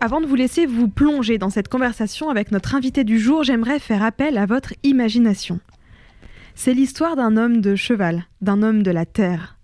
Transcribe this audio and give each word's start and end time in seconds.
Avant 0.00 0.20
de 0.20 0.26
vous 0.26 0.36
laisser 0.36 0.64
vous 0.64 0.88
plonger 0.88 1.38
dans 1.38 1.50
cette 1.50 1.68
conversation 1.68 2.28
avec 2.28 2.52
notre 2.52 2.76
invité 2.76 3.02
du 3.02 3.18
jour, 3.18 3.42
j'aimerais 3.42 3.80
faire 3.80 4.04
appel 4.04 4.38
à 4.38 4.46
votre 4.46 4.74
imagination. 4.84 5.58
C'est 6.54 6.72
l'histoire 6.72 7.16
d'un 7.16 7.36
homme 7.36 7.60
de 7.60 7.74
cheval, 7.74 8.24
d'un 8.40 8.62
homme 8.62 8.84
de 8.84 8.92
la 8.92 9.06
terre. 9.06 9.58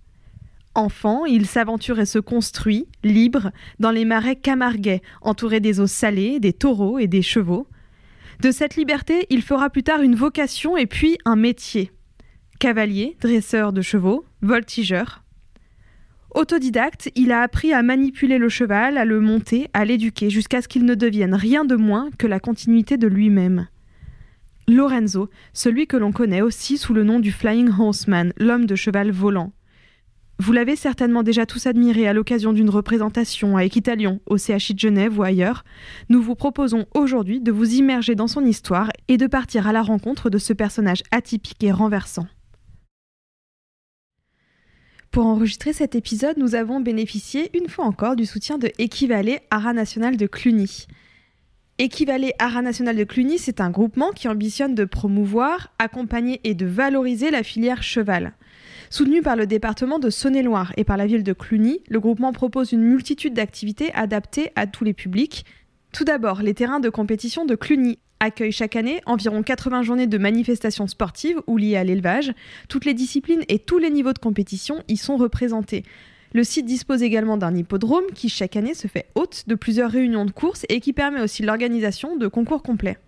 Enfant, 0.75 1.25
il 1.25 1.47
s'aventure 1.47 2.01
et 2.01 2.07
se 2.07 2.19
construit, 2.19 2.89
libre, 3.05 3.53
dans 3.79 3.93
les 3.93 4.05
marais 4.05 4.35
camarguais, 4.35 5.03
entouré 5.23 5.61
des 5.61 5.79
eaux 5.79 5.87
salées, 5.87 6.41
des 6.41 6.53
taureaux 6.53 6.99
et 6.99 7.07
des 7.07 7.23
chevaux. 7.23 7.69
De 8.41 8.51
cette 8.51 8.75
liberté, 8.75 9.27
il 9.31 9.41
fera 9.41 9.71
plus 9.71 9.85
tard 9.85 10.03
une 10.03 10.17
vocation 10.17 10.77
et 10.77 10.87
puis 10.87 11.17
un 11.25 11.37
métier. 11.37 11.93
Cavalier, 12.59 13.17
dresseur 13.21 13.73
de 13.73 13.83
chevaux, 13.83 14.25
voltigeur. 14.43 15.24
Autodidacte, 16.35 17.13
il 17.15 17.31
a 17.31 17.43
appris 17.43 17.73
à 17.73 17.83
manipuler 17.85 18.39
le 18.39 18.49
cheval, 18.49 18.99
à 18.99 19.05
le 19.05 19.21
monter, 19.21 19.69
à 19.73 19.85
l'éduquer, 19.85 20.31
jusqu'à 20.31 20.63
ce 20.63 20.67
qu'il 20.67 20.85
ne 20.85 20.97
devienne 20.97 21.35
rien 21.35 21.65
de 21.65 21.77
moins 21.77 22.11
que 22.19 22.27
la 22.27 22.41
continuité 22.41 22.97
de 22.97 23.07
lui-même. 23.07 23.69
Lorenzo, 24.67 25.31
celui 25.53 25.87
que 25.87 25.97
l'on 25.97 26.11
connaît 26.11 26.43
aussi 26.43 26.77
sous 26.77 26.93
le 26.93 27.05
nom 27.05 27.21
du 27.21 27.31
Flying 27.31 27.71
Horseman, 27.79 28.33
l'homme 28.37 28.67
de 28.67 28.75
cheval 28.75 29.13
volant. 29.13 29.53
Vous 30.41 30.53
l'avez 30.53 30.75
certainement 30.75 31.23
déjà 31.23 31.47
tous 31.47 31.69
admiré 31.69 32.09
à 32.09 32.13
l'occasion 32.13 32.53
d'une 32.53 32.71
représentation 32.71 33.57
à 33.57 33.65
Équitalion, 33.65 34.21
au 34.27 34.37
CHI 34.37 34.75
de 34.75 34.81
Genève 34.81 35.17
ou 35.17 35.23
ailleurs. 35.23 35.63
Nous 36.09 36.21
vous 36.21 36.35
proposons 36.35 36.87
aujourd'hui 36.95 37.41
de 37.41 37.53
vous 37.53 37.75
immerger 37.75 38.17
dans 38.17 38.27
son 38.27 38.45
histoire 38.45 38.91
et 39.07 39.19
de 39.19 39.29
partir 39.29 39.69
à 39.69 39.73
la 39.73 39.83
rencontre 39.83 40.31
de 40.31 40.39
ce 40.39 40.53
personnage 40.53 41.05
atypique 41.13 41.63
et 41.63 41.71
renversant. 41.71 42.27
Pour 45.15 45.27
enregistrer 45.27 45.73
cet 45.73 45.95
épisode, 45.95 46.39
nous 46.39 46.57
avons 46.57 46.81
bénéficié 46.81 47.57
une 47.57 47.69
fois 47.69 47.85
encore 47.85 48.17
du 48.17 48.27
soutien 48.27 48.59
de 48.59 48.73
Équivalet 48.79 49.43
Ara 49.49 49.73
National 49.73 50.17
de 50.17 50.27
Cluny. 50.27 50.89
Équivalet 51.79 52.35
Ara 52.41 52.63
National 52.63 52.97
de 52.97 53.05
Cluny, 53.05 53.39
c'est 53.39 53.61
un 53.61 53.71
groupement 53.71 54.11
qui 54.11 54.27
ambitionne 54.27 54.75
de 54.75 54.85
promouvoir, 54.85 55.73
accompagner 55.79 56.41
et 56.43 56.55
de 56.55 56.67
valoriser 56.67 57.31
la 57.31 57.45
filière 57.45 57.85
cheval. 57.85 58.33
Soutenu 58.91 59.23
par 59.23 59.37
le 59.37 59.47
département 59.47 60.01
de 60.01 60.11
Saône-et-Loire 60.11 60.73
et 60.77 60.83
par 60.83 60.97
la 60.97 61.07
ville 61.07 61.23
de 61.23 61.33
Cluny, 61.33 61.79
le 61.89 62.01
groupement 62.01 62.33
propose 62.33 62.73
une 62.73 62.83
multitude 62.83 63.35
d'activités 63.35 63.95
adaptées 63.95 64.51
à 64.57 64.67
tous 64.67 64.83
les 64.83 64.95
publics. 64.95 65.45
Tout 65.93 66.03
d'abord, 66.03 66.43
les 66.43 66.55
terrains 66.55 66.81
de 66.81 66.91
compétition 66.91 67.45
de 67.45 67.55
Cluny 67.55 68.01
accueillent 68.25 68.53
chaque 68.53 68.77
année 68.77 69.01
environ 69.07 69.43
80 69.43 69.83
journées 69.83 70.07
de 70.07 70.19
manifestations 70.19 70.87
sportives 70.87 71.41
ou 71.47 71.57
liées 71.57 71.77
à 71.77 71.85
l'élevage. 71.85 72.33
Toutes 72.69 72.85
les 72.85 72.95
disciplines 72.95 73.45
et 73.49 73.59
tous 73.59 73.79
les 73.79 73.91
niveaux 73.91 74.13
de 74.13 74.19
compétition 74.19 74.83
y 74.89 74.97
sont 74.97 75.17
représentés. 75.17 75.85
Le 76.33 76.43
site 76.43 76.67
dispose 76.67 77.05
également 77.05 77.37
d'un 77.37 77.55
hippodrome 77.55 78.07
qui 78.13 78.29
chaque 78.29 78.57
année 78.57 78.75
se 78.75 78.89
fait 78.89 79.07
hôte 79.15 79.45
de 79.47 79.55
plusieurs 79.55 79.91
réunions 79.91 80.25
de 80.25 80.33
courses 80.33 80.67
et 80.69 80.81
qui 80.81 80.93
permet 80.93 81.21
aussi 81.21 81.45
l'organisation 81.45 82.17
de 82.17 82.27
concours 82.27 82.65
complets. 82.65 82.99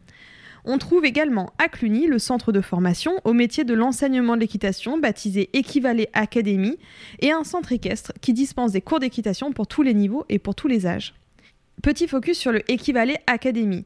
On 0.65 0.79
trouve 0.79 1.05
également 1.05 1.53
à 1.59 1.69
Cluny 1.69 2.07
le 2.07 2.19
centre 2.19 2.53
de 2.53 2.61
formation 2.61 3.13
au 3.25 3.33
métier 3.33 3.65
de 3.65 3.75
l'enseignement 3.75 4.35
de 4.35 4.41
l'équitation 4.41 4.99
baptisé 4.99 5.49
Équivalet 5.53 6.09
Académie 6.13 6.77
et 7.21 7.31
un 7.31 7.45
centre 7.45 7.73
équestre 7.73 8.13
qui 8.21 8.33
dispense 8.33 8.73
des 8.73 8.81
cours 8.81 9.01
d'équitation 9.01 9.53
pour 9.53 9.69
tous 9.69 9.83
les 9.83 9.95
niveaux 9.95 10.25
et 10.29 10.41
pour 10.41 10.57
tous 10.57 10.67
les 10.67 10.87
âges. 10.87 11.15
Petit 11.83 12.09
focus 12.09 12.39
sur 12.39 12.53
le 12.53 12.69
Équivalet 12.71 13.19
Académie 13.27 13.85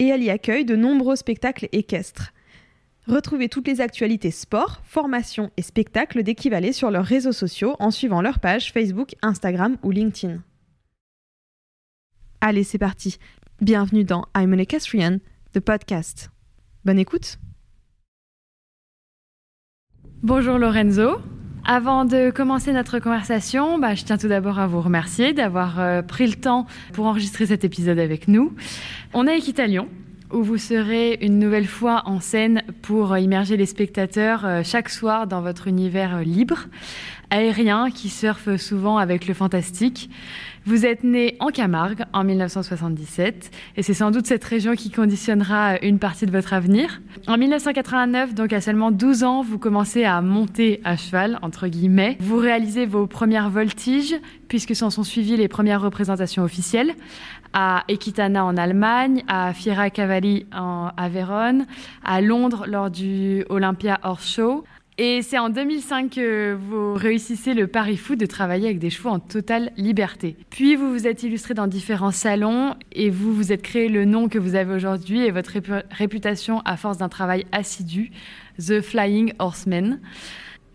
et 0.00 0.08
elle 0.08 0.22
y 0.22 0.30
accueille 0.30 0.64
de 0.64 0.74
nombreux 0.74 1.14
spectacles 1.14 1.68
équestres. 1.72 2.32
Retrouvez 3.06 3.48
toutes 3.48 3.68
les 3.68 3.80
actualités 3.80 4.30
sport, 4.30 4.80
formation 4.82 5.50
et 5.56 5.62
spectacles 5.62 6.22
d'Équivalet 6.22 6.72
sur 6.72 6.90
leurs 6.90 7.04
réseaux 7.04 7.32
sociaux 7.32 7.76
en 7.78 7.90
suivant 7.90 8.22
leur 8.22 8.40
page 8.40 8.72
Facebook, 8.72 9.14
Instagram 9.22 9.76
ou 9.82 9.90
LinkedIn. 9.90 10.42
Allez, 12.40 12.64
c'est 12.64 12.78
parti. 12.78 13.18
Bienvenue 13.60 14.04
dans 14.04 14.24
I'm 14.34 14.54
an 14.54 14.58
Equestrian, 14.58 15.18
the 15.52 15.60
podcast. 15.60 16.30
Bonne 16.84 16.98
écoute. 16.98 17.38
Bonjour 20.22 20.58
Lorenzo. 20.58 21.18
Avant 21.66 22.04
de 22.04 22.30
commencer 22.30 22.72
notre 22.72 22.98
conversation, 22.98 23.78
bah, 23.78 23.94
je 23.94 24.04
tiens 24.04 24.16
tout 24.16 24.28
d'abord 24.28 24.58
à 24.58 24.66
vous 24.66 24.80
remercier 24.80 25.32
d'avoir 25.32 25.78
euh, 25.78 26.02
pris 26.02 26.26
le 26.26 26.34
temps 26.34 26.66
pour 26.92 27.06
enregistrer 27.06 27.46
cet 27.46 27.64
épisode 27.64 27.98
avec 27.98 28.28
nous. 28.28 28.52
On 29.12 29.26
est 29.26 29.32
à 29.32 29.36
Equitalion, 29.36 29.88
où 30.32 30.42
vous 30.42 30.58
serez 30.58 31.18
une 31.20 31.38
nouvelle 31.38 31.66
fois 31.66 32.02
en 32.06 32.20
scène 32.20 32.62
pour 32.82 33.16
immerger 33.16 33.56
les 33.56 33.66
spectateurs 33.66 34.44
euh, 34.44 34.62
chaque 34.64 34.88
soir 34.88 35.26
dans 35.26 35.40
votre 35.40 35.66
univers 35.66 36.16
euh, 36.16 36.22
libre, 36.22 36.66
aérien, 37.30 37.90
qui 37.90 38.08
surfe 38.08 38.56
souvent 38.56 38.98
avec 38.98 39.26
le 39.26 39.34
fantastique. 39.34 40.10
Vous 40.66 40.84
êtes 40.84 41.04
né 41.04 41.36
en 41.40 41.48
Camargue 41.48 42.04
en 42.12 42.22
1977 42.22 43.50
et 43.76 43.82
c'est 43.82 43.94
sans 43.94 44.10
doute 44.10 44.26
cette 44.26 44.44
région 44.44 44.74
qui 44.74 44.90
conditionnera 44.90 45.78
une 45.80 45.98
partie 45.98 46.26
de 46.26 46.30
votre 46.30 46.52
avenir. 46.52 47.00
En 47.26 47.38
1989, 47.38 48.34
donc 48.34 48.52
à 48.52 48.60
seulement 48.60 48.90
12 48.90 49.24
ans, 49.24 49.42
vous 49.42 49.58
commencez 49.58 50.04
à 50.04 50.20
monter 50.20 50.80
à 50.84 50.98
cheval, 50.98 51.38
entre 51.40 51.66
guillemets. 51.66 52.18
Vous 52.20 52.36
réalisez 52.36 52.84
vos 52.84 53.06
premières 53.06 53.48
voltiges 53.48 54.14
puisque 54.48 54.76
s'en 54.76 54.90
sont 54.90 55.04
suivies 55.04 55.36
les 55.36 55.48
premières 55.48 55.80
représentations 55.80 56.42
officielles 56.42 56.94
à 57.52 57.84
Equitana 57.88 58.44
en 58.44 58.56
Allemagne, 58.56 59.24
à 59.28 59.52
Fiera 59.52 59.90
Cavalli 59.90 60.46
en, 60.52 60.90
à 60.96 61.08
à 62.04 62.20
Londres 62.20 62.64
lors 62.66 62.90
du 62.90 63.44
Olympia 63.48 63.98
Horse 64.02 64.34
Show, 64.34 64.64
et 65.02 65.22
c'est 65.22 65.38
en 65.38 65.48
2005 65.48 66.10
que 66.10 66.52
vous 66.52 66.92
réussissez 66.92 67.54
le 67.54 67.66
pari 67.66 67.96
fou 67.96 68.16
de 68.16 68.26
travailler 68.26 68.66
avec 68.66 68.78
des 68.78 68.90
chevaux 68.90 69.08
en 69.08 69.18
totale 69.18 69.72
liberté. 69.78 70.36
Puis 70.50 70.76
vous 70.76 70.92
vous 70.92 71.06
êtes 71.06 71.22
illustré 71.22 71.54
dans 71.54 71.66
différents 71.66 72.10
salons 72.10 72.74
et 72.92 73.08
vous 73.08 73.34
vous 73.34 73.50
êtes 73.50 73.62
créé 73.62 73.88
le 73.88 74.04
nom 74.04 74.28
que 74.28 74.38
vous 74.38 74.56
avez 74.56 74.74
aujourd'hui 74.74 75.22
et 75.22 75.30
votre 75.30 75.54
réputation 75.90 76.60
à 76.66 76.76
force 76.76 76.98
d'un 76.98 77.08
travail 77.08 77.46
assidu, 77.50 78.10
The 78.58 78.82
Flying 78.82 79.32
Horseman. 79.38 80.00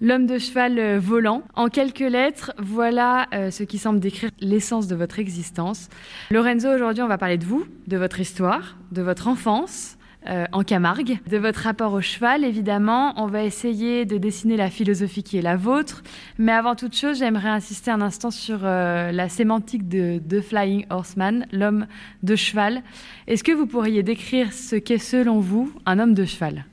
L'homme 0.01 0.25
de 0.25 0.38
cheval 0.38 0.77
euh, 0.77 1.00
volant. 1.00 1.44
En 1.56 1.69
quelques 1.69 2.00
lettres, 2.00 2.53
voilà 2.57 3.27
euh, 3.33 3.50
ce 3.50 3.63
qui 3.63 3.77
semble 3.77 4.01
décrire 4.01 4.30
l'essence 4.42 4.88
de 4.88 4.95
votre 4.95 5.19
existence. 5.19 5.88
Lorenzo, 6.31 6.68
aujourd'hui, 6.68 7.01
on 7.01 7.07
va 7.07 7.18
parler 7.18 7.38
de 7.38 7.45
vous, 7.45 7.65
de 7.88 7.95
votre 7.95 8.19
histoire, 8.19 8.75
de 8.92 9.01
votre 9.01 9.30
enfance, 9.30 9.97
euh, 10.27 10.44
en 10.51 10.63
Camargue, 10.63 11.19
de 11.30 11.38
votre 11.38 11.62
rapport 11.62 11.94
au 11.94 12.01
cheval, 12.01 12.44
évidemment. 12.44 13.13
On 13.15 13.27
va 13.27 13.44
essayer 13.44 14.03
de 14.03 14.18
dessiner 14.18 14.57
la 14.57 14.69
philosophie 14.69 15.24
qui 15.24 15.38
est 15.38 15.42
la 15.42 15.56
vôtre. 15.56 16.03
Mais 16.38 16.51
avant 16.51 16.75
toute 16.75 16.94
chose, 16.94 17.19
j'aimerais 17.19 17.48
insister 17.48 17.89
un 17.89 18.01
instant 18.01 18.31
sur 18.31 18.63
la 18.63 19.30
sémantique 19.30 19.88
de, 19.88 20.19
de 20.19 20.41
Flying 20.41 20.88
Horseman, 20.89 21.45
l'homme 21.53 21.88
de 22.21 22.36
cheval. 22.36 22.83
Est-ce 23.27 23.45
que 23.45 23.53
vous 23.53 23.65
pourriez 23.65 24.03
décrire 24.03 24.51
ce 24.51 24.75
qu'est 24.75 24.98
selon 24.98 25.39
vous 25.39 25.71
un 25.86 26.00
homme 26.00 26.15
de 26.15 26.25
cheval? 26.25 26.65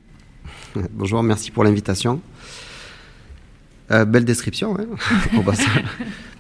Bonjour, 0.93 1.23
merci 1.23 1.53
pour 1.53 1.63
l'invitation. 1.63 2.21
Euh, 3.93 4.05
belle 4.05 4.25
description, 4.25 4.77
hein 4.79 4.87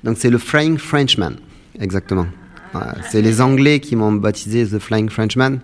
Donc 0.04 0.16
c'est 0.19 0.31
le 0.31 0.38
Flying 0.38 0.78
Frenchman, 0.78 1.32
exactement. 1.78 2.26
c'est 3.10 3.22
les 3.22 3.40
Anglais 3.40 3.81
qui 3.81 3.94
m'ont 3.96 4.12
baptisé 4.12 4.66
The 4.66 4.78
Flying 4.78 5.08
Frenchman 5.10 5.58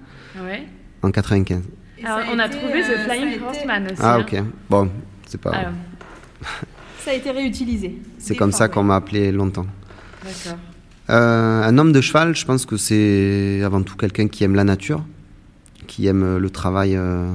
en 1.02 1.10
95. 1.10 1.62
Alors, 2.04 2.20
on 2.32 2.38
a 2.38 2.48
trouvé 2.48 2.82
The 2.82 2.98
Flying 3.04 3.42
Horseman 3.42 3.84
aussi. 3.86 4.00
Ah, 4.00 4.18
ok. 4.18 4.42
Bon, 4.70 4.90
c'est 5.26 5.40
pas. 5.40 5.52
ça 7.04 7.10
a 7.10 7.14
été 7.14 7.30
réutilisé. 7.30 7.98
C'est 8.18 8.36
comme 8.36 8.52
ça 8.52 8.68
qu'on 8.68 8.84
m'a 8.84 8.96
appelé 8.96 9.32
longtemps. 9.32 9.66
D'accord. 10.24 10.58
Euh, 11.10 11.62
un 11.62 11.78
homme 11.78 11.92
de 11.92 12.00
cheval, 12.00 12.36
je 12.36 12.44
pense 12.44 12.66
que 12.66 12.76
c'est 12.76 13.62
avant 13.64 13.82
tout 13.82 13.96
quelqu'un 13.96 14.28
qui 14.28 14.44
aime 14.44 14.54
la 14.54 14.64
nature, 14.64 15.02
qui 15.86 16.06
aime 16.06 16.36
le 16.36 16.50
travail, 16.50 16.96
euh, 16.96 17.32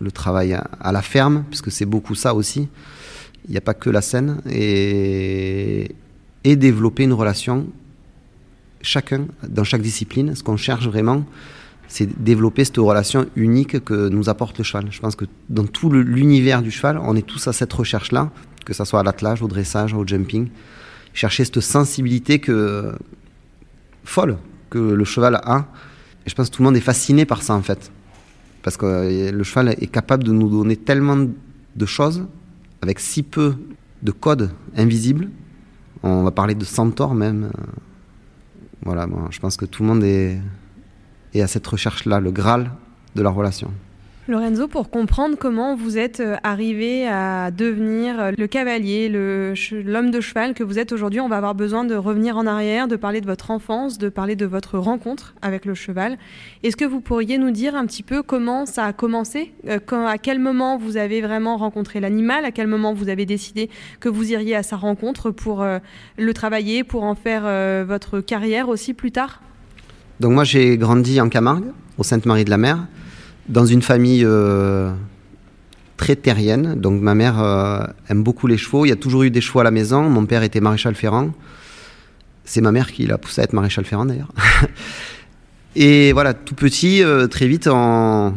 le 0.00 0.10
travail 0.10 0.54
à, 0.54 0.92
la 0.92 1.02
ferme, 1.02 1.44
puisque 1.50 1.70
c'est 1.70 1.84
beaucoup 1.84 2.14
ça 2.14 2.34
aussi. 2.34 2.68
Il 3.46 3.50
n'y 3.50 3.56
a 3.56 3.60
pas 3.60 3.74
que 3.74 3.90
la 3.90 4.00
scène. 4.00 4.40
Et, 4.50 5.94
développer 6.44 7.04
une 7.04 7.12
relation, 7.12 7.66
chacun, 8.82 9.26
dans 9.48 9.64
chaque 9.64 9.82
discipline. 9.82 10.34
Ce 10.34 10.42
qu'on 10.42 10.56
cherche 10.56 10.86
vraiment, 10.86 11.24
c'est 11.88 12.22
développer 12.22 12.64
cette 12.64 12.76
relation 12.76 13.26
unique 13.36 13.82
que 13.84 14.08
nous 14.08 14.28
apporte 14.28 14.58
le 14.58 14.64
cheval. 14.64 14.86
Je 14.90 15.00
pense 15.00 15.16
que 15.16 15.24
dans 15.48 15.66
tout 15.66 15.90
l'univers 15.90 16.62
du 16.62 16.70
cheval, 16.70 16.98
on 16.98 17.16
est 17.16 17.26
tous 17.26 17.48
à 17.48 17.52
cette 17.52 17.72
recherche-là, 17.72 18.30
que 18.64 18.72
ce 18.72 18.84
soit 18.84 19.00
à 19.00 19.02
l'attelage, 19.02 19.42
au 19.42 19.48
dressage, 19.48 19.94
au 19.94 20.06
jumping. 20.06 20.48
Chercher 21.12 21.44
cette 21.44 21.60
sensibilité 21.60 22.38
que, 22.40 22.92
folle 24.04 24.36
que 24.70 24.78
le 24.78 25.04
cheval 25.04 25.36
a. 25.36 25.66
Et 26.26 26.30
je 26.30 26.34
pense 26.34 26.50
que 26.50 26.56
tout 26.56 26.62
le 26.62 26.66
monde 26.66 26.76
est 26.76 26.80
fasciné 26.80 27.24
par 27.24 27.42
ça 27.42 27.54
en 27.54 27.62
fait. 27.62 27.90
Parce 28.62 28.76
que 28.76 28.86
euh, 28.86 29.30
le 29.30 29.44
cheval 29.44 29.68
est 29.68 29.90
capable 29.90 30.24
de 30.24 30.32
nous 30.32 30.48
donner 30.48 30.76
tellement 30.76 31.16
de 31.16 31.86
choses 31.86 32.26
avec 32.84 33.00
si 33.00 33.22
peu 33.22 33.56
de 34.02 34.12
codes 34.12 34.50
invisibles. 34.76 35.30
On 36.02 36.22
va 36.22 36.30
parler 36.30 36.54
de 36.54 36.66
centaure 36.66 37.14
même. 37.14 37.50
Voilà, 38.82 39.08
je 39.30 39.40
pense 39.40 39.56
que 39.56 39.64
tout 39.64 39.82
le 39.82 39.88
monde 39.88 40.04
est, 40.04 40.38
et 41.32 41.40
à 41.40 41.46
cette 41.46 41.66
recherche-là, 41.66 42.20
le 42.20 42.30
Graal 42.30 42.70
de 43.14 43.22
la 43.22 43.30
relation. 43.30 43.70
Lorenzo, 44.26 44.68
pour 44.68 44.88
comprendre 44.88 45.36
comment 45.38 45.76
vous 45.76 45.98
êtes 45.98 46.20
euh, 46.20 46.36
arrivé 46.42 47.06
à 47.06 47.50
devenir 47.50 48.18
euh, 48.18 48.32
le 48.38 48.46
cavalier, 48.46 49.10
l'homme 49.10 50.10
de 50.10 50.20
cheval 50.22 50.54
que 50.54 50.64
vous 50.64 50.78
êtes 50.78 50.92
aujourd'hui, 50.92 51.20
on 51.20 51.28
va 51.28 51.36
avoir 51.36 51.54
besoin 51.54 51.84
de 51.84 51.94
revenir 51.94 52.38
en 52.38 52.46
arrière, 52.46 52.88
de 52.88 52.96
parler 52.96 53.20
de 53.20 53.26
votre 53.26 53.50
enfance, 53.50 53.98
de 53.98 54.08
parler 54.08 54.34
de 54.34 54.46
votre 54.46 54.78
rencontre 54.78 55.34
avec 55.42 55.66
le 55.66 55.74
cheval. 55.74 56.16
Est-ce 56.62 56.74
que 56.74 56.86
vous 56.86 57.02
pourriez 57.02 57.36
nous 57.36 57.50
dire 57.50 57.76
un 57.76 57.84
petit 57.84 58.02
peu 58.02 58.22
comment 58.22 58.64
ça 58.64 58.86
a 58.86 58.94
commencé 58.94 59.52
euh, 59.68 59.78
À 60.06 60.16
quel 60.16 60.38
moment 60.38 60.78
vous 60.78 60.96
avez 60.96 61.20
vraiment 61.20 61.58
rencontré 61.58 62.00
l'animal 62.00 62.46
À 62.46 62.50
quel 62.50 62.66
moment 62.66 62.94
vous 62.94 63.10
avez 63.10 63.26
décidé 63.26 63.68
que 64.00 64.08
vous 64.08 64.32
iriez 64.32 64.56
à 64.56 64.62
sa 64.62 64.76
rencontre 64.76 65.32
pour 65.32 65.62
le 66.16 66.34
travailler, 66.34 66.82
pour 66.82 67.02
en 67.02 67.14
faire 67.14 67.42
votre 67.84 68.20
carrière 68.20 68.70
aussi 68.70 68.94
plus 68.94 69.12
tard? 69.12 69.42
Donc 70.20 70.32
moi 70.32 70.44
j'ai 70.44 70.78
grandi 70.78 71.20
en 71.20 71.28
Camargue, 71.28 71.72
au 71.98 72.04
Sainte-Marie 72.04 72.46
de 72.46 72.50
la 72.50 72.58
Mer, 72.58 72.86
dans 73.48 73.66
une 73.66 73.82
famille 73.82 74.24
euh, 74.24 74.92
très 75.96 76.16
terrienne. 76.16 76.74
Donc 76.76 77.00
ma 77.00 77.14
mère 77.14 77.42
euh, 77.42 77.84
aime 78.08 78.22
beaucoup 78.22 78.46
les 78.46 78.56
chevaux. 78.56 78.84
Il 78.86 78.88
y 78.88 78.92
a 78.92 78.96
toujours 78.96 79.22
eu 79.22 79.30
des 79.30 79.40
chevaux 79.40 79.60
à 79.60 79.64
la 79.64 79.70
maison. 79.70 80.08
Mon 80.08 80.26
père 80.26 80.42
était 80.42 80.60
maréchal 80.60 80.94
ferrant. 80.94 81.30
C'est 82.44 82.60
ma 82.60 82.72
mère 82.72 82.92
qui 82.92 83.06
l'a 83.06 83.18
poussé 83.18 83.40
à 83.40 83.44
être 83.44 83.52
maréchal 83.52 83.84
ferrant 83.84 84.06
d'ailleurs. 84.06 84.32
Et 85.76 86.12
voilà, 86.12 86.34
tout 86.34 86.54
petit, 86.54 87.02
euh, 87.02 87.26
très 87.26 87.48
vite, 87.48 87.66
on, 87.66 88.32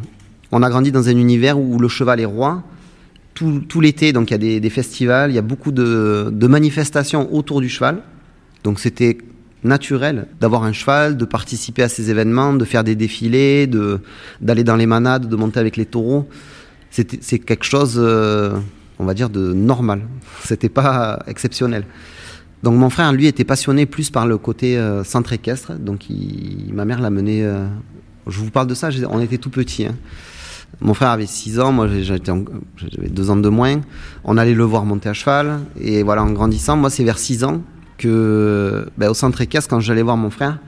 a 0.52 0.70
grandi 0.70 0.92
dans 0.92 1.08
un 1.08 1.18
univers 1.18 1.60
où 1.60 1.78
le 1.78 1.88
cheval 1.88 2.20
est 2.20 2.26
roi. 2.26 2.64
Tout, 3.36 3.82
l'été, 3.82 4.14
donc 4.14 4.32
il 4.32 4.44
y 4.44 4.56
a 4.56 4.60
des, 4.60 4.70
festivals, 4.72 5.30
il 5.30 5.36
y 5.36 5.38
a 5.38 5.44
beaucoup 5.44 5.72
de, 5.72 6.30
de 6.32 6.48
manifestations 6.48 7.32
autour 7.32 7.62
du 7.62 7.70
cheval. 7.70 8.02
Donc 8.64 8.80
c'était 8.80 9.20
naturel 9.64 10.28
d'avoir 10.40 10.64
un 10.64 10.74
cheval, 10.74 11.18
de 11.18 11.26
participer 11.26 11.84
à 11.84 11.90
ces 11.90 12.10
événements, 12.10 12.54
de 12.54 12.66
faire 12.66 12.84
des 12.84 12.96
défilés, 12.96 13.68
de 13.68 14.00
d'aller 14.42 14.64
dans 14.64 14.76
les 14.76 14.86
manades, 14.86 15.28
de 15.28 15.36
monter 15.36 15.60
avec 15.60 15.78
les 15.78 15.86
taureaux. 15.86 16.28
C'est 16.90 17.40
quelque 17.40 17.66
chose, 17.66 17.96
euh, 17.98 18.58
on 18.98 19.06
va 19.06 19.14
dire, 19.14 19.30
de 19.30 19.54
normal. 19.54 20.02
C'était 20.44 20.70
pas 20.70 21.20
exceptionnel. 21.28 21.84
Donc 22.64 22.76
mon 22.76 22.90
frère, 22.90 23.12
lui, 23.14 23.28
était 23.28 23.44
passionné 23.44 23.86
plus 23.86 24.10
par 24.10 24.26
le 24.26 24.38
côté 24.38 24.78
euh, 24.78 25.04
centre 25.04 25.34
équestre. 25.34 25.74
Donc 25.74 26.06
ma 26.72 26.86
mère 26.86 27.02
l'a 27.02 27.10
mené. 27.10 27.46
Euh, 27.46 27.68
je 28.26 28.40
vous 28.40 28.50
parle 28.50 28.68
de 28.68 28.74
ça, 28.74 28.90
on 29.10 29.22
était 29.22 29.38
tout 29.38 29.50
petits. 29.50 29.86
Hein. 29.86 29.96
Mon 30.82 30.94
frère 30.94 31.12
avait 31.12 31.28
6 31.28 31.60
ans, 31.60 31.72
moi 31.72 31.88
j'avais 31.88 33.10
2 33.10 33.30
ans 33.30 33.38
de 33.38 33.50
moins. 33.50 33.80
On 34.24 34.38
allait 34.38 34.54
le 34.54 34.64
voir 34.64 34.86
monter 34.86 35.10
à 35.10 35.14
cheval. 35.14 35.60
Et 35.80 36.04
voilà, 36.04 36.24
en 36.24 36.32
grandissant, 36.32 36.76
moi 36.76 36.90
c'est 36.90 37.04
vers 37.04 37.20
6 37.20 37.44
ans 37.44 37.62
que 37.98 38.88
ben, 38.98 39.10
au 39.10 39.14
centre 39.14 39.42
équestre, 39.42 39.70
quand 39.70 39.80
j'allais 39.80 40.02
voir 40.02 40.18
mon 40.18 40.30
frère, 40.30 40.60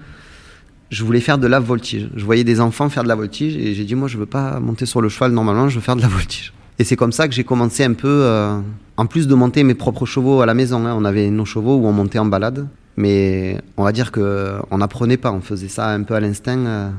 je 0.90 1.04
voulais 1.04 1.20
faire 1.20 1.38
de 1.38 1.48
la 1.48 1.60
voltige. 1.60 2.10
Je 2.16 2.26
voyais 2.26 2.44
des 2.44 2.60
enfants 2.60 2.90
faire 2.90 3.04
de 3.04 3.08
la 3.08 3.16
voltige 3.16 3.56
et 3.56 3.74
j'ai 3.74 3.84
dit 3.84 3.96
moi 3.96 4.08
je 4.08 4.18
veux 4.18 4.26
pas 4.26 4.60
monter 4.60 4.86
sur 4.86 5.02
le 5.02 5.10
cheval 5.10 5.32
normalement, 5.32 5.70
je 5.70 5.76
veux 5.76 5.82
faire 5.82 5.96
de 5.96 6.02
la 6.02 6.08
voltige. 6.08 6.54
Et 6.80 6.84
c'est 6.84 6.96
comme 6.96 7.12
ça 7.12 7.28
que 7.28 7.34
j'ai 7.34 7.44
commencé 7.44 7.84
un 7.84 7.94
peu, 7.94 8.08
euh, 8.08 8.58
en 8.96 9.06
plus 9.06 9.28
de 9.28 9.36
monter 9.36 9.64
mes 9.64 9.76
propres 9.76 10.06
chevaux 10.06 10.42
à 10.42 10.46
la 10.46 10.54
maison. 10.54 10.86
Hein, 10.86 10.96
on 10.98 11.04
avait 11.04 11.30
nos 11.30 11.44
chevaux 11.46 11.76
où 11.76 11.86
on 11.86 11.92
montait 11.92 12.20
en 12.20 12.26
balade, 12.26 12.68
mais 12.96 13.60
on 13.76 13.84
va 13.84 13.92
dire 13.92 14.12
que 14.12 14.56
on 14.72 14.78
n'apprenait 14.78 15.18
pas, 15.18 15.32
on 15.32 15.42
faisait 15.42 15.68
ça 15.68 15.90
un 15.90 16.04
peu 16.04 16.16
à 16.16 16.20
l'instinct. 16.20 16.66
Euh. 16.66 16.90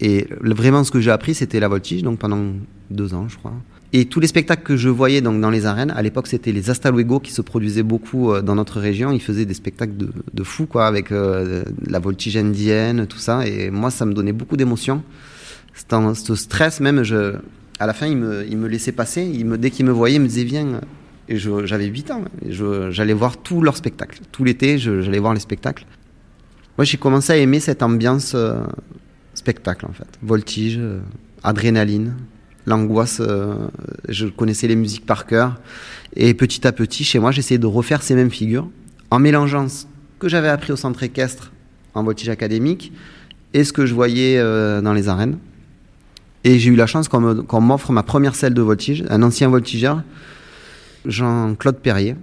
et 0.00 0.26
vraiment 0.40 0.84
ce 0.84 0.90
que 0.90 1.00
j'ai 1.00 1.10
appris 1.10 1.34
c'était 1.34 1.60
la 1.60 1.68
voltige, 1.68 2.02
donc 2.02 2.18
pendant 2.18 2.42
deux 2.90 3.14
ans 3.14 3.26
je 3.28 3.38
crois. 3.38 3.54
Et 3.94 4.06
tous 4.06 4.20
les 4.20 4.26
spectacles 4.26 4.62
que 4.62 4.76
je 4.76 4.88
voyais 4.88 5.20
donc 5.20 5.40
dans 5.40 5.50
les 5.50 5.66
arènes, 5.66 5.90
à 5.90 6.00
l'époque 6.00 6.26
c'était 6.26 6.52
les 6.52 6.70
Astaluego 6.70 7.20
qui 7.20 7.30
se 7.30 7.42
produisaient 7.42 7.82
beaucoup 7.82 8.32
euh, 8.32 8.40
dans 8.40 8.54
notre 8.54 8.80
région. 8.80 9.12
Ils 9.12 9.20
faisaient 9.20 9.44
des 9.44 9.54
spectacles 9.54 9.96
de, 9.96 10.10
de 10.32 10.42
fou 10.42 10.64
quoi, 10.64 10.86
avec 10.86 11.12
euh, 11.12 11.62
la 11.86 11.98
voltige 11.98 12.38
indienne, 12.38 13.06
tout 13.06 13.18
ça. 13.18 13.46
Et 13.46 13.70
moi 13.70 13.90
ça 13.90 14.06
me 14.06 14.14
donnait 14.14 14.32
beaucoup 14.32 14.56
d'émotions. 14.56 15.02
Ce 15.74 16.34
stress 16.34 16.80
même, 16.80 17.02
je, 17.02 17.34
à 17.78 17.86
la 17.86 17.92
fin 17.92 18.06
il 18.06 18.16
me, 18.16 18.46
il 18.46 18.56
me 18.56 18.66
laissait 18.66 18.92
passer. 18.92 19.30
Il 19.30 19.44
me, 19.44 19.58
dès 19.58 19.70
qu'il 19.70 19.84
me 19.84 19.92
voyait, 19.92 20.16
il 20.16 20.22
me 20.22 20.28
disait 20.28 20.44
viens. 20.44 20.80
Et 21.28 21.36
j'avais 21.36 21.86
8 21.86 22.10
ans. 22.12 22.24
J'allais 22.48 23.12
voir 23.12 23.36
tous 23.36 23.60
leurs 23.60 23.76
spectacles. 23.76 24.20
Tout 24.32 24.44
l'été, 24.44 24.78
j'allais 24.78 25.18
voir 25.18 25.34
les 25.34 25.40
spectacles. 25.40 25.84
Moi 26.78 26.86
j'ai 26.86 26.96
commencé 26.96 27.34
à 27.34 27.36
aimer 27.36 27.60
cette 27.60 27.82
ambiance 27.82 28.32
euh, 28.34 28.62
spectacle 29.34 29.84
en 29.84 29.92
fait. 29.92 30.08
Voltige, 30.22 30.80
adrénaline 31.42 32.14
l'angoisse. 32.66 33.20
Euh, 33.20 33.54
je 34.08 34.26
connaissais 34.26 34.68
les 34.68 34.76
musiques 34.76 35.06
par 35.06 35.26
cœur. 35.26 35.60
Et 36.14 36.34
petit 36.34 36.66
à 36.66 36.72
petit, 36.72 37.04
chez 37.04 37.18
moi, 37.18 37.30
j'essayais 37.30 37.58
de 37.58 37.66
refaire 37.66 38.02
ces 38.02 38.14
mêmes 38.14 38.30
figures 38.30 38.68
en 39.10 39.18
mélangeant 39.18 39.68
ce 39.68 39.84
que 40.18 40.28
j'avais 40.28 40.48
appris 40.48 40.72
au 40.72 40.76
centre 40.76 41.02
équestre 41.02 41.52
en 41.94 42.02
voltige 42.04 42.28
académique 42.28 42.92
et 43.54 43.64
ce 43.64 43.72
que 43.72 43.86
je 43.86 43.94
voyais 43.94 44.38
euh, 44.38 44.80
dans 44.80 44.92
les 44.92 45.08
arènes. 45.08 45.38
Et 46.44 46.58
j'ai 46.58 46.70
eu 46.70 46.76
la 46.76 46.86
chance 46.86 47.08
qu'on 47.08 47.60
m'offre 47.60 47.92
ma 47.92 48.02
première 48.02 48.34
selle 48.34 48.54
de 48.54 48.62
voltige, 48.62 49.04
un 49.10 49.22
ancien 49.22 49.48
voltigeur, 49.48 50.02
Jean-Claude 51.04 51.76
Perrier, 51.76 52.16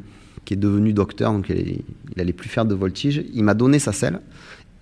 qui 0.44 0.56
est 0.56 0.58
devenu 0.58 0.94
docteur, 0.94 1.32
donc 1.32 1.48
il, 1.50 1.84
il 2.16 2.22
allait 2.22 2.34
plus 2.34 2.50
faire 2.50 2.66
de 2.66 2.76
voltige. 2.76 3.24
Il 3.34 3.44
m'a 3.44 3.54
donné 3.54 3.80
sa 3.80 3.94
selle 3.94 4.20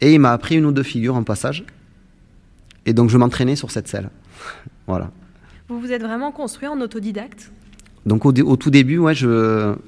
et 0.01 0.13
il 0.13 0.19
m'a 0.19 0.31
appris 0.31 0.55
une 0.55 0.65
ou 0.65 0.71
deux 0.71 0.83
figures 0.83 1.15
en 1.15 1.23
passage. 1.23 1.65
Et 2.85 2.93
donc 2.93 3.09
je 3.09 3.17
m'entraînais 3.17 3.55
sur 3.55 3.69
cette 3.69 3.87
selle. 3.87 4.09
voilà. 4.87 5.11
Vous 5.69 5.79
vous 5.81 5.91
êtes 5.91 6.01
vraiment 6.01 6.31
construit 6.31 6.67
en 6.67 6.79
autodidacte? 6.79 7.51
Donc 8.05 8.25
au, 8.25 8.31
tout 8.31 8.69
début, 8.69 8.99
ouais, 8.99 9.13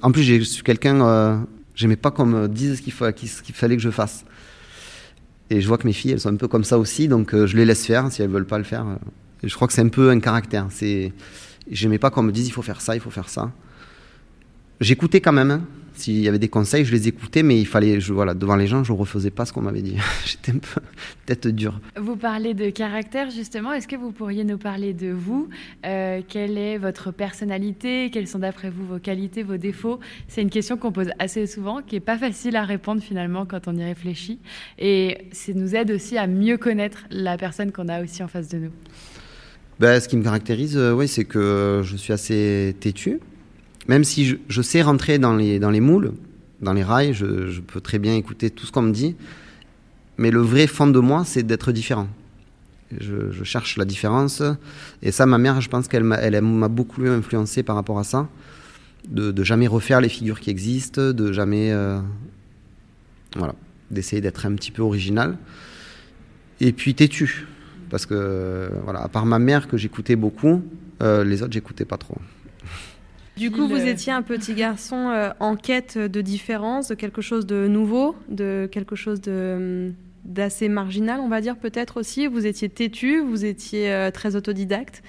en 0.02 0.12
plus 0.12 0.24
je 0.24 0.42
suis 0.42 0.64
quelqu'un, 0.64 1.02
euh, 1.02 1.38
j'aimais 1.74 1.96
pas 1.96 2.12
qu'on 2.12 2.26
me 2.26 2.48
dise 2.48 2.78
ce 2.78 2.82
qu'il 2.82 2.94
qu 2.94 3.54
fallait 3.54 3.78
que 3.78 3.82
je 3.82 3.90
fasse. 3.90 4.26
Et 5.50 5.62
je 5.62 5.68
vois 5.68 5.78
que 5.78 5.88
mes 5.88 5.94
filles, 5.94 6.12
elles 6.12 6.20
sont 6.20 6.34
un 6.34 6.36
peu 6.36 6.50
comme 6.50 6.66
ça 6.66 6.78
aussi, 6.78 7.08
donc 7.08 7.34
euh, 7.34 7.48
je 7.48 7.56
les 7.56 7.64
laisse 7.64 7.86
faire 7.86 8.12
si 8.12 8.22
elles 8.22 8.30
veulent 8.30 8.46
pas 8.46 8.58
le 8.58 8.66
faire. 8.66 8.86
Et 9.42 9.48
je 9.48 9.56
crois 9.56 9.68
que 9.68 9.74
c'est 9.74 9.82
un 9.82 9.88
peu 9.88 10.10
un 10.10 10.20
caractère. 10.20 10.68
C'est, 10.70 11.14
j'aimais 11.72 11.98
pas 11.98 12.10
qu'on 12.10 12.24
me 12.24 12.34
dise 12.34 12.48
il 12.48 12.52
faut 12.52 12.62
faire 12.62 12.82
ça, 12.82 12.96
il 12.96 13.02
faut 13.02 13.10
faire 13.10 13.30
ça. 13.30 13.50
J'écoutais 14.82 15.22
quand 15.22 15.32
même. 15.32 15.52
Hein. 15.52 15.62
S'il 16.00 16.22
y 16.22 16.30
avait 16.30 16.40
des 16.40 16.48
conseils, 16.48 16.86
je 16.86 16.94
les 16.94 17.10
écoutais, 17.10 17.44
mais 17.44 17.60
il 17.60 17.66
fallait, 17.66 18.00
je, 18.00 18.14
voilà, 18.14 18.34
devant 18.34 18.56
les 18.56 18.68
gens, 18.68 18.86
je 18.86 18.94
ne 18.94 18.98
refaisais 18.98 19.32
pas 19.32 19.46
ce 19.46 19.52
qu'on 19.52 19.62
m'avait 19.62 19.82
dit. 19.82 19.98
J'étais 20.26 20.54
un 20.54 20.60
peu 20.60 20.80
tête 21.26 21.48
dure. 21.48 21.82
Vous 22.00 22.16
parlez 22.16 22.54
de 22.54 22.70
caractère, 22.70 23.30
justement. 23.32 23.74
Est-ce 23.74 23.88
que 23.88 23.98
vous 23.98 24.14
pourriez 24.14 24.46
nous 24.46 24.58
parler 24.58 24.94
de 24.94 25.12
vous? 25.12 25.50
Euh, 25.86 26.22
Quelle 26.26 26.58
est 26.58 26.78
votre 26.78 27.12
personnalité? 27.12 28.12
Quelles 28.12 28.28
sont, 28.28 28.40
d'après 28.40 28.70
vous, 28.70 28.86
vos 28.86 29.00
qualités, 29.00 29.44
vos 29.44 29.58
défauts? 29.58 30.00
C'est 30.30 30.42
une 30.42 30.50
question 30.50 30.78
qu'on 30.78 30.94
pose 30.94 31.10
assez 31.20 31.46
souvent, 31.48 31.82
qui 31.82 31.96
n'est 31.96 32.02
pas 32.02 32.18
facile 32.18 32.56
à 32.56 32.64
répondre, 32.64 33.02
finalement, 33.04 33.46
quand 33.46 33.68
on 33.68 33.76
y 33.76 33.84
réfléchit. 33.84 34.40
Et 34.78 35.18
ça 35.34 35.52
nous 35.54 35.76
aide 35.76 35.92
aussi 35.92 36.18
à 36.18 36.28
mieux 36.28 36.58
connaître 36.58 37.04
la 37.12 37.38
personne 37.38 37.74
qu'on 37.74 37.90
a 37.90 38.02
aussi 38.02 38.24
en 38.24 38.30
face 38.30 38.48
de 38.48 38.58
nous. 38.60 38.72
Ben, 39.80 40.00
ce 40.00 40.08
qui 40.08 40.16
me 40.16 40.24
caractérise, 40.24 40.78
euh, 40.78 40.94
oui, 40.94 41.10
c'est 41.10 41.26
que 41.26 41.82
je 41.84 41.98
suis 41.98 42.14
assez 42.14 42.74
têtu 42.80 43.20
même 43.90 44.04
si 44.04 44.38
je, 44.48 44.62
sais 44.62 44.84
rentrer 44.84 45.18
dans 45.18 45.36
les, 45.36 45.58
dans 45.58 45.72
les 45.72 45.80
moules, 45.80 46.14
dans 46.62 46.74
les 46.74 46.84
rails, 46.84 47.16
je, 47.16 47.60
peux 47.60 47.82
très 47.82 47.98
bien 47.98 48.14
écouter 48.14 48.52
tout 48.52 48.68
ce 48.68 48.72
qu'on 48.72 48.84
me 48.84 48.92
dit, 48.92 49.16
mais 50.20 50.30
le 50.30 50.42
vrai 50.42 50.68
fond 50.68 50.86
de 50.86 51.00
moi, 51.00 51.24
c'est 51.26 51.42
d'être 51.42 51.72
différent. 51.72 52.08
Je, 53.02 53.44
cherche 53.44 53.78
la 53.78 53.86
différence, 53.86 54.44
et 55.02 55.12
ça, 55.12 55.26
ma 55.26 55.40
mère, 55.40 55.60
je 55.60 55.70
pense 55.70 55.88
qu'elle 55.88 56.04
m'a 56.04 56.68
beaucoup 56.68 57.04
influencé 57.04 57.64
par 57.64 57.76
rapport 57.76 57.98
à 57.98 58.04
ça, 58.04 58.30
de, 59.08 59.32
de, 59.32 59.44
jamais 59.44 59.66
refaire 59.66 60.02
les 60.02 60.10
figures 60.10 60.40
qui 60.40 60.52
existent, 60.52 61.12
de 61.12 61.32
jamais, 61.32 61.72
euh, 61.72 62.00
voilà, 63.38 63.56
d'essayer 63.90 64.22
d'être 64.22 64.46
un 64.46 64.54
petit 64.54 64.70
peu 64.70 64.84
original, 64.84 65.36
et 66.62 66.74
puis 66.74 66.94
têtu, 66.94 67.48
parce 67.90 68.06
que, 68.06 68.70
voilà, 68.84 69.02
à 69.02 69.08
part 69.08 69.26
ma 69.26 69.40
mère 69.40 69.68
que 69.68 69.78
j'écoutais 69.78 70.16
beaucoup, 70.16 70.62
euh, 71.02 71.24
les 71.24 71.42
autres, 71.42 71.54
j'écoutais 71.54 71.86
pas 71.86 71.98
trop. 71.98 72.20
Du 73.40 73.52
coup, 73.52 73.68
vous 73.68 73.88
étiez 73.88 74.12
un 74.12 74.22
petit 74.22 74.54
garçon 74.54 75.10
euh, 75.10 75.30
en 75.40 75.56
quête 75.56 75.98
de 75.98 76.22
différence, 76.22 76.90
de 76.90 76.96
quelque 76.96 77.22
chose 77.22 77.46
de 77.46 77.68
nouveau, 77.68 78.16
de 78.30 78.70
quelque 78.72 78.96
chose 78.96 79.22
de 79.22 79.94
d'assez 80.26 80.68
marginal, 80.68 81.22
on 81.22 81.30
va 81.30 81.42
dire 81.42 81.58
peut-être 81.58 81.98
aussi. 81.98 82.28
Vous 82.28 82.46
étiez 82.46 82.70
têtu, 82.70 83.22
vous 83.22 83.46
étiez 83.46 83.92
euh, 83.92 84.12
très 84.12 84.36
autodidacte. 84.36 85.02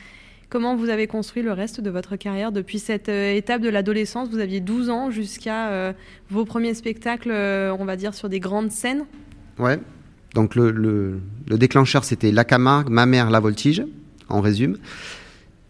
Comment 0.51 0.75
vous 0.75 0.89
avez 0.89 1.07
construit 1.07 1.45
le 1.45 1.53
reste 1.53 1.81
de 1.81 1.91
votre 1.91 2.17
carrière 2.17 2.51
depuis 2.51 2.81
cette 2.81 3.09
euh, 3.09 3.33
étape 3.33 3.63
de 3.63 3.69
l'adolescence? 3.69 4.31
Vous 4.31 4.41
aviez 4.41 4.59
12 4.59 4.91
ans 4.91 5.11
jusqu'à 5.13 5.69
euh, 5.69 5.93
vos 6.29 6.45
premiers 6.45 6.75
spectacles, 6.75 7.31
euh, 7.31 7.73
on 7.79 7.85
va 7.85 7.95
dire, 7.95 8.15
sur 8.15 8.29
des 8.29 8.41
grandes 8.41 8.73
scènes? 8.73 9.05
Ouais. 9.61 9.79
Donc 10.35 10.57
le, 10.57 10.73
le, 10.73 11.21
le 11.49 11.57
déclencheur, 11.57 12.03
c'était 12.03 12.33
la 12.33 12.43
Camargue, 12.43 12.89
ma 12.89 13.07
mère, 13.07 13.31
la 13.31 13.39
voltige, 13.39 13.85
en 14.29 14.41
résume. 14.41 14.77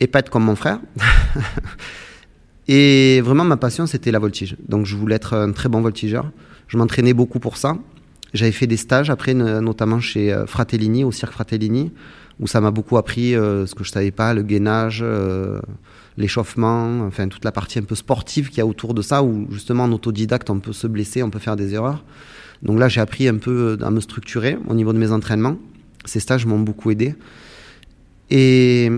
Et 0.00 0.07
pas 0.07 0.21
être 0.21 0.31
comme 0.31 0.45
mon 0.45 0.57
frère. 0.57 0.81
Et 2.73 3.21
vraiment, 3.21 3.45
ma 3.45 3.57
passion, 3.57 3.87
c'était 3.87 4.12
la 4.12 4.21
voltige. 4.21 4.57
Donc, 4.69 4.87
je 4.87 4.95
voulais 4.95 5.17
être 5.17 5.35
un 5.35 5.50
très 5.50 5.69
bon 5.69 5.81
voltigeur. 5.81 6.31
Je 6.69 6.77
m'entraînais 6.79 7.15
beaucoup 7.15 7.41
pour 7.41 7.57
ça. 7.57 7.77
J'avais 8.33 8.53
fait 8.53 8.69
des 8.69 8.77
stages 8.77 9.11
après, 9.11 9.35
notamment 9.35 9.99
chez 9.99 10.33
Fratellini, 10.47 11.03
au 11.03 11.11
cirque 11.11 11.33
Fratellini, 11.33 11.91
où 12.39 12.47
ça 12.47 12.61
m'a 12.61 12.71
beaucoup 12.71 12.97
appris 12.97 13.35
euh, 13.35 13.67
ce 13.67 13.75
que 13.75 13.83
je 13.83 13.91
savais 13.91 14.12
pas, 14.12 14.35
le 14.35 14.43
gainage, 14.43 15.00
euh, 15.03 15.61
l'échauffement, 16.17 17.00
enfin 17.00 17.27
toute 17.27 17.45
la 17.45 17.50
partie 17.50 17.81
un 17.81 17.83
peu 17.83 17.97
sportive 17.97 18.50
qu'il 18.50 18.59
y 18.59 18.61
a 18.61 18.67
autour 18.67 18.95
de 18.95 19.03
ça, 19.03 19.25
où 19.25 19.49
justement 19.50 19.83
en 19.85 19.93
autodidacte, 19.93 20.49
on 20.49 20.61
peut 20.61 20.73
se 20.73 20.87
blesser, 20.87 21.25
on 21.25 21.31
peut 21.31 21.41
faire 21.41 21.57
des 21.57 21.75
erreurs. 21.75 22.05
Donc 22.62 22.79
là, 22.79 22.89
j'ai 22.89 23.00
appris 23.00 23.27
un 23.27 23.39
peu 23.39 23.79
à 23.83 23.91
me 23.91 24.00
structurer 24.00 24.57
au 24.69 24.75
niveau 24.75 24.93
de 24.93 24.99
mes 24.99 25.11
entraînements. 25.11 25.57
Ces 26.05 26.21
stages 26.21 26.47
m'ont 26.47 26.61
beaucoup 26.61 26.93
aidé. 26.93 27.17
Et 28.31 28.93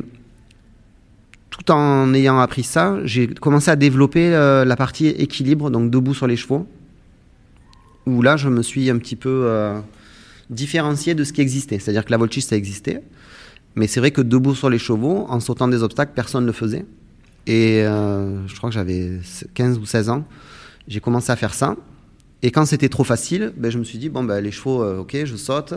tout 1.63 1.73
en 1.73 2.13
ayant 2.15 2.39
appris 2.39 2.63
ça, 2.63 2.99
j'ai 3.05 3.29
commencé 3.29 3.71
à 3.71 3.77
développer 3.77 4.35
euh, 4.35 4.65
la 4.65 4.77
partie 4.77 5.09
équilibre, 5.09 5.71
donc 5.71 5.91
debout 5.91 6.15
sur 6.15 6.27
les 6.27 6.37
chevaux, 6.37 6.67
où 8.07 8.23
là, 8.23 8.37
je 8.37 8.49
me 8.49 8.63
suis 8.63 8.91
un 8.91 8.99
petit 8.99 9.17
peu 9.17 9.45
euh, 9.47 9.79
différencié 10.51 11.15
de 11.15 11.25
ce 11.25 11.33
qui 11.33 11.41
existait. 11.41 11.79
C'est-à-dire 11.79 12.05
que 12.05 12.11
la 12.11 12.17
voltige, 12.17 12.45
ça 12.45 12.57
existait, 12.57 13.03
mais 13.75 13.87
c'est 13.87 14.01
vrai 14.01 14.11
que 14.11 14.21
debout 14.21 14.55
sur 14.55 14.71
les 14.71 14.79
chevaux, 14.79 15.27
en 15.29 15.41
sautant 15.41 15.69
des 15.69 15.83
obstacles, 15.83 16.13
personne 16.15 16.43
ne 16.43 16.49
le 16.49 16.53
faisait. 16.53 16.85
Et 17.47 17.83
euh, 17.83 18.47
je 18.47 18.57
crois 18.57 18.71
que 18.71 18.75
j'avais 18.75 19.21
15 19.55 19.79
ou 19.79 19.87
16 19.87 20.09
ans, 20.11 20.25
j'ai 20.89 21.01
commencé 21.01 21.31
à 21.31 21.37
faire 21.37 21.55
ça. 21.55 21.77
Et 22.43 22.51
quand 22.51 22.67
c'était 22.67 22.89
trop 22.89 23.05
facile, 23.05 23.53
ben, 23.57 23.71
je 23.71 23.79
me 23.79 23.85
suis 23.85 23.99
dit, 23.99 24.09
bon, 24.09 24.25
ben, 24.25 24.41
les 24.41 24.51
chevaux, 24.51 24.85
ok, 24.85 25.17
je 25.25 25.37
saute. 25.37 25.75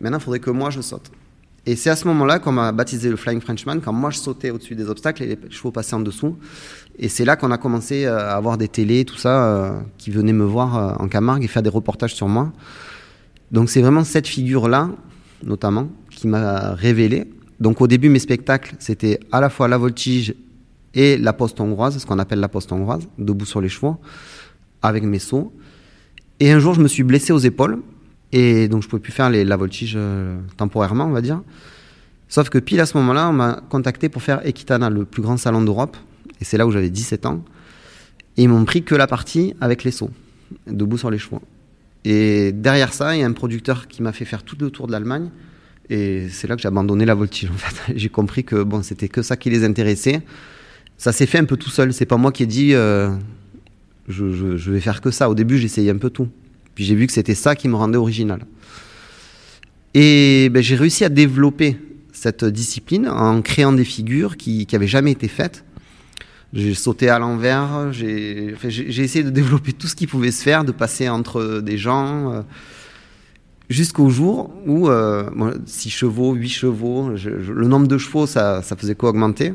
Maintenant, 0.00 0.18
il 0.18 0.22
faudrait 0.22 0.40
que 0.40 0.50
moi, 0.50 0.70
je 0.70 0.80
saute. 0.80 1.10
Et 1.66 1.76
c'est 1.76 1.90
à 1.90 1.96
ce 1.96 2.06
moment-là 2.08 2.38
qu'on 2.38 2.52
m'a 2.52 2.72
baptisé 2.72 3.10
le 3.10 3.16
Flying 3.16 3.40
Frenchman, 3.40 3.80
quand 3.80 3.92
moi 3.92 4.10
je 4.10 4.18
sautais 4.18 4.50
au-dessus 4.50 4.74
des 4.74 4.88
obstacles 4.88 5.22
et 5.22 5.26
les 5.26 5.38
chevaux 5.50 5.70
passaient 5.70 5.94
en 5.94 6.00
dessous. 6.00 6.36
Et 6.98 7.08
c'est 7.08 7.24
là 7.24 7.36
qu'on 7.36 7.50
a 7.50 7.58
commencé 7.58 8.06
à 8.06 8.34
avoir 8.34 8.56
des 8.56 8.68
télés, 8.68 9.04
tout 9.04 9.16
ça, 9.16 9.44
euh, 9.44 9.80
qui 9.98 10.10
venaient 10.10 10.32
me 10.32 10.44
voir 10.44 10.76
euh, 10.76 11.04
en 11.04 11.08
Camargue 11.08 11.44
et 11.44 11.48
faire 11.48 11.62
des 11.62 11.70
reportages 11.70 12.14
sur 12.14 12.28
moi. 12.28 12.52
Donc 13.50 13.68
c'est 13.68 13.82
vraiment 13.82 14.04
cette 14.04 14.26
figure-là, 14.26 14.88
notamment, 15.42 15.88
qui 16.10 16.28
m'a 16.28 16.74
révélé. 16.74 17.30
Donc 17.58 17.80
au 17.82 17.86
début, 17.86 18.08
mes 18.08 18.18
spectacles, 18.18 18.76
c'était 18.78 19.20
à 19.30 19.40
la 19.40 19.50
fois 19.50 19.68
la 19.68 19.76
voltige 19.76 20.34
et 20.94 21.18
la 21.18 21.32
poste 21.34 21.60
hongroise, 21.60 21.98
ce 21.98 22.06
qu'on 22.06 22.18
appelle 22.18 22.40
la 22.40 22.48
poste 22.48 22.72
hongroise, 22.72 23.06
debout 23.18 23.44
sur 23.44 23.60
les 23.60 23.68
chevaux, 23.68 23.96
avec 24.82 25.04
mes 25.04 25.18
sauts. 25.18 25.52
Et 26.40 26.50
un 26.50 26.58
jour, 26.58 26.72
je 26.72 26.80
me 26.80 26.88
suis 26.88 27.02
blessé 27.02 27.32
aux 27.34 27.38
épaules 27.38 27.80
et 28.32 28.68
donc, 28.68 28.82
je 28.82 28.88
pouvais 28.88 29.02
plus 29.02 29.12
faire 29.12 29.30
les, 29.30 29.44
la 29.44 29.56
voltige 29.56 29.94
euh, 29.96 30.38
temporairement, 30.56 31.04
on 31.04 31.10
va 31.10 31.20
dire. 31.20 31.42
Sauf 32.28 32.48
que 32.48 32.58
pile 32.58 32.80
à 32.80 32.86
ce 32.86 32.96
moment-là, 32.98 33.28
on 33.28 33.32
m'a 33.32 33.60
contacté 33.68 34.08
pour 34.08 34.22
faire 34.22 34.46
Equitana, 34.46 34.88
le 34.88 35.04
plus 35.04 35.22
grand 35.22 35.36
salon 35.36 35.62
d'Europe. 35.62 35.96
Et 36.40 36.44
c'est 36.44 36.56
là 36.56 36.66
où 36.66 36.70
j'avais 36.70 36.90
17 36.90 37.26
ans. 37.26 37.42
Et 38.36 38.44
ils 38.44 38.48
m'ont 38.48 38.64
pris 38.64 38.84
que 38.84 38.94
la 38.94 39.08
partie 39.08 39.54
avec 39.60 39.82
les 39.82 39.90
sauts, 39.90 40.10
debout 40.68 40.96
sur 40.96 41.10
les 41.10 41.18
chevaux. 41.18 41.42
Et 42.04 42.52
derrière 42.52 42.92
ça, 42.92 43.16
il 43.16 43.20
y 43.20 43.22
a 43.24 43.26
un 43.26 43.32
producteur 43.32 43.88
qui 43.88 44.00
m'a 44.02 44.12
fait 44.12 44.24
faire 44.24 44.44
tout 44.44 44.56
le 44.60 44.70
tour 44.70 44.86
de 44.86 44.92
l'Allemagne. 44.92 45.30
Et 45.90 46.28
c'est 46.30 46.46
là 46.46 46.54
que 46.54 46.62
j'ai 46.62 46.68
abandonné 46.68 47.04
la 47.04 47.16
voltige, 47.16 47.50
en 47.50 47.54
fait. 47.54 47.92
j'ai 47.96 48.08
compris 48.08 48.44
que 48.44 48.62
bon, 48.62 48.82
c'était 48.82 49.08
que 49.08 49.22
ça 49.22 49.36
qui 49.36 49.50
les 49.50 49.64
intéressait. 49.64 50.22
Ça 50.98 51.10
s'est 51.10 51.26
fait 51.26 51.38
un 51.38 51.44
peu 51.44 51.56
tout 51.56 51.70
seul. 51.70 51.92
C'est 51.92 52.06
pas 52.06 52.16
moi 52.16 52.30
qui 52.30 52.44
ai 52.44 52.46
dit, 52.46 52.74
euh, 52.74 53.10
je, 54.08 54.30
je, 54.30 54.56
je 54.56 54.70
vais 54.70 54.80
faire 54.80 55.00
que 55.00 55.10
ça. 55.10 55.28
Au 55.28 55.34
début, 55.34 55.58
j'essayais 55.58 55.90
un 55.90 55.98
peu 55.98 56.10
tout. 56.10 56.28
J'ai 56.84 56.94
vu 56.94 57.06
que 57.06 57.12
c'était 57.12 57.34
ça 57.34 57.54
qui 57.54 57.68
me 57.68 57.76
rendait 57.76 57.98
original. 57.98 58.40
Et 59.92 60.48
ben, 60.50 60.62
j'ai 60.62 60.76
réussi 60.76 61.04
à 61.04 61.08
développer 61.08 61.76
cette 62.12 62.44
discipline 62.44 63.08
en 63.08 63.42
créant 63.42 63.72
des 63.72 63.84
figures 63.84 64.36
qui 64.36 64.66
n'avaient 64.72 64.86
jamais 64.86 65.12
été 65.12 65.28
faites. 65.28 65.64
J'ai 66.52 66.74
sauté 66.74 67.08
à 67.08 67.18
l'envers, 67.18 67.92
j'ai 67.92 68.56
essayé 68.64 69.22
de 69.22 69.30
développer 69.30 69.72
tout 69.72 69.86
ce 69.86 69.94
qui 69.94 70.06
pouvait 70.06 70.32
se 70.32 70.42
faire, 70.42 70.64
de 70.64 70.72
passer 70.72 71.08
entre 71.08 71.60
des 71.60 71.78
gens, 71.78 72.32
euh, 72.32 72.42
jusqu'au 73.68 74.08
jour 74.08 74.52
où, 74.66 74.88
euh, 74.88 75.30
bon, 75.36 75.52
6 75.64 75.90
chevaux, 75.90 76.32
8 76.32 76.48
chevaux, 76.48 77.10
le 77.10 77.68
nombre 77.68 77.86
de 77.86 77.98
chevaux, 77.98 78.26
ça, 78.26 78.62
faisait 78.62 78.96
qu'augmenter. 78.96 79.54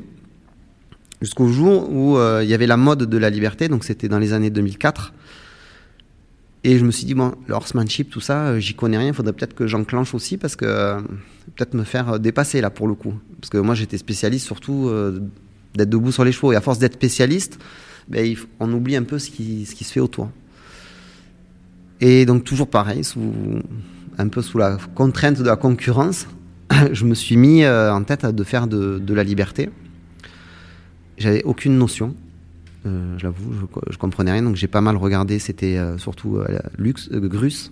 Jusqu'au 1.21 1.47
jour 1.47 1.91
où 1.91 2.17
euh, 2.17 2.41
il 2.43 2.49
y 2.49 2.53
avait 2.53 2.67
la 2.67 2.77
mode 2.77 3.03
de 3.03 3.17
la 3.17 3.29
liberté, 3.29 3.67
donc 3.67 3.83
c'était 3.83 4.07
dans 4.07 4.19
les 4.19 4.31
années 4.31 4.49
2004. 4.49 5.11
Et 6.67 6.79
je 6.79 6.83
me 6.83 6.89
suis 6.89 7.05
dit, 7.05 7.13
bon, 7.13 7.31
le 7.45 7.53
horsemanship, 7.53 8.09
tout 8.09 8.21
ça, 8.21 8.59
j'y 8.59 8.73
connais 8.73 8.97
rien, 8.97 9.09
il 9.09 9.13
faudrait 9.13 9.33
peut-être 9.33 9.53
que 9.53 9.67
j'enclenche 9.67 10.15
aussi 10.15 10.35
parce 10.35 10.55
que 10.55 10.65
euh, 10.65 10.99
peut-être 11.55 11.75
me 11.75 11.83
faire 11.83 12.19
dépasser 12.19 12.59
là 12.59 12.71
pour 12.71 12.87
le 12.87 12.95
coup. 12.95 13.13
Parce 13.39 13.51
que 13.51 13.59
moi 13.59 13.75
j'étais 13.75 13.99
spécialiste 13.99 14.47
surtout 14.47 14.87
euh, 14.87 15.19
d'être 15.75 15.91
debout 15.91 16.11
sur 16.11 16.25
les 16.25 16.31
chevaux. 16.31 16.53
Et 16.53 16.55
à 16.55 16.61
force 16.61 16.79
d'être 16.79 16.95
spécialiste, 16.95 17.59
ben, 18.07 18.35
on 18.59 18.73
oublie 18.73 18.95
un 18.95 19.03
peu 19.03 19.19
ce 19.19 19.29
qui, 19.29 19.63
se 19.67 19.93
fait 19.93 19.99
autour. 19.99 20.31
Et 22.01 22.25
donc 22.25 22.43
toujours 22.43 22.67
pareil, 22.67 23.03
un 24.17 24.27
peu 24.27 24.41
sous 24.41 24.57
la 24.57 24.79
contrainte 24.95 25.37
de 25.37 25.43
la 25.45 25.57
concurrence, 25.57 26.25
je 26.91 27.05
me 27.05 27.13
suis 27.13 27.37
mis 27.37 27.63
euh, 27.63 27.93
en 27.93 28.03
tête 28.03 28.25
de 28.25 28.43
faire 28.43 28.65
de, 28.65 28.97
de 28.97 29.13
la 29.13 29.23
liberté. 29.23 29.69
J'avais 31.19 31.43
aucune 31.43 31.77
notion. 31.77 32.15
Euh, 32.85 33.17
J'avoue, 33.17 33.53
je, 33.53 33.91
je, 33.91 33.97
comprenais 33.97 34.31
rien, 34.31 34.43
donc 34.43 34.55
j'ai 34.55 34.67
pas 34.67 34.81
mal 34.81 34.97
regardé. 34.97 35.39
C'était 35.39 35.77
euh, 35.77 35.97
surtout 35.97 36.37
euh, 36.37 36.59
Lux, 36.77 37.09
Grus, 37.11 37.71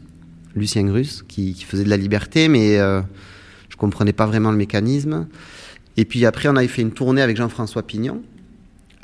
Lucien 0.56 0.84
Grus, 0.84 1.24
qui, 1.28 1.54
faisait 1.54 1.84
de 1.84 1.90
la 1.90 1.98
liberté, 1.98 2.48
mais 2.48 2.78
je 2.78 3.78
comprenais 3.78 4.14
pas 4.14 4.26
vraiment 4.26 4.52
le 4.52 4.58
mécanisme. 4.58 5.28
Et 5.98 6.06
puis 6.06 6.26
après, 6.26 6.50
on 6.50 6.56
avait 6.56 6.68
fait 6.68 6.82
une 6.82 6.92
tournée 6.92 7.22
avec 7.22 7.38
Jean-François 7.38 7.84
Pignon 7.84 8.22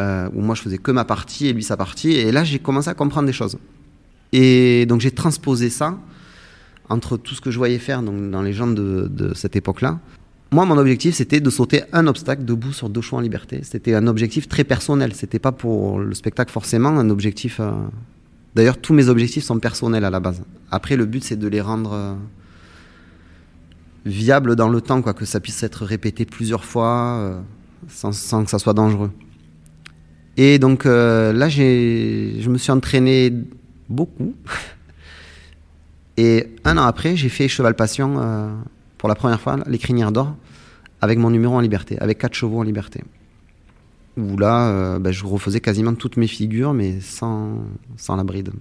où 0.02 0.40
moi 0.42 0.56
je 0.56 0.62
faisais 0.62 0.78
que 0.78 0.92
ma 0.92 1.04
partie 1.04 1.48
et 1.48 1.54
lui 1.54 1.64
sa 1.64 1.76
partie. 1.76 2.14
Et 2.14 2.32
là, 2.32 2.46
j'ai 2.46 2.60
commencé 2.60 2.90
à 2.90 2.94
comprendre 2.94 3.28
des 3.28 3.34
choses. 3.34 3.58
Et 4.32 4.86
donc 4.86 5.02
j'ai 5.02 5.12
transposé 5.12 5.70
ça 5.70 5.98
entre 6.88 7.18
tout 7.18 7.36
ce 7.36 7.42
que 7.42 7.52
je 7.52 7.58
voyais 7.58 7.80
faire 7.80 8.02
dans 8.02 8.42
les 8.42 8.54
gens 8.54 8.68
de 8.68 9.34
cette 9.36 9.56
époque-là. 9.56 10.00
Moi, 10.52 10.66
mon 10.66 10.78
objectif, 10.78 11.14
c'était 11.14 11.42
de 11.42 11.50
sauter 11.52 11.84
un 11.94 12.08
obstacle 12.08 12.44
debout 12.44 12.74
sur 12.74 12.90
deux 12.90 13.02
choix 13.02 13.20
en 13.20 13.22
liberté. 13.22 13.60
C'était 13.64 13.94
un 13.94 14.08
objectif 14.08 14.48
très 14.48 14.64
personnel. 14.64 15.14
C'était 15.14 15.38
pas 15.38 15.52
pour 15.52 16.00
le 16.00 16.16
spectacle 16.16 16.52
forcément 16.52 16.90
un 16.90 17.12
objectif. 17.12 17.60
Euh... 17.60 17.72
D'ailleurs, 18.56 18.80
tous 18.80 18.94
mes 18.94 19.10
objectifs 19.10 19.44
sont 19.44 19.60
personnels 19.60 20.06
à 20.06 20.10
la 20.10 20.20
base. 20.20 20.42
Après, 20.72 20.96
le 20.96 21.06
but, 21.06 21.24
c'est 21.24 21.36
de 21.36 21.48
les 21.48 21.62
rendre 21.62 21.94
euh, 21.94 22.16
viables 24.06 24.56
dans 24.56 24.70
le 24.70 24.82
temps, 24.82 25.04
quoi, 25.04 25.14
que 25.14 25.26
ça 25.26 25.40
puisse 25.40 25.62
être 25.62 25.86
répété 25.86 26.26
plusieurs 26.26 26.66
fois 26.66 27.20
euh, 27.20 27.40
sans, 27.88 28.12
sans, 28.12 28.44
que 28.44 28.50
ça 28.50 28.58
soit 28.58 28.74
dangereux. 28.74 29.12
Et 30.36 30.58
donc 30.58 30.86
là, 30.86 31.50
je 31.50 32.50
me 32.50 32.58
suis 32.58 32.72
entraîné 32.72 33.34
beaucoup. 33.90 34.34
Et 36.18 36.56
un 36.64 36.78
an 36.78 36.84
après, 36.84 37.16
j'ai 37.16 37.30
fait 37.30 37.48
Cheval 37.48 37.76
Passion 37.76 38.18
pour 39.00 39.10
la 39.10 39.16
première 39.16 39.40
fois, 39.40 39.58
les 39.66 39.80
Crinières 39.80 40.12
d'Or, 40.12 40.36
avec 41.02 41.18
mon 41.18 41.32
numéro 41.32 41.56
en 41.56 41.62
liberté, 41.62 41.98
avec 42.00 42.20
quatre 42.20 42.36
chevaux 42.36 42.60
en 42.60 42.64
liberté. 42.64 43.02
Où 44.18 44.38
là, 44.38 44.70
euh, 44.70 45.00
bah, 45.00 45.12
je 45.12 45.26
refaisais 45.26 45.62
quasiment 45.62 45.96
toutes 45.96 46.18
mes 46.18 46.28
figures, 46.28 46.74
mais 46.74 47.00
sans, 47.00 47.60
sans 47.96 48.18
la 48.18 48.26
bride. 48.26 48.52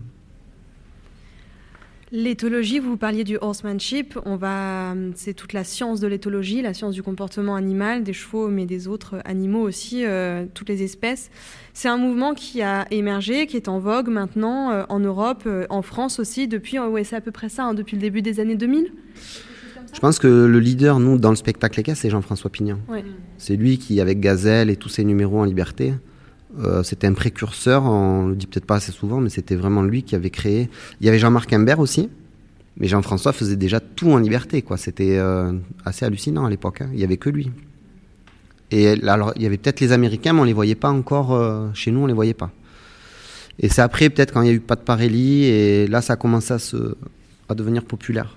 L'éthologie, 2.12 2.78
vous 2.78 2.96
parliez 2.96 3.24
du 3.24 3.36
horsemanship. 3.38 4.16
On 4.24 4.36
va, 4.36 4.94
c'est 5.16 5.34
toute 5.34 5.52
la 5.52 5.64
science 5.64 5.98
de 5.98 6.06
l'éthologie, 6.06 6.62
la 6.62 6.72
science 6.72 6.94
du 6.94 7.02
comportement 7.02 7.56
animal, 7.56 8.04
des 8.04 8.12
chevaux, 8.12 8.46
mais 8.46 8.64
des 8.64 8.86
autres 8.86 9.16
animaux 9.24 9.62
aussi, 9.62 10.04
euh, 10.04 10.46
toutes 10.54 10.68
les 10.68 10.84
espèces. 10.84 11.30
C'est 11.74 11.88
un 11.88 11.98
mouvement 11.98 12.34
qui 12.34 12.62
a 12.62 12.86
émergé, 12.92 13.48
qui 13.48 13.56
est 13.56 13.68
en 13.68 13.80
vogue 13.80 14.08
maintenant 14.08 14.70
euh, 14.70 14.84
en 14.88 15.00
Europe, 15.00 15.48
en 15.68 15.82
France 15.82 16.20
aussi, 16.20 16.46
depuis, 16.46 16.78
ouais, 16.78 17.02
c'est 17.02 17.16
à 17.16 17.20
peu 17.20 17.32
près 17.32 17.48
ça, 17.48 17.64
hein, 17.64 17.74
depuis 17.74 17.96
le 17.96 18.02
début 18.02 18.22
des 18.22 18.38
années 18.38 18.56
2000. 18.56 18.92
Je 19.92 20.00
pense 20.00 20.18
que 20.18 20.26
le 20.26 20.60
leader, 20.60 21.00
nous, 21.00 21.18
dans 21.18 21.30
le 21.30 21.36
spectacle 21.36 21.80
ECA, 21.80 21.94
c'est 21.94 22.10
Jean-François 22.10 22.50
Pignon. 22.50 22.78
Ouais. 22.88 23.04
C'est 23.36 23.56
lui 23.56 23.78
qui, 23.78 24.00
avec 24.00 24.20
Gazelle 24.20 24.70
et 24.70 24.76
tous 24.76 24.88
ses 24.88 25.04
numéros 25.04 25.40
en 25.40 25.44
liberté, 25.44 25.94
euh, 26.60 26.82
c'était 26.82 27.06
un 27.06 27.12
précurseur, 27.12 27.84
on 27.84 28.28
le 28.28 28.36
dit 28.36 28.46
peut-être 28.46 28.64
pas 28.66 28.76
assez 28.76 28.92
souvent, 28.92 29.20
mais 29.20 29.28
c'était 29.28 29.56
vraiment 29.56 29.82
lui 29.82 30.02
qui 30.02 30.14
avait 30.14 30.30
créé. 30.30 30.68
Il 31.00 31.06
y 31.06 31.08
avait 31.08 31.18
Jean-Marc 31.18 31.52
Imbert 31.52 31.78
aussi, 31.78 32.08
mais 32.76 32.88
Jean-François 32.88 33.32
faisait 33.32 33.56
déjà 33.56 33.80
tout 33.80 34.10
en 34.10 34.18
liberté, 34.18 34.62
quoi. 34.62 34.76
C'était 34.76 35.18
euh, 35.18 35.52
assez 35.84 36.04
hallucinant 36.04 36.46
à 36.46 36.50
l'époque. 36.50 36.80
Hein. 36.80 36.90
Il 36.92 37.00
y 37.00 37.04
avait 37.04 37.16
que 37.16 37.30
lui. 37.30 37.50
Et 38.70 38.88
alors, 39.08 39.32
il 39.36 39.42
y 39.42 39.46
avait 39.46 39.56
peut-être 39.56 39.80
les 39.80 39.92
Américains, 39.92 40.32
mais 40.32 40.40
on 40.40 40.44
les 40.44 40.52
voyait 40.52 40.74
pas 40.74 40.90
encore. 40.90 41.32
Euh, 41.32 41.68
chez 41.74 41.90
nous, 41.90 42.00
on 42.00 42.06
les 42.06 42.14
voyait 42.14 42.34
pas. 42.34 42.50
Et 43.58 43.68
c'est 43.68 43.82
après, 43.82 44.08
peut-être, 44.10 44.32
quand 44.32 44.42
il 44.42 44.48
y 44.48 44.50
a 44.50 44.54
eu 44.54 44.60
Pat 44.60 44.80
Parelli, 44.80 45.44
et 45.44 45.86
là, 45.86 46.00
ça 46.00 46.14
a 46.14 46.16
commencé 46.16 46.54
à, 46.54 46.58
se, 46.58 46.94
à 47.48 47.54
devenir 47.54 47.84
populaire. 47.84 48.36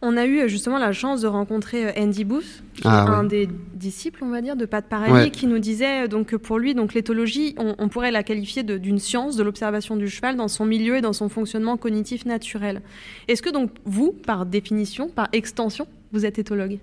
On 0.00 0.16
a 0.16 0.26
eu 0.26 0.48
justement 0.48 0.78
la 0.78 0.92
chance 0.92 1.22
de 1.22 1.26
rencontrer 1.26 1.92
Andy 1.98 2.24
Booth, 2.24 2.62
qui 2.74 2.82
ah, 2.84 3.04
est 3.04 3.10
ouais. 3.10 3.16
un 3.16 3.24
des 3.24 3.48
disciples, 3.74 4.22
on 4.22 4.28
va 4.28 4.40
dire, 4.40 4.54
de 4.54 4.64
Pat 4.64 4.84
Parelli, 4.84 5.12
ouais. 5.12 5.30
qui 5.30 5.48
nous 5.48 5.58
disait 5.58 6.06
donc 6.06 6.28
que 6.28 6.36
pour 6.36 6.58
lui, 6.58 6.74
donc 6.74 6.94
l'éthologie, 6.94 7.56
on, 7.58 7.74
on, 7.78 7.88
pourrait 7.88 8.12
la 8.12 8.22
qualifier 8.22 8.62
d'une 8.62 9.00
science 9.00 9.34
de 9.34 9.42
l'observation 9.42 9.96
du 9.96 10.08
cheval 10.08 10.36
dans 10.36 10.46
son 10.46 10.66
milieu 10.66 10.96
et 10.96 11.00
dans 11.00 11.12
son 11.12 11.28
fonctionnement 11.28 11.76
cognitif 11.76 12.26
naturel. 12.26 12.80
Est-ce 13.26 13.42
que 13.42 13.50
donc 13.50 13.70
vous, 13.84 14.12
par 14.12 14.46
définition, 14.46 15.08
par 15.08 15.28
extension, 15.32 15.88
vous 16.12 16.24
êtes 16.24 16.38
éthologue? 16.38 16.78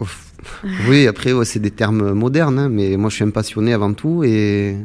Ouf. 0.00 0.32
Oui, 0.88 1.06
après, 1.06 1.32
ouais, 1.32 1.44
c'est 1.44 1.58
des 1.58 1.70
termes 1.70 2.12
modernes, 2.12 2.58
hein, 2.58 2.68
mais 2.68 2.96
moi 2.96 3.10
je 3.10 3.16
suis 3.16 3.24
un 3.24 3.30
passionné 3.30 3.72
avant 3.72 3.94
tout 3.94 4.22
et. 4.22 4.76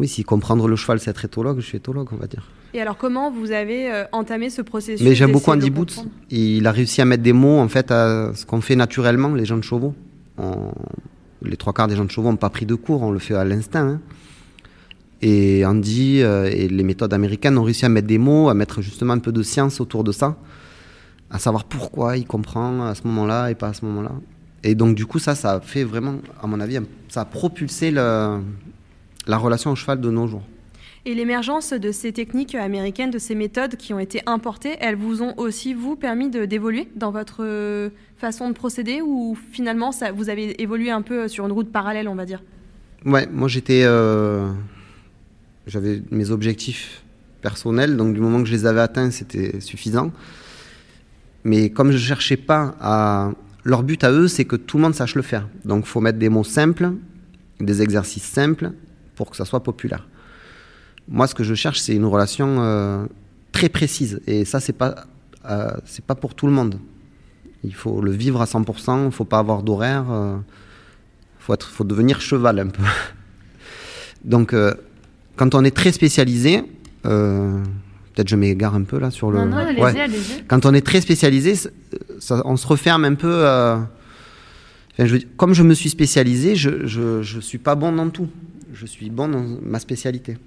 Oui, 0.00 0.08
si 0.08 0.24
comprendre 0.24 0.66
le 0.66 0.74
cheval, 0.74 0.98
c'est 0.98 1.10
être 1.10 1.24
éthologue, 1.24 1.60
je 1.60 1.66
suis 1.66 1.76
éthologue, 1.76 2.08
on 2.10 2.16
va 2.16 2.26
dire. 2.26 2.50
Et 2.74 2.80
alors, 2.80 2.96
comment 2.98 3.30
vous 3.30 3.52
avez 3.52 3.90
euh, 3.90 4.04
entamé 4.10 4.50
ce 4.50 4.60
processus 4.60 5.00
Mais 5.06 5.14
j'aime 5.14 5.30
beaucoup 5.30 5.52
Andy 5.52 5.70
Boots. 5.70 6.04
Il 6.28 6.66
a 6.66 6.72
réussi 6.72 7.00
à 7.00 7.04
mettre 7.04 7.22
des 7.22 7.32
mots, 7.32 7.58
en 7.60 7.68
fait, 7.68 7.92
à 7.92 8.32
ce 8.34 8.44
qu'on 8.44 8.60
fait 8.60 8.74
naturellement, 8.74 9.32
les 9.32 9.44
gens 9.44 9.56
de 9.56 9.62
chevaux. 9.62 9.94
On... 10.38 10.72
Les 11.42 11.56
trois 11.56 11.72
quarts 11.72 11.86
des 11.86 11.94
gens 11.94 12.04
de 12.04 12.10
chevaux 12.10 12.30
n'ont 12.30 12.36
pas 12.36 12.50
pris 12.50 12.66
de 12.66 12.74
cours, 12.74 13.02
on 13.02 13.12
le 13.12 13.20
fait 13.20 13.34
à 13.34 13.44
l'instinct. 13.44 13.86
Hein. 13.86 14.00
Et 15.22 15.64
Andy 15.64 16.20
euh, 16.22 16.50
et 16.50 16.68
les 16.68 16.82
méthodes 16.82 17.12
américaines 17.14 17.56
ont 17.58 17.62
réussi 17.62 17.84
à 17.84 17.88
mettre 17.88 18.08
des 18.08 18.18
mots, 18.18 18.48
à 18.48 18.54
mettre 18.54 18.82
justement 18.82 19.12
un 19.12 19.18
peu 19.18 19.30
de 19.30 19.42
science 19.42 19.80
autour 19.80 20.02
de 20.02 20.10
ça, 20.10 20.36
à 21.30 21.38
savoir 21.38 21.64
pourquoi 21.64 22.16
il 22.16 22.26
comprend 22.26 22.86
à 22.86 22.94
ce 22.94 23.06
moment-là 23.06 23.50
et 23.50 23.54
pas 23.54 23.68
à 23.68 23.72
ce 23.74 23.84
moment-là. 23.84 24.12
Et 24.64 24.74
donc, 24.74 24.96
du 24.96 25.06
coup, 25.06 25.20
ça, 25.20 25.34
ça 25.36 25.52
a 25.52 25.60
fait 25.60 25.84
vraiment, 25.84 26.16
à 26.42 26.46
mon 26.46 26.58
avis, 26.58 26.80
ça 27.08 27.20
a 27.20 27.24
propulsé 27.24 27.92
le, 27.92 28.40
la 29.26 29.36
relation 29.36 29.70
au 29.70 29.76
cheval 29.76 30.00
de 30.00 30.10
nos 30.10 30.26
jours. 30.26 30.42
Et 31.06 31.14
l'émergence 31.14 31.74
de 31.74 31.92
ces 31.92 32.12
techniques 32.12 32.54
américaines, 32.54 33.10
de 33.10 33.18
ces 33.18 33.34
méthodes 33.34 33.76
qui 33.76 33.92
ont 33.92 33.98
été 33.98 34.22
importées, 34.24 34.76
elles 34.80 34.96
vous 34.96 35.22
ont 35.22 35.34
aussi, 35.36 35.74
vous, 35.74 35.96
permis 35.96 36.30
d'évoluer 36.30 36.88
dans 36.96 37.10
votre 37.10 37.90
façon 38.16 38.48
de 38.48 38.54
procéder 38.54 39.02
ou 39.02 39.36
finalement 39.52 39.92
ça, 39.92 40.12
vous 40.12 40.30
avez 40.30 40.62
évolué 40.62 40.90
un 40.90 41.02
peu 41.02 41.28
sur 41.28 41.44
une 41.44 41.52
route 41.52 41.70
parallèle, 41.70 42.08
on 42.08 42.14
va 42.14 42.24
dire? 42.24 42.42
Ouais, 43.04 43.28
moi 43.30 43.48
j'étais. 43.48 43.82
Euh, 43.84 44.50
J'avais 45.66 46.02
mes 46.10 46.30
objectifs 46.30 47.02
personnels, 47.42 47.96
donc 47.98 48.14
du 48.14 48.20
moment 48.20 48.40
que 48.42 48.48
je 48.48 48.54
les 48.54 48.64
avais 48.64 48.80
atteints, 48.80 49.10
c'était 49.10 49.60
suffisant. 49.60 50.10
Mais 51.42 51.68
comme 51.68 51.90
je 51.90 51.96
ne 51.96 52.02
cherchais 52.02 52.38
pas 52.38 52.74
à. 52.80 53.32
Leur 53.66 53.82
but 53.82 54.04
à 54.04 54.10
eux, 54.10 54.28
c'est 54.28 54.44
que 54.44 54.56
tout 54.56 54.76
le 54.76 54.82
monde 54.82 54.94
sache 54.94 55.14
le 55.14 55.22
faire. 55.22 55.48
Donc 55.64 55.84
il 55.86 55.88
faut 55.88 56.00
mettre 56.00 56.18
des 56.18 56.28
mots 56.28 56.44
simples, 56.44 56.92
des 57.60 57.80
exercices 57.80 58.24
simples 58.24 58.72
pour 59.16 59.30
que 59.30 59.36
ça 59.36 59.46
soit 59.46 59.62
populaire. 59.62 60.06
Moi, 61.08 61.26
ce 61.26 61.34
que 61.34 61.44
je 61.44 61.54
cherche, 61.54 61.80
c'est 61.80 61.94
une 61.94 62.06
relation 62.06 62.56
euh, 62.60 63.04
très 63.52 63.68
précise. 63.68 64.20
Et 64.26 64.44
ça, 64.44 64.60
c'est 64.60 64.72
pas, 64.72 65.06
euh, 65.48 65.70
c'est 65.84 66.04
pas 66.04 66.14
pour 66.14 66.34
tout 66.34 66.46
le 66.46 66.52
monde. 66.52 66.78
Il 67.62 67.74
faut 67.74 68.00
le 68.00 68.10
vivre 68.10 68.40
à 68.40 68.46
100%, 68.46 69.00
il 69.00 69.04
ne 69.06 69.10
faut 69.10 69.24
pas 69.24 69.38
avoir 69.38 69.62
d'horaire. 69.62 70.04
Il 70.08 70.12
euh, 70.12 70.36
faut, 71.38 71.54
faut 71.60 71.84
devenir 71.84 72.20
cheval 72.20 72.58
un 72.58 72.68
peu. 72.68 72.82
Donc, 74.24 74.54
quand 75.36 75.54
on 75.54 75.64
est 75.64 75.76
très 75.76 75.92
spécialisé, 75.92 76.62
peut-être 77.02 78.28
je 78.28 78.36
m'égare 78.36 78.74
un 78.74 78.84
peu 78.84 78.98
là 78.98 79.10
sur 79.10 79.30
le. 79.30 79.40
Non, 79.40 79.46
non, 79.46 79.56
allez-y, 79.58 79.82
ouais. 79.82 80.00
allez-y. 80.00 80.44
Quand 80.48 80.64
on 80.64 80.72
est 80.72 80.80
très 80.80 81.02
spécialisé, 81.02 81.54
ça, 82.18 82.40
on 82.46 82.56
se 82.56 82.66
referme 82.66 83.04
un 83.04 83.14
peu. 83.14 83.46
Enfin, 83.46 83.86
je, 84.98 85.18
comme 85.36 85.52
je 85.52 85.62
me 85.62 85.74
suis 85.74 85.90
spécialisé, 85.90 86.56
je 86.56 87.18
ne 87.18 87.40
suis 87.42 87.58
pas 87.58 87.74
bon 87.74 87.92
dans 87.92 88.08
tout. 88.08 88.30
Je 88.72 88.86
suis 88.86 89.10
bon 89.10 89.28
dans 89.28 89.44
ma 89.62 89.78
spécialité. 89.78 90.38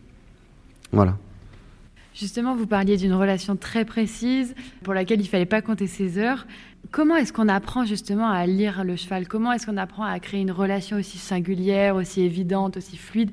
Voilà. 0.91 1.17
Justement, 2.13 2.56
vous 2.56 2.65
parliez 2.65 2.97
d'une 2.97 3.13
relation 3.13 3.56
très 3.56 3.86
précise 3.86 4.56
pour 4.84 4.93
laquelle 4.95 5.19
il 5.19 5.26
ne 5.26 5.30
fallait 5.30 5.45
pas 5.45 5.62
compter 5.62 5.86
ses 5.86 6.17
heures. 6.17 6.47
Comment 6.89 7.15
est-ce 7.15 7.32
qu'on 7.32 7.47
apprend 7.47 7.86
justement 7.86 8.30
à 8.30 8.47
lire 8.47 8.84
le 8.84 8.95
cheval? 8.95 9.28
Comment 9.28 9.52
est-ce 9.52 9.67
qu'on 9.67 9.78
apprend 9.78 10.04
à 10.04 10.19
créer 10.19 10.41
une 10.41 10.52
relation 10.52 10.97
aussi 10.97 11.19
singulière, 11.19 11.95
aussi 11.95 12.21
évidente, 12.21 12.78
aussi 12.78 12.97
fluide? 12.97 13.30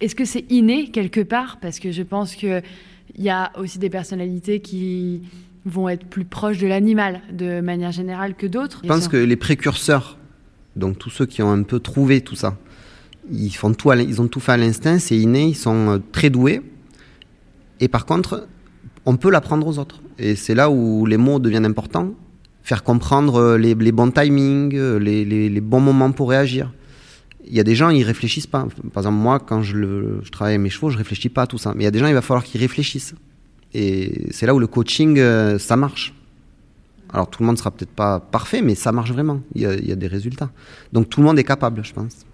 Est-ce 0.00 0.14
que 0.14 0.24
c'est 0.24 0.44
inné 0.50 0.90
quelque 0.90 1.20
part? 1.20 1.58
Parce 1.60 1.78
que 1.78 1.92
je 1.92 2.02
pense 2.02 2.34
qu'il 2.34 2.62
y 3.16 3.30
a 3.30 3.52
aussi 3.56 3.78
des 3.78 3.88
personnalités 3.88 4.60
qui 4.60 5.22
vont 5.64 5.88
être 5.88 6.04
plus 6.04 6.24
proches 6.24 6.58
de 6.58 6.66
l'animal 6.66 7.20
de 7.32 7.60
manière 7.60 7.92
générale 7.92 8.34
que 8.34 8.46
d'autres. 8.46 8.80
Je 8.82 8.88
pense 8.88 9.08
que 9.08 9.16
les 9.16 9.36
précurseurs, 9.36 10.18
donc 10.76 10.98
tous 10.98 11.10
ceux 11.10 11.24
qui 11.24 11.40
ont 11.40 11.52
un 11.52 11.62
peu 11.62 11.78
trouvé 11.78 12.20
tout 12.20 12.34
ça, 12.34 12.58
ils, 13.30 13.50
font 13.50 13.72
tout, 13.72 13.92
ils 13.92 14.20
ont 14.20 14.28
tout 14.28 14.40
fait 14.40 14.52
à 14.52 14.56
l'instinct, 14.56 14.98
c'est 14.98 15.16
inné, 15.16 15.48
ils 15.48 15.56
sont 15.56 16.02
très 16.12 16.30
doués. 16.30 16.62
Et 17.80 17.88
par 17.88 18.06
contre, 18.06 18.46
on 19.06 19.16
peut 19.16 19.30
l'apprendre 19.30 19.66
aux 19.66 19.78
autres. 19.78 20.00
Et 20.18 20.36
c'est 20.36 20.54
là 20.54 20.70
où 20.70 21.06
les 21.06 21.16
mots 21.16 21.38
deviennent 21.38 21.66
importants. 21.66 22.12
Faire 22.62 22.84
comprendre 22.84 23.56
les, 23.56 23.74
les 23.74 23.92
bons 23.92 24.10
timings, 24.10 24.76
les, 24.76 25.24
les, 25.24 25.60
bons 25.60 25.80
moments 25.80 26.12
pour 26.12 26.30
réagir. 26.30 26.72
Il 27.44 27.54
y 27.54 27.60
a 27.60 27.64
des 27.64 27.74
gens, 27.74 27.90
ils 27.90 28.04
réfléchissent 28.04 28.46
pas. 28.46 28.66
Par 28.92 29.02
exemple, 29.02 29.18
moi, 29.18 29.40
quand 29.40 29.62
je, 29.62 29.76
le, 29.76 30.20
je 30.22 30.30
travaille 30.30 30.54
avec 30.54 30.62
mes 30.62 30.70
chevaux, 30.70 30.90
je 30.90 30.98
réfléchis 30.98 31.28
pas 31.28 31.42
à 31.42 31.46
tout 31.48 31.58
ça. 31.58 31.72
Mais 31.74 31.82
il 31.82 31.84
y 31.84 31.88
a 31.88 31.90
des 31.90 31.98
gens, 31.98 32.06
il 32.06 32.14
va 32.14 32.22
falloir 32.22 32.44
qu'ils 32.44 32.60
réfléchissent. 32.60 33.14
Et 33.74 34.28
c'est 34.30 34.46
là 34.46 34.54
où 34.54 34.60
le 34.60 34.68
coaching, 34.68 35.20
ça 35.58 35.76
marche. 35.76 36.14
Alors 37.12 37.28
tout 37.28 37.42
le 37.42 37.46
monde 37.46 37.58
sera 37.58 37.70
peut-être 37.70 37.90
pas 37.90 38.20
parfait, 38.20 38.62
mais 38.62 38.74
ça 38.74 38.92
marche 38.92 39.12
vraiment. 39.12 39.40
Il 39.54 39.62
y 39.62 39.92
a 39.92 39.96
des 39.96 40.06
résultats. 40.06 40.50
Donc 40.92 41.08
tout 41.08 41.20
le 41.20 41.26
monde 41.26 41.38
est 41.38 41.44
capable, 41.44 41.84
je 41.84 41.92
pense. 41.92 42.24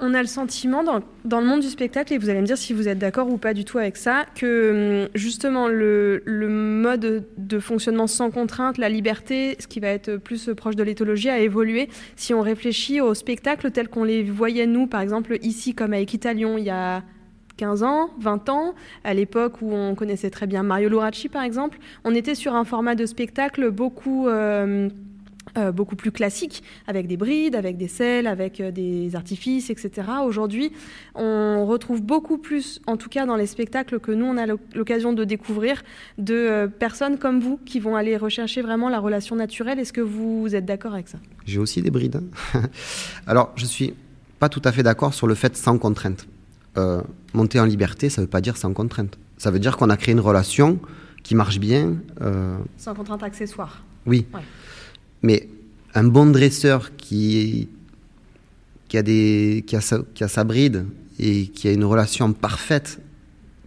On 0.00 0.14
a 0.14 0.20
le 0.20 0.28
sentiment 0.28 0.84
dans, 0.84 1.40
le 1.40 1.46
monde 1.46 1.60
du 1.60 1.68
spectacle, 1.68 2.12
et 2.12 2.18
vous 2.18 2.28
allez 2.28 2.40
me 2.40 2.46
dire 2.46 2.56
si 2.56 2.72
vous 2.72 2.86
êtes 2.86 2.98
d'accord 2.98 3.28
ou 3.28 3.36
pas 3.36 3.52
du 3.52 3.64
tout 3.64 3.78
avec 3.78 3.96
ça, 3.96 4.26
que 4.36 5.02
hum, 5.04 5.08
justement 5.14 5.66
le, 5.66 6.22
mode 6.26 7.26
de 7.36 7.58
fonctionnement 7.58 8.06
sans 8.06 8.30
contrainte, 8.30 8.78
la 8.78 8.88
liberté, 8.88 9.56
ce 9.58 9.66
qui 9.66 9.80
va 9.80 9.88
être 9.88 10.16
plus 10.16 10.50
proche 10.56 10.76
de 10.76 10.84
l'éthologie, 10.84 11.28
a 11.28 11.40
évolué. 11.40 11.88
Si 12.14 12.32
on 12.32 12.42
réfléchit 12.42 13.00
aux 13.00 13.14
spectacles 13.14 13.72
tels 13.72 13.88
qu'on 13.88 14.04
les 14.04 14.22
voyait 14.22 14.66
nous, 14.66 14.86
par 14.86 15.00
exemple 15.00 15.36
ici 15.42 15.74
comme 15.74 15.92
à 15.92 16.00
Equitalion 16.00 16.58
il 16.58 16.64
y 16.64 16.70
a 16.70 17.02
15 17.56 17.82
ans, 17.82 18.10
20 18.20 18.48
ans, 18.50 18.74
à 19.02 19.14
l'époque 19.14 19.60
où 19.62 19.72
on 19.72 19.96
connaissait 19.96 20.30
très 20.30 20.46
bien 20.46 20.62
Mario 20.62 20.88
Luracci 20.88 21.28
par 21.28 21.42
exemple, 21.42 21.78
on 22.04 22.14
était 22.14 22.36
sur 22.36 22.54
un 22.54 22.64
format 22.64 22.94
de 22.94 23.04
spectacle 23.04 23.70
beaucoup... 23.70 24.28
Euh, 24.28 24.88
euh, 25.56 25.72
beaucoup 25.72 25.96
plus 25.96 26.10
classique, 26.10 26.62
avec 26.86 27.06
des 27.06 27.16
brides, 27.16 27.54
avec 27.54 27.76
des 27.76 27.88
selles, 27.88 28.26
avec 28.26 28.60
euh, 28.60 28.70
des 28.70 29.14
artifices, 29.16 29.70
etc. 29.70 30.08
Aujourd'hui, 30.24 30.72
on 31.14 31.66
retrouve 31.66 32.02
beaucoup 32.02 32.38
plus, 32.38 32.80
en 32.86 32.96
tout 32.96 33.08
cas 33.08 33.26
dans 33.26 33.36
les 33.36 33.46
spectacles 33.46 33.98
que 34.00 34.12
nous, 34.12 34.26
on 34.26 34.36
a 34.36 34.46
l'occasion 34.74 35.12
de 35.12 35.24
découvrir, 35.24 35.82
de 36.18 36.34
euh, 36.34 36.66
personnes 36.66 37.18
comme 37.18 37.40
vous 37.40 37.58
qui 37.64 37.80
vont 37.80 37.96
aller 37.96 38.16
rechercher 38.16 38.62
vraiment 38.62 38.88
la 38.88 38.98
relation 38.98 39.36
naturelle. 39.36 39.78
Est-ce 39.78 39.92
que 39.92 40.00
vous 40.00 40.54
êtes 40.54 40.64
d'accord 40.64 40.92
avec 40.92 41.08
ça? 41.08 41.18
J'ai 41.46 41.58
aussi 41.58 41.82
des 41.82 41.90
brides. 41.90 42.20
Alors, 43.26 43.52
je 43.56 43.64
suis 43.64 43.94
pas 44.38 44.48
tout 44.48 44.62
à 44.64 44.72
fait 44.72 44.82
d'accord 44.82 45.14
sur 45.14 45.26
le 45.26 45.34
fait 45.34 45.56
sans 45.56 45.78
contrainte. 45.78 46.26
monter 47.34 47.58
en 47.58 47.64
liberté, 47.64 48.08
ça 48.08 48.20
ne 48.20 48.26
veut 48.26 48.30
pas 48.30 48.40
dire 48.40 48.56
sans 48.56 48.72
contrainte. 48.72 49.18
Ça 49.36 49.50
veut 49.50 49.58
dire 49.58 49.76
qu'on 49.76 49.90
a 49.90 49.96
créé 49.96 50.12
une 50.12 50.20
relation 50.20 50.78
qui 51.22 51.34
marche 51.34 51.58
bien. 51.58 51.96
Sans 52.76 52.94
contrainte 52.94 53.22
accessoire. 53.22 53.82
Oui. 54.06 54.26
Mais 55.22 55.48
un 55.94 56.04
bon 56.04 56.26
dresseur 56.26 56.96
qui, 56.96 57.68
a, 58.94 59.80
sa, 59.80 60.44
bride 60.44 60.86
et 61.18 61.46
qui 61.48 61.68
a 61.68 61.72
une 61.72 61.84
relation 61.84 62.32
parfaite, 62.32 63.00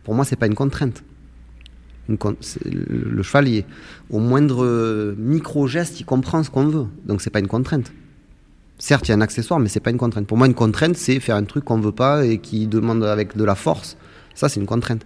pour 0.04 0.16
moi, 0.16 0.26
c'est 0.26 0.36
pas 0.36 0.48
une 0.48 0.56
contrainte. 0.56 1.04
Le, 2.08 3.24
cheval, 3.24 3.64
au 4.10 4.20
moindre 4.20 5.16
micro-geste, 5.18 6.00
il 6.00 6.06
comprend 6.06 6.44
ce 6.44 6.50
qu'on 6.50 6.68
veut. 6.68 6.88
Donc, 7.06 7.22
c'est 7.22 7.30
pas 7.30 7.40
une 7.40 7.48
contrainte. 7.48 7.92
Certes, 8.78 9.08
il 9.08 9.12
y 9.12 9.14
a 9.14 9.18
un 9.18 9.22
accessoire, 9.22 9.60
mais 9.60 9.70
c'est 9.70 9.80
pas 9.80 9.92
une 9.92 9.98
contrainte. 9.98 10.26
Pour 10.26 10.38
moi, 10.38 10.48
une 10.48 10.56
contrainte, 10.56 10.98
c'est 10.98 11.20
faire 11.20 11.36
un 11.36 11.44
truc 11.44 11.66
qu'on 11.66 11.80
veut 11.80 11.92
pas 11.92 12.26
et 12.26 12.40
qui 12.40 12.66
demande 12.68 13.04
avec 13.04 13.38
de 13.38 13.44
la 13.44 13.56
force. 13.56 13.96
Ça, 14.34 14.50
c'est 14.50 14.60
une 14.60 14.66
contrainte. 14.66 15.06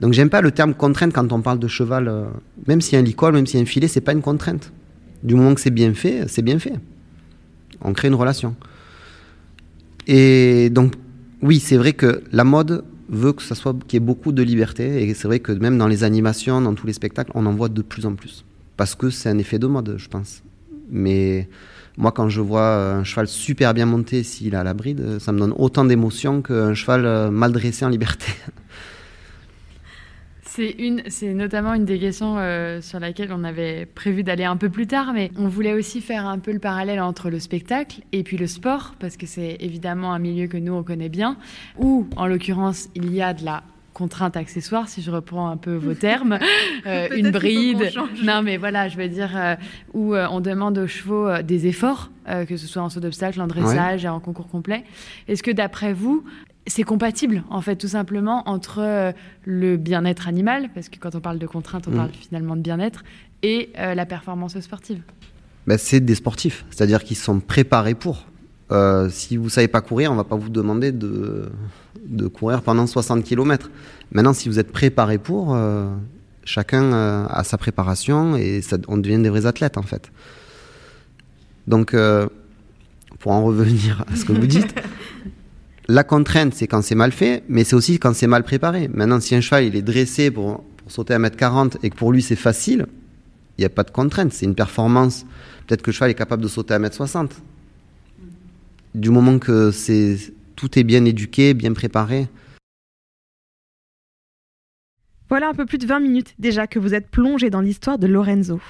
Donc, 0.00 0.12
j'aime 0.12 0.30
pas 0.30 0.40
le 0.40 0.52
terme 0.52 0.74
contrainte 0.74 1.12
quand 1.12 1.32
on 1.32 1.40
parle 1.40 1.58
de 1.58 1.68
cheval. 1.68 2.08
Euh, 2.08 2.26
même 2.66 2.80
a 2.80 2.96
un 2.96 3.02
licol, 3.02 3.34
même 3.34 3.46
a 3.52 3.58
un 3.58 3.64
filet, 3.64 3.88
c'est 3.88 4.00
pas 4.00 4.12
une 4.12 4.22
contrainte. 4.22 4.72
Du 5.26 5.34
moment 5.34 5.54
que 5.54 5.60
c'est 5.60 5.70
bien 5.70 5.92
fait, 5.92 6.24
c'est 6.28 6.42
bien 6.42 6.58
fait. 6.58 6.74
On 7.82 7.92
crée 7.92 8.08
une 8.08 8.14
relation. 8.14 8.56
Et 10.06 10.70
donc, 10.70 10.94
oui, 11.42 11.58
c'est 11.58 11.76
vrai 11.76 11.92
que 11.92 12.22
la 12.32 12.44
mode 12.44 12.84
veut 13.08 13.32
que 13.32 13.42
ça 13.42 13.54
soit 13.54 13.76
qu'il 13.86 13.94
y 13.94 14.02
ait 14.02 14.06
beaucoup 14.06 14.32
de 14.32 14.42
liberté 14.42 15.02
et 15.02 15.14
c'est 15.14 15.28
vrai 15.28 15.40
que 15.40 15.52
même 15.52 15.78
dans 15.78 15.88
les 15.88 16.04
animations, 16.04 16.60
dans 16.60 16.74
tous 16.74 16.86
les 16.86 16.92
spectacles, 16.92 17.32
on 17.34 17.44
en 17.44 17.52
voit 17.52 17.68
de 17.68 17.82
plus 17.82 18.06
en 18.06 18.14
plus 18.14 18.44
parce 18.76 18.94
que 18.94 19.10
c'est 19.10 19.28
un 19.28 19.38
effet 19.38 19.58
de 19.58 19.66
mode, 19.66 19.96
je 19.98 20.08
pense. 20.08 20.42
Mais 20.90 21.48
moi, 21.96 22.12
quand 22.12 22.28
je 22.28 22.40
vois 22.40 22.94
un 22.94 23.04
cheval 23.04 23.26
super 23.26 23.74
bien 23.74 23.86
monté, 23.86 24.22
s'il 24.22 24.54
a 24.54 24.62
la 24.62 24.74
bride, 24.74 25.18
ça 25.18 25.32
me 25.32 25.38
donne 25.38 25.54
autant 25.56 25.84
d'émotion 25.84 26.42
qu'un 26.42 26.74
cheval 26.74 27.30
mal 27.30 27.52
dressé 27.52 27.84
en 27.84 27.88
liberté. 27.88 28.32
C'est 30.56 30.70
une, 30.70 31.02
c'est 31.08 31.34
notamment 31.34 31.74
une 31.74 31.84
des 31.84 31.98
questions 31.98 32.36
euh, 32.38 32.80
sur 32.80 32.98
laquelle 32.98 33.30
on 33.30 33.44
avait 33.44 33.84
prévu 33.84 34.22
d'aller 34.22 34.44
un 34.44 34.56
peu 34.56 34.70
plus 34.70 34.86
tard, 34.86 35.12
mais 35.12 35.30
on 35.36 35.48
voulait 35.48 35.74
aussi 35.74 36.00
faire 36.00 36.24
un 36.24 36.38
peu 36.38 36.50
le 36.50 36.58
parallèle 36.58 36.98
entre 36.98 37.28
le 37.28 37.38
spectacle 37.40 38.00
et 38.12 38.22
puis 38.22 38.38
le 38.38 38.46
sport, 38.46 38.94
parce 38.98 39.18
que 39.18 39.26
c'est 39.26 39.58
évidemment 39.60 40.14
un 40.14 40.18
milieu 40.18 40.46
que 40.46 40.56
nous 40.56 40.72
on 40.72 40.82
connaît 40.82 41.10
bien, 41.10 41.36
où 41.76 42.06
en 42.16 42.26
l'occurrence 42.26 42.88
il 42.94 43.12
y 43.12 43.20
a 43.20 43.34
de 43.34 43.44
la 43.44 43.64
contrainte 43.92 44.38
accessoire, 44.38 44.88
si 44.88 45.02
je 45.02 45.10
reprends 45.10 45.50
un 45.50 45.58
peu 45.58 45.74
vos 45.74 45.92
termes, 46.08 46.38
euh, 46.86 47.08
une 47.14 47.32
bride. 47.32 47.92
Non, 48.24 48.40
mais 48.42 48.56
voilà, 48.56 48.88
je 48.88 48.96
veux 48.96 49.08
dire, 49.08 49.32
euh, 49.36 49.56
où 49.92 50.16
on 50.16 50.40
demande 50.40 50.78
aux 50.78 50.86
chevaux 50.86 51.42
des 51.42 51.66
efforts, 51.66 52.10
que 52.48 52.56
ce 52.56 52.66
soit 52.66 52.80
en 52.80 52.88
saut 52.88 53.00
d'obstacle, 53.00 53.42
en 53.42 53.46
dressage, 53.46 54.06
en 54.06 54.20
concours 54.20 54.48
complet. 54.48 54.84
Est-ce 55.28 55.42
que 55.42 55.50
d'après 55.50 55.92
vous, 55.92 56.24
c'est 56.66 56.82
compatible, 56.82 57.44
en 57.48 57.60
fait, 57.60 57.76
tout 57.76 57.88
simplement, 57.88 58.48
entre 58.48 58.80
euh, 58.80 59.12
le 59.44 59.76
bien-être 59.76 60.28
animal, 60.28 60.68
parce 60.74 60.88
que 60.88 60.98
quand 60.98 61.14
on 61.14 61.20
parle 61.20 61.38
de 61.38 61.46
contrainte, 61.46 61.86
on 61.88 61.92
mm. 61.92 61.96
parle 61.96 62.10
finalement 62.12 62.56
de 62.56 62.60
bien-être, 62.60 63.04
et 63.42 63.70
euh, 63.78 63.94
la 63.94 64.06
performance 64.06 64.58
sportive. 64.60 65.00
Ben, 65.66 65.78
c'est 65.78 66.00
des 66.00 66.14
sportifs, 66.14 66.64
c'est-à-dire 66.70 67.04
qu'ils 67.04 67.16
sont 67.16 67.40
préparés 67.40 67.94
pour. 67.94 68.26
Euh, 68.72 69.08
si 69.10 69.36
vous 69.36 69.44
ne 69.44 69.50
savez 69.50 69.68
pas 69.68 69.80
courir, 69.80 70.10
on 70.10 70.14
ne 70.14 70.18
va 70.18 70.24
pas 70.24 70.36
vous 70.36 70.48
demander 70.48 70.90
de, 70.90 71.50
de 72.04 72.26
courir 72.26 72.62
pendant 72.62 72.86
60 72.86 73.22
km. 73.22 73.70
Maintenant, 74.10 74.32
si 74.32 74.48
vous 74.48 74.58
êtes 74.58 74.72
préparé 74.72 75.18
pour, 75.18 75.56
chacun 76.44 76.92
a 77.26 77.44
sa 77.44 77.58
préparation 77.58 78.36
et 78.36 78.62
ça, 78.62 78.76
on 78.88 78.96
devient 78.96 79.18
des 79.18 79.28
vrais 79.28 79.46
athlètes, 79.46 79.76
en 79.76 79.82
fait. 79.82 80.10
Donc, 81.66 81.94
pour 83.18 83.32
en 83.32 83.44
revenir 83.44 84.04
à 84.12 84.16
ce 84.16 84.24
que 84.24 84.32
vous 84.32 84.46
dites, 84.46 84.74
La 85.88 86.02
contrainte, 86.02 86.52
c'est 86.54 86.66
quand 86.66 86.82
c'est 86.82 86.96
mal 86.96 87.12
fait, 87.12 87.44
mais 87.48 87.62
c'est 87.62 87.76
aussi 87.76 88.00
quand 88.00 88.12
c'est 88.12 88.26
mal 88.26 88.42
préparé. 88.42 88.88
Maintenant, 88.88 89.20
si 89.20 89.36
un 89.36 89.40
cheval 89.40 89.64
il 89.64 89.76
est 89.76 89.82
dressé 89.82 90.32
pour, 90.32 90.64
sauter 90.88 91.14
à 91.14 91.18
1m40 91.18 91.76
et 91.82 91.90
que 91.90 91.96
pour 91.96 92.12
lui 92.12 92.22
c'est 92.22 92.36
facile, 92.36 92.86
il 93.56 93.60
n'y 93.60 93.66
a 93.66 93.70
pas 93.70 93.84
de 93.84 93.90
contrainte. 93.90 94.32
C'est 94.32 94.46
une 94.46 94.56
performance. 94.56 95.24
Peut-être 95.66 95.82
que 95.82 95.90
le 95.90 95.92
cheval 95.92 96.10
est 96.10 96.14
capable 96.14 96.42
de 96.42 96.48
sauter 96.48 96.74
à 96.74 96.80
1m60. 96.80 97.30
Du 98.94 99.10
moment 99.10 99.38
que 99.38 99.70
c'est, 99.70 100.16
tout 100.56 100.76
est 100.76 100.84
bien 100.84 101.04
éduqué, 101.04 101.54
bien 101.54 101.72
préparé. 101.72 102.26
Voilà 105.28 105.48
un 105.48 105.54
peu 105.54 105.66
plus 105.66 105.78
de 105.78 105.86
20 105.86 106.00
minutes 106.00 106.34
déjà 106.38 106.66
que 106.66 106.78
vous 106.78 106.94
êtes 106.94 107.10
plongé 107.10 107.50
dans 107.50 107.60
l'histoire 107.60 107.98
de 107.98 108.06
Lorenzo. 108.06 108.60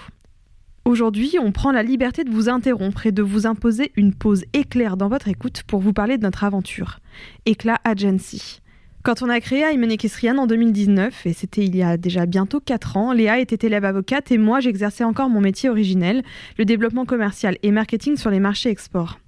Aujourd'hui, 0.87 1.35
on 1.43 1.51
prend 1.51 1.73
la 1.73 1.83
liberté 1.83 2.23
de 2.23 2.31
vous 2.31 2.49
interrompre 2.49 3.07
et 3.07 3.11
de 3.11 3.21
vous 3.21 3.45
imposer 3.45 3.91
une 3.97 4.15
pause 4.15 4.45
éclair 4.53 4.97
dans 4.97 5.09
votre 5.09 5.27
écoute 5.27 5.65
pour 5.67 5.81
vous 5.81 5.93
parler 5.93 6.17
de 6.17 6.23
notre 6.23 6.45
aventure. 6.45 7.01
Éclat 7.45 7.81
Agency. 7.83 8.61
Quand 9.03 9.21
on 9.21 9.29
a 9.29 9.41
créé 9.41 9.63
Aymen 9.63 9.91
Equestrian 9.91 10.39
en 10.39 10.47
2019, 10.47 11.27
et 11.27 11.33
c'était 11.33 11.65
il 11.65 11.75
y 11.75 11.83
a 11.83 11.97
déjà 11.97 12.25
bientôt 12.25 12.61
4 12.61 12.97
ans, 12.99 13.13
Léa 13.13 13.41
était 13.41 13.67
élève 13.67 13.85
avocate 13.85 14.31
et 14.31 14.39
moi 14.39 14.61
j'exerçais 14.61 15.03
encore 15.03 15.29
mon 15.29 15.41
métier 15.41 15.69
originel, 15.69 16.23
le 16.57 16.65
développement 16.65 17.05
commercial 17.05 17.59
et 17.65 17.73
marketing 17.73 18.17
sur 18.17 18.31
les 18.31 18.39
marchés 18.39 18.71
export. 18.71 19.19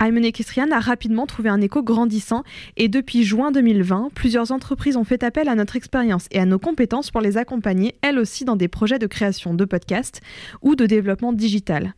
Aymen 0.00 0.24
Equestrian 0.24 0.70
a 0.70 0.78
rapidement 0.78 1.26
trouvé 1.26 1.48
un 1.48 1.60
écho 1.60 1.82
grandissant 1.82 2.44
et 2.76 2.88
depuis 2.88 3.24
juin 3.24 3.50
2020, 3.50 4.10
plusieurs 4.14 4.52
entreprises 4.52 4.96
ont 4.96 5.04
fait 5.04 5.24
appel 5.24 5.48
à 5.48 5.56
notre 5.56 5.74
expérience 5.74 6.26
et 6.30 6.38
à 6.38 6.44
nos 6.44 6.58
compétences 6.58 7.10
pour 7.10 7.20
les 7.20 7.36
accompagner, 7.36 7.96
elles 8.02 8.18
aussi, 8.18 8.44
dans 8.44 8.56
des 8.56 8.68
projets 8.68 9.00
de 9.00 9.06
création 9.06 9.54
de 9.54 9.64
podcasts 9.64 10.20
ou 10.62 10.76
de 10.76 10.86
développement 10.86 11.32
digital. 11.32 11.94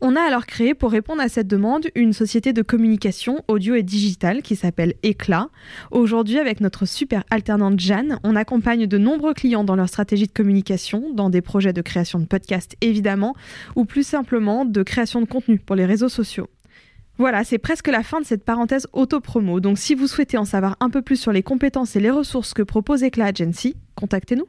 On 0.00 0.16
a 0.16 0.20
alors 0.20 0.44
créé, 0.44 0.74
pour 0.74 0.90
répondre 0.90 1.22
à 1.22 1.28
cette 1.28 1.46
demande, 1.46 1.86
une 1.94 2.12
société 2.12 2.52
de 2.52 2.62
communication 2.62 3.42
audio 3.48 3.74
et 3.74 3.82
digital 3.82 4.42
qui 4.42 4.56
s'appelle 4.56 4.94
Éclat. 5.02 5.48
Aujourd'hui, 5.92 6.38
avec 6.38 6.60
notre 6.60 6.84
super 6.84 7.24
alternante 7.30 7.80
Jeanne, 7.80 8.18
on 8.22 8.36
accompagne 8.36 8.86
de 8.86 8.98
nombreux 8.98 9.34
clients 9.34 9.64
dans 9.64 9.76
leur 9.76 9.88
stratégie 9.88 10.26
de 10.26 10.32
communication, 10.32 11.14
dans 11.14 11.30
des 11.30 11.40
projets 11.40 11.72
de 11.72 11.80
création 11.80 12.18
de 12.18 12.26
podcasts 12.26 12.76
évidemment, 12.80 13.34
ou 13.76 13.84
plus 13.84 14.06
simplement 14.06 14.64
de 14.64 14.82
création 14.82 15.20
de 15.20 15.26
contenu 15.26 15.58
pour 15.58 15.76
les 15.76 15.86
réseaux 15.86 16.10
sociaux. 16.10 16.48
Voilà, 17.16 17.44
c'est 17.44 17.58
presque 17.58 17.86
la 17.86 18.02
fin 18.02 18.20
de 18.20 18.26
cette 18.26 18.44
parenthèse 18.44 18.88
auto-promo. 18.92 19.60
Donc 19.60 19.78
si 19.78 19.94
vous 19.94 20.08
souhaitez 20.08 20.36
en 20.36 20.44
savoir 20.44 20.76
un 20.80 20.90
peu 20.90 21.00
plus 21.00 21.16
sur 21.16 21.30
les 21.30 21.44
compétences 21.44 21.94
et 21.94 22.00
les 22.00 22.10
ressources 22.10 22.54
que 22.54 22.62
propose 22.62 23.04
Eclat 23.04 23.26
Agency, 23.26 23.76
contactez-nous. 23.94 24.48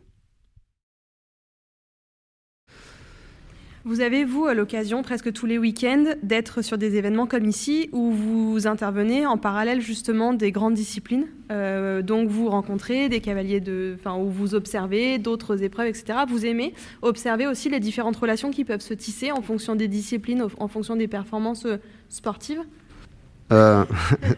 Vous 3.88 4.02
avez, 4.02 4.26
vous, 4.26 4.48
l'occasion 4.48 5.04
presque 5.04 5.32
tous 5.32 5.46
les 5.46 5.60
week-ends 5.60 6.16
d'être 6.24 6.64
sur 6.64 6.80
des 6.80 6.96
événements 6.96 7.28
comme 7.28 7.46
ici 7.46 7.88
où 7.92 8.10
vous 8.10 8.66
intervenez 8.66 9.28
en 9.28 9.38
parallèle 9.38 9.80
justement 9.80 10.34
des 10.34 10.52
grandes 10.52 10.74
disciplines. 10.74 11.28
Euh, 11.52 12.02
donc 12.02 12.28
vous 12.28 12.50
rencontrez 12.50 13.10
des 13.10 13.20
cavaliers 13.20 13.60
de, 13.60 13.96
enfin, 14.00 14.18
où 14.18 14.28
vous 14.32 14.56
observez 14.56 15.20
d'autres 15.20 15.62
épreuves, 15.62 15.86
etc. 15.86 16.22
Vous 16.28 16.48
aimez 16.48 16.74
observer 17.04 17.46
aussi 17.46 17.70
les 17.70 17.80
différentes 17.80 18.16
relations 18.16 18.50
qui 18.50 18.66
peuvent 18.66 18.82
se 18.82 18.96
tisser 18.96 19.32
en 19.32 19.44
fonction 19.44 19.76
des 19.76 19.88
disciplines, 19.88 20.48
en 20.58 20.68
fonction 20.68 20.96
des 20.96 21.08
performances 21.08 21.68
euh, 22.16 22.18
sportives 22.18 22.62
euh, 23.52 23.86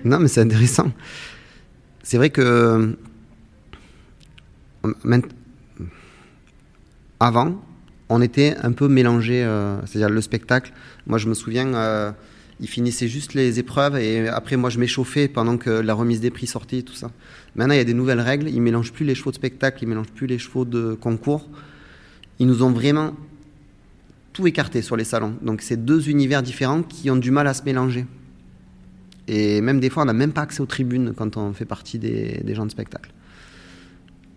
Non, 0.03 0.19
mais 0.19 0.27
c'est 0.27 0.41
intéressant. 0.41 0.91
C'est 2.03 2.17
vrai 2.17 2.29
que 2.29 2.97
avant, 7.19 7.61
on 8.09 8.21
était 8.21 8.55
un 8.61 8.71
peu 8.71 8.87
mélangé, 8.87 9.43
euh, 9.43 9.79
c'est-à-dire 9.85 10.09
le 10.09 10.21
spectacle. 10.21 10.71
Moi, 11.07 11.17
je 11.17 11.27
me 11.27 11.33
souviens, 11.33 11.73
euh, 11.73 12.11
il 12.59 12.67
finissait 12.67 13.07
juste 13.07 13.33
les 13.33 13.59
épreuves 13.59 13.97
et 13.97 14.27
après, 14.27 14.55
moi, 14.55 14.69
je 14.69 14.79
m'échauffais 14.79 15.27
pendant 15.27 15.57
que 15.57 15.69
la 15.69 15.93
remise 15.93 16.21
des 16.21 16.31
prix 16.31 16.47
sortait 16.47 16.79
et 16.79 16.83
tout 16.83 16.93
ça. 16.93 17.11
Maintenant, 17.55 17.73
il 17.73 17.77
y 17.77 17.81
a 17.81 17.85
des 17.85 17.93
nouvelles 17.93 18.21
règles. 18.21 18.49
Ils 18.49 18.61
mélangent 18.61 18.93
plus 18.93 19.05
les 19.05 19.15
chevaux 19.15 19.31
de 19.31 19.35
spectacle, 19.35 19.79
ils 19.81 19.87
mélangent 19.87 20.11
plus 20.11 20.27
les 20.27 20.37
chevaux 20.37 20.65
de 20.65 20.93
concours. 20.93 21.47
Ils 22.39 22.47
nous 22.47 22.63
ont 22.63 22.71
vraiment 22.71 23.13
tout 24.37 24.47
écarté 24.47 24.81
sur 24.81 24.95
les 24.95 25.03
salons. 25.03 25.33
Donc, 25.41 25.61
c'est 25.61 25.83
deux 25.83 26.09
univers 26.09 26.43
différents 26.43 26.83
qui 26.83 27.09
ont 27.09 27.15
du 27.15 27.31
mal 27.31 27.47
à 27.47 27.53
se 27.53 27.63
mélanger. 27.63 28.05
Et 29.27 29.61
même 29.61 29.79
des 29.79 29.89
fois, 29.89 30.03
on 30.03 30.05
n'a 30.05 30.13
même 30.13 30.31
pas 30.31 30.41
accès 30.41 30.61
aux 30.61 30.67
tribunes 30.67 31.13
quand 31.17 31.37
on 31.37 31.51
fait 31.53 31.65
partie 31.65 31.99
des 31.99 32.55
gens 32.55 32.65
de 32.65 32.71
spectacle. 32.71 33.11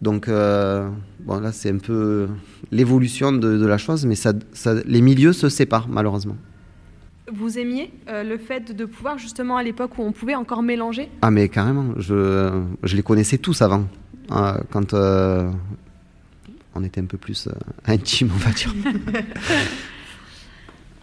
Donc, 0.01 0.29
euh, 0.29 0.89
bon, 1.21 1.41
là, 1.41 1.53
c'est 1.53 1.71
un 1.71 1.79
peu 1.79 2.29
l'évolution 2.71 3.33
de, 3.33 3.67
la 3.67 3.79
chose, 3.79 4.07
mais 4.07 4.15
ça, 4.15 4.33
les 4.87 5.03
milieux 5.03 5.33
se 5.33 5.49
séparent, 5.49 5.89
malheureusement. 5.89 6.37
Vous 7.33 7.59
aimiez 7.59 7.93
euh, 8.09 8.25
le 8.25 8.39
fait 8.39 8.75
de 8.75 8.85
pouvoir, 8.87 9.19
justement, 9.19 9.57
à 9.57 9.63
l'époque 9.63 9.99
où 9.99 10.03
on 10.03 10.13
pouvait 10.13 10.35
encore 10.35 10.63
mélanger? 10.63 11.11
Ah, 11.23 11.31
mais 11.31 11.49
carrément. 11.49 11.95
Je, 11.99 12.51
je 12.83 12.97
les 12.97 13.03
connaissais 13.03 13.39
tous 13.39 13.61
avant. 13.63 13.85
Hein, 14.31 14.61
quand 14.71 14.95
euh, 14.95 15.51
on 16.75 16.85
était 16.85 17.01
un 17.01 17.07
peu 17.07 17.19
plus 17.19 17.49
intime, 17.87 18.31
on 18.35 18.39
va 18.39 18.51
dire. 18.53 18.75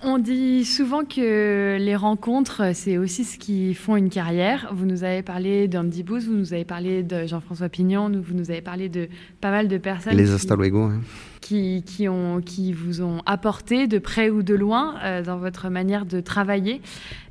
On 0.03 0.19
dit 0.19 0.63
souvent 0.63 1.05
que 1.05 1.77
les 1.79 1.95
rencontres, 1.95 2.75
c'est 2.75 2.99
aussi 2.99 3.23
ce 3.23 3.39
qui 3.39 3.73
font 3.73 3.95
une 3.95 4.11
carrière. 4.11 4.69
Vous 4.71 4.85
nous 4.85 5.03
avez 5.03 5.23
parlé 5.23 5.67
d'Andy 5.67 6.03
Booth, 6.03 6.21
vous 6.21 6.35
nous 6.35 6.53
avez 6.53 6.65
parlé 6.65 7.01
de 7.01 7.25
Jean-François 7.25 7.67
Pignon, 7.67 8.11
vous 8.11 8.35
nous 8.35 8.51
avez 8.51 8.61
parlé 8.61 8.89
de 8.89 9.09
pas 9.41 9.49
mal 9.49 9.67
de 9.67 9.77
personnes. 9.79 10.15
Les 10.15 10.31
hasta 10.31 10.53
hein. 10.53 11.01
qui, 11.41 11.83
qui, 11.83 12.07
ont, 12.07 12.41
qui 12.41 12.73
vous 12.73 13.01
ont 13.01 13.23
apporté 13.25 13.87
de 13.87 13.97
près 13.97 14.29
ou 14.29 14.43
de 14.43 14.53
loin 14.53 14.95
euh, 15.03 15.23
dans 15.23 15.37
votre 15.37 15.69
manière 15.69 16.05
de 16.05 16.19
travailler. 16.19 16.79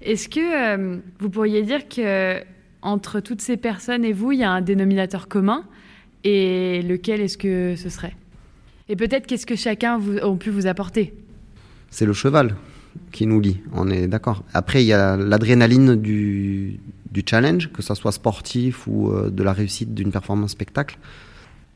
Est-ce 0.03 0.29
que 0.29 0.41
euh, 0.41 0.97
vous 1.21 1.31
pourriez 1.31 1.63
dire 1.63 1.87
que 1.89 2.43
entre 2.83 3.21
toutes 3.21 3.43
ces 3.43 3.57
personnes 3.57 4.05
et 4.05 4.13
vous, 4.13 4.33
il 4.33 4.41
y 4.41 4.45
a 4.45 4.51
un 4.51 4.61
dénominateur 4.61 5.29
commun? 5.29 5.65
Et 6.25 6.83
lequel 6.83 7.21
est-ce 7.21 7.39
que 7.39 7.77
ce 7.77 7.89
serait? 7.89 8.17
Et 8.89 8.97
peut-être 8.97 9.27
qu'est-ce 9.27 9.47
que 9.47 9.57
chacun 9.57 9.99
vous, 9.99 10.19
a 10.19 10.37
pu 10.37 10.51
vous 10.51 10.67
apporter 10.67 11.15
c'est 11.91 12.07
le 12.07 12.13
cheval 12.13 12.55
qui 13.13 13.27
nous 13.27 13.41
lie, 13.41 13.61
on 13.73 13.89
est 13.91 14.07
d'accord. 14.07 14.43
Après, 14.53 14.83
il 14.83 14.87
y 14.87 14.93
a 14.93 15.17
l'adrénaline 15.17 15.97
du, 15.97 16.79
challenge, 17.27 17.71
que 17.73 17.83
ce 17.83 17.95
soit 17.95 18.13
sportif 18.13 18.87
ou 18.87 19.11
euh, 19.11 19.31
de 19.31 19.43
la 19.43 19.55
réussite 19.55 19.95
d'une 19.95 20.11
performance 20.11 20.51
spectacle. 20.51 20.99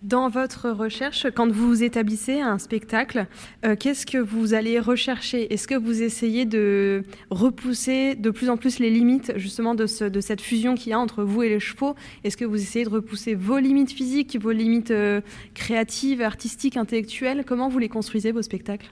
Dans 0.02 0.30
votre 0.30 0.70
recherche, 0.70 1.26
quand 1.34 1.52
vous 1.52 1.82
établissez 1.82 2.40
un 2.40 2.58
spectacle, 2.58 3.26
euh, 3.66 3.76
qu'est-ce 3.78 4.06
que 4.06 4.16
vous 4.16 4.54
allez 4.54 4.80
rechercher? 4.80 5.52
Est-ce 5.52 5.68
que 5.68 5.74
vous 5.74 6.00
essayez 6.00 6.46
de 6.46 7.04
repousser 7.28 8.14
de 8.14 8.30
plus 8.30 8.48
en 8.48 8.56
plus 8.56 8.78
les 8.78 8.88
limites 8.88 9.34
justement 9.36 9.74
de, 9.74 9.86
cette 9.86 10.40
fusion 10.40 10.74
qu'il 10.74 10.92
y 10.92 10.92
a 10.94 10.98
entre 10.98 11.22
vous 11.22 11.42
et 11.42 11.50
les 11.50 11.60
chevaux? 11.60 11.96
Est-ce 12.24 12.38
que 12.38 12.46
vous 12.46 12.56
essayez 12.56 12.86
de 12.86 12.90
repousser 12.90 13.34
vos 13.34 13.58
limites 13.58 13.92
physiques, 13.92 14.38
vos 14.40 14.52
limites 14.52 14.90
euh, 14.90 15.20
créatives, 15.52 16.22
artistiques, 16.22 16.78
intellectuelles? 16.78 17.44
Comment 17.46 17.68
vous 17.68 17.78
les 17.78 17.90
construisez, 17.90 18.32
vos 18.32 18.40
spectacles? 18.40 18.88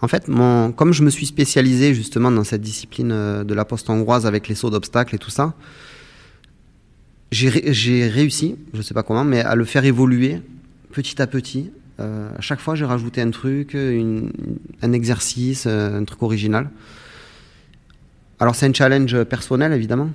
En 0.00 0.06
fait, 0.06 0.26
comme 0.76 0.92
je 0.92 1.02
me 1.02 1.10
suis 1.10 1.26
spécialisé 1.26 1.92
justement 1.92 2.30
dans 2.30 2.44
cette 2.44 2.62
discipline 2.62 3.10
euh, 3.10 3.42
de 3.42 3.52
la 3.52 3.64
poste 3.64 3.90
hongroise 3.90 4.26
avec 4.26 4.46
les 4.46 4.54
sauts 4.54 4.70
d'obstacles 4.70 5.16
et 5.16 5.18
tout 5.18 5.30
ça, 5.30 5.54
j'ai 7.30 8.08
réussi, 8.08 8.56
je 8.72 8.78
ne 8.78 8.82
sais 8.82 8.94
pas 8.94 9.02
comment, 9.02 9.24
mais 9.24 9.40
à 9.40 9.54
le 9.54 9.64
faire 9.64 9.84
évoluer 9.84 10.40
petit 10.92 11.20
à 11.22 11.26
petit. 11.26 11.70
Euh, 12.00 12.30
à 12.36 12.40
chaque 12.40 12.60
fois, 12.60 12.74
j'ai 12.74 12.84
rajouté 12.84 13.20
un 13.20 13.30
truc, 13.30 13.74
un 13.74 14.92
exercice, 14.92 15.64
euh, 15.66 16.00
un 16.00 16.04
truc 16.04 16.22
original. 16.22 16.70
Alors, 18.40 18.54
c'est 18.54 18.66
un 18.66 18.72
challenge 18.72 19.22
personnel, 19.24 19.72
évidemment. 19.72 20.10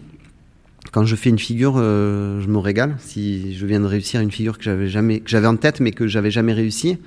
Quand 0.92 1.06
je 1.06 1.16
fais 1.16 1.30
une 1.30 1.40
figure, 1.40 1.78
je 1.78 2.48
me 2.48 2.58
régale. 2.58 2.96
Si 3.00 3.56
je 3.56 3.66
viens 3.66 3.80
de 3.80 3.86
réussir 3.86 4.22
une 4.22 4.32
figure 4.32 4.58
que 4.58 4.64
j'avais 4.64 4.88
jamais, 4.88 5.20
que 5.20 5.30
j'avais 5.30 5.48
en 5.48 5.58
tête, 5.58 5.80
mais 5.80 5.92
que 5.92 6.08
j'avais 6.08 6.32
jamais 6.32 6.54
réussi, 6.54 6.98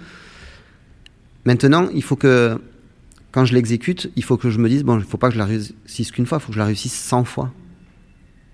Maintenant, 1.49 1.89
il 1.95 2.03
faut 2.03 2.15
que, 2.15 2.61
quand 3.33 3.47
je 3.47 3.55
l'exécute, 3.55 4.11
il 4.17 4.23
faut 4.23 4.37
que 4.37 4.51
je 4.51 4.59
me 4.59 4.69
dise, 4.69 4.85
bon, 4.85 4.97
il 4.97 5.01
ne 5.01 5.05
faut 5.05 5.17
pas 5.17 5.29
que 5.29 5.33
je 5.35 5.39
la 5.39 5.47
réussisse 5.47 6.11
qu'une 6.11 6.27
fois, 6.27 6.37
il 6.37 6.45
faut 6.45 6.49
que 6.49 6.55
je 6.55 6.59
la 6.59 6.67
réussisse 6.67 6.93
100 6.93 7.25
fois. 7.25 7.51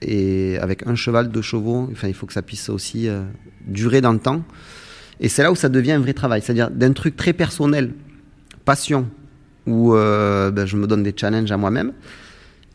Et 0.03 0.59
avec 0.59 0.87
un 0.87 0.95
cheval, 0.95 1.29
deux 1.29 1.43
chevaux, 1.43 1.89
enfin, 1.93 2.09
il 2.09 2.15
faut 2.15 2.27
que 2.27 2.33
ça 2.33 2.43
puisse 2.43 2.69
aussi 2.69 3.09
euh, 3.09 3.23
durer 3.67 4.01
dans 4.01 4.13
le 4.13 4.19
temps. 4.19 4.43
Et 5.21 5.29
c'est 5.29 5.43
là 5.43 5.53
où 5.53 5.55
ça 5.55 5.69
devient 5.69 5.93
un 5.93 6.01
vrai 6.01 6.13
travail. 6.13 6.43
C'est-à-dire 6.43 6.71
d'un 6.71 6.93
truc 6.93 7.17
très 7.17 7.33
personnel, 7.33 7.93
passion, 8.65 9.09
où 9.67 9.95
euh, 9.95 10.51
ben, 10.51 10.67
je 10.67 10.77
me 10.77 10.87
donne 10.87 11.03
des 11.03 11.15
challenges 11.17 11.51
à 11.51 11.57
moi-même, 11.57 11.93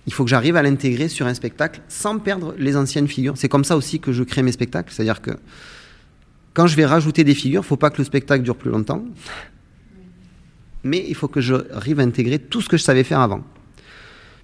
il 0.08 0.14
faut 0.14 0.24
que 0.24 0.30
j'arrive 0.30 0.56
à 0.56 0.64
l'intégrer 0.64 1.08
sur 1.08 1.28
un 1.28 1.34
spectacle 1.34 1.82
sans 1.88 2.18
perdre 2.18 2.56
les 2.58 2.76
anciennes 2.76 3.08
figures. 3.08 3.38
C'est 3.38 3.50
comme 3.50 3.64
ça 3.64 3.78
aussi 3.78 4.00
que 4.00 4.12
je 4.12 4.24
crée 4.24 4.42
mes 4.42 4.52
spectacles. 4.52 4.92
C'est-à-dire 4.92 5.22
que 5.22 5.32
quand 6.54 6.66
je 6.66 6.76
vais 6.76 6.86
rajouter 6.86 7.24
des 7.24 7.36
figures, 7.36 7.62
il 7.62 7.66
ne 7.66 7.68
faut 7.68 7.78
pas 7.78 7.92
que 7.92 8.00
le 8.00 8.06
spectacle 8.06 8.44
dure 8.44 8.56
plus 8.56 8.72
longtemps 8.72 9.04
mais 10.84 11.04
il 11.08 11.16
faut 11.16 11.28
que 11.28 11.42
j'arrive 11.42 12.00
à 12.00 12.04
intégrer 12.04 12.40
tout 12.40 12.62
ce 12.62 12.70
que 12.70 12.78
je 12.78 12.84
savais 12.84 13.04
faire 13.04 13.20
avant. 13.20 13.44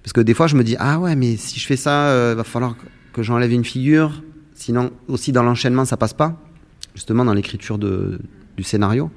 Parce 0.05 0.13
que 0.13 0.21
des 0.21 0.35
fois, 0.35 0.45
je 0.45 0.55
me 0.55 0.63
dis, 0.63 0.75
ah 0.77 0.99
ouais, 0.99 1.15
mais 1.15 1.35
si 1.35 1.59
je 1.59 1.65
fais 1.65 1.75
ça, 1.75 2.09
il 2.09 2.13
euh, 2.13 2.35
va 2.35 2.43
falloir 2.43 2.75
que 3.11 3.23
j'enlève 3.23 3.51
une 3.51 3.65
figure. 3.65 4.21
Sinon, 4.53 4.91
aussi 5.07 5.31
dans 5.31 5.41
l'enchaînement, 5.41 5.83
ça 5.83 5.97
passe 5.97 6.13
pas. 6.13 6.39
Justement, 6.93 7.25
dans 7.25 7.33
l'écriture 7.33 7.77
du 7.77 8.63
scénario. 8.63 9.11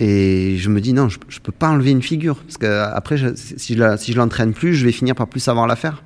Et 0.00 0.56
je 0.58 0.70
me 0.70 0.80
dis, 0.80 0.92
non, 0.92 1.08
je, 1.08 1.18
ne 1.18 1.40
peux 1.42 1.52
pas 1.52 1.68
enlever 1.68 1.90
une 1.90 2.02
figure. 2.02 2.36
Parce 2.44 2.58
qu'après, 2.58 3.16
si 3.36 3.74
je, 3.74 3.96
si 3.98 4.12
je 4.12 4.16
l'entraîne 4.16 4.54
plus, 4.54 4.74
je 4.74 4.86
vais 4.86 4.92
finir 4.92 5.16
par 5.16 5.26
plus 5.26 5.40
savoir 5.40 5.66
la 5.66 5.76
faire. 5.76 6.04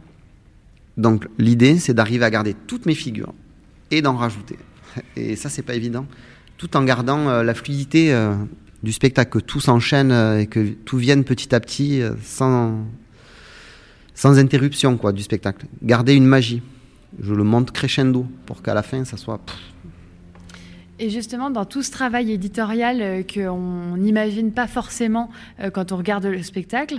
Donc, 0.97 1.29
l'idée, 1.39 1.79
c'est 1.79 1.95
d'arriver 1.95 2.25
à 2.25 2.31
garder 2.31 2.55
toutes 2.67 2.87
mes 2.87 2.95
figures 2.95 3.35
et 3.91 4.03
d'en 4.03 4.17
rajouter. 4.17 4.57
Et 5.17 5.37
ça, 5.37 5.49
c'est 5.49 5.63
pas 5.63 5.75
évident. 5.75 6.07
Tout 6.57 6.77
en 6.77 6.83
gardant 6.83 7.29
euh, 7.29 7.43
la 7.43 7.53
fluidité. 7.55 8.13
Euh, 8.13 8.35
du 8.83 8.93
spectacle, 8.93 9.31
que 9.31 9.45
tout 9.45 9.61
s'enchaîne 9.61 10.13
euh, 10.13 10.41
et 10.41 10.47
que 10.47 10.61
tout 10.61 10.99
vienne 10.99 11.25
petit 11.25 11.55
à 11.55 11.61
petit 11.61 12.01
euh, 12.01 12.13
sans, 12.23 12.87
sans 14.19 14.37
interruption 14.37 14.97
quoi, 14.97 15.13
du 15.13 15.23
spectacle. 15.23 15.67
Garder 15.81 16.15
une 16.15 16.27
magie. 16.27 16.61
Je 17.23 17.33
le 17.33 17.45
monte 17.45 17.71
crescendo 17.71 18.27
pour 18.47 18.63
qu'à 18.63 18.75
la 18.75 18.83
fin, 18.83 19.05
ça 19.05 19.17
soit... 19.17 19.41
Et 20.99 21.09
justement, 21.09 21.51
dans 21.51 21.65
tout 21.65 21.83
ce 21.83 21.93
travail 21.93 22.33
éditorial 22.33 23.01
euh, 23.01 23.23
qu'on 23.23 23.97
n'imagine 23.97 24.51
pas 24.51 24.67
forcément 24.67 25.31
quand 25.73 25.93
on 25.93 25.97
regarde 25.97 26.27
le 26.27 26.43
spectacle, 26.43 26.97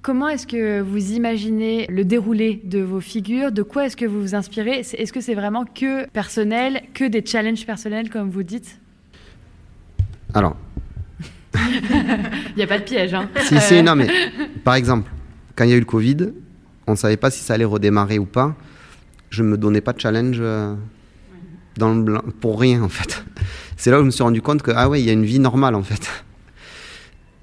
comment 0.00 0.28
est-ce 0.30 0.46
que 0.46 0.80
vous 0.80 1.12
imaginez 1.12 1.86
le 1.90 2.06
déroulé 2.06 2.62
de 2.64 2.78
vos 2.78 3.00
figures? 3.00 3.52
De 3.52 3.62
quoi 3.62 3.84
est-ce 3.84 3.96
que 3.96 4.06
vous 4.06 4.22
vous 4.22 4.34
inspirez? 4.34 4.78
Est-ce 4.80 5.12
que 5.12 5.20
c'est 5.20 5.34
vraiment 5.34 5.66
que 5.66 6.06
personnel, 6.08 6.80
que 6.94 7.04
des 7.04 7.22
challenges 7.22 7.66
personnels, 7.66 8.08
comme 8.08 8.30
vous 8.30 8.44
dites? 8.44 8.80
Alors, 10.32 10.56
il 11.54 12.56
n'y 12.56 12.62
a 12.62 12.66
pas 12.66 12.78
de 12.78 12.84
piège. 12.84 13.12
Hein. 13.12 13.28
Si, 13.42 13.60
si, 13.60 13.82
non, 13.82 13.94
mais 13.94 14.08
par 14.64 14.76
exemple, 14.76 15.10
quand 15.54 15.64
il 15.64 15.70
y 15.70 15.74
a 15.74 15.76
eu 15.76 15.80
le 15.80 15.84
Covid, 15.84 16.32
on 16.86 16.92
ne 16.92 16.96
savait 16.96 17.16
pas 17.16 17.30
si 17.30 17.40
ça 17.40 17.54
allait 17.54 17.64
redémarrer 17.64 18.18
ou 18.18 18.26
pas. 18.26 18.56
Je 19.30 19.42
ne 19.42 19.48
me 19.48 19.58
donnais 19.58 19.80
pas 19.80 19.92
de 19.92 20.00
challenge 20.00 20.38
euh, 20.40 20.74
pour 22.40 22.60
rien 22.60 22.82
en 22.82 22.88
fait. 22.88 23.24
C'est 23.76 23.90
là 23.90 23.98
où 23.98 24.00
je 24.00 24.06
me 24.06 24.10
suis 24.10 24.22
rendu 24.22 24.42
compte 24.42 24.62
que, 24.62 24.70
ah 24.74 24.88
ouais, 24.88 25.00
il 25.00 25.06
y 25.06 25.10
a 25.10 25.12
une 25.12 25.24
vie 25.24 25.38
normale 25.38 25.74
en 25.74 25.82
fait. 25.82 26.08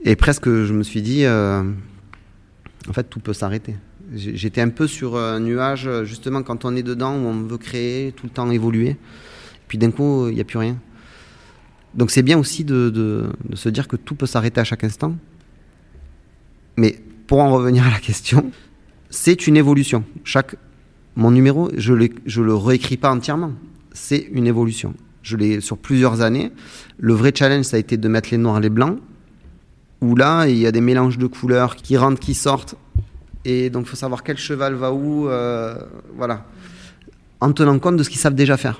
Et 0.03 0.15
presque, 0.15 0.45
je 0.45 0.73
me 0.73 0.83
suis 0.83 1.01
dit, 1.01 1.25
euh, 1.25 1.63
en 2.87 2.93
fait, 2.93 3.03
tout 3.03 3.19
peut 3.19 3.33
s'arrêter. 3.33 3.75
J'étais 4.13 4.61
un 4.61 4.69
peu 4.69 4.87
sur 4.87 5.17
un 5.17 5.39
nuage, 5.39 5.89
justement, 6.03 6.41
quand 6.41 6.63
on 6.63 6.75
est 6.75 6.83
dedans, 6.83 7.13
où 7.15 7.27
on 7.27 7.41
veut 7.41 7.57
créer, 7.57 8.13
tout 8.13 8.25
le 8.25 8.31
temps 8.31 8.49
évoluer. 8.49 8.95
Puis 9.67 9.77
d'un 9.77 9.91
coup, 9.91 10.29
il 10.29 10.35
n'y 10.35 10.41
a 10.41 10.45
plus 10.45 10.57
rien. 10.57 10.77
Donc 11.93 12.11
c'est 12.11 12.21
bien 12.21 12.37
aussi 12.37 12.63
de, 12.63 13.29
se 13.53 13.69
dire 13.69 13.87
que 13.87 13.95
tout 13.95 14.15
peut 14.15 14.25
s'arrêter 14.25 14.61
à 14.61 14.63
chaque 14.63 14.83
instant. 14.83 15.15
Mais 16.77 16.99
pour 17.27 17.39
en 17.39 17.51
revenir 17.51 17.85
à 17.85 17.89
la 17.89 17.99
question, 17.99 18.51
c'est 19.09 19.47
une 19.47 19.57
évolution. 19.57 20.03
Chaque, 20.23 20.55
mon 21.15 21.31
numéro, 21.31 21.69
je 21.75 21.93
ne 21.93 22.07
je 22.25 22.41
le 22.41 22.55
réécris 22.55 22.97
pas 22.97 23.11
entièrement. 23.11 23.53
C'est 23.91 24.27
une 24.31 24.47
évolution. 24.47 24.93
Je 25.23 25.35
l'ai 25.37 25.61
sur 25.61 25.77
plusieurs 25.77 26.21
années. 26.21 26.51
Le 26.97 27.13
vrai 27.13 27.31
challenge, 27.35 27.65
ça 27.65 27.77
a 27.77 27.79
été 27.79 27.97
de 27.97 28.07
mettre 28.07 28.29
les 28.31 28.37
noirs 28.37 28.57
et 28.57 28.61
les 28.61 28.69
blancs, 28.69 28.99
où 30.01 30.15
là, 30.15 30.47
il 30.47 30.57
y 30.57 30.67
a 30.67 30.71
des 30.71 30.81
mélanges 30.81 31.17
de 31.17 31.27
couleurs 31.27 31.75
qui 31.75 31.97
rentrent, 31.97 32.19
qui 32.19 32.33
sortent. 32.33 32.75
Et 33.45 33.69
donc, 33.69 33.85
il 33.85 33.89
faut 33.89 33.95
savoir 33.95 34.23
quel 34.23 34.37
cheval 34.37 34.75
va 34.75 34.93
où. 34.93 35.27
Euh, 35.27 35.75
voilà. 36.15 36.45
En 37.41 37.51
tenant 37.51 37.79
compte 37.79 37.97
de 37.97 38.03
ce 38.03 38.09
qu'ils 38.09 38.19
savent 38.19 38.35
déjà 38.35 38.57
faire 38.57 38.79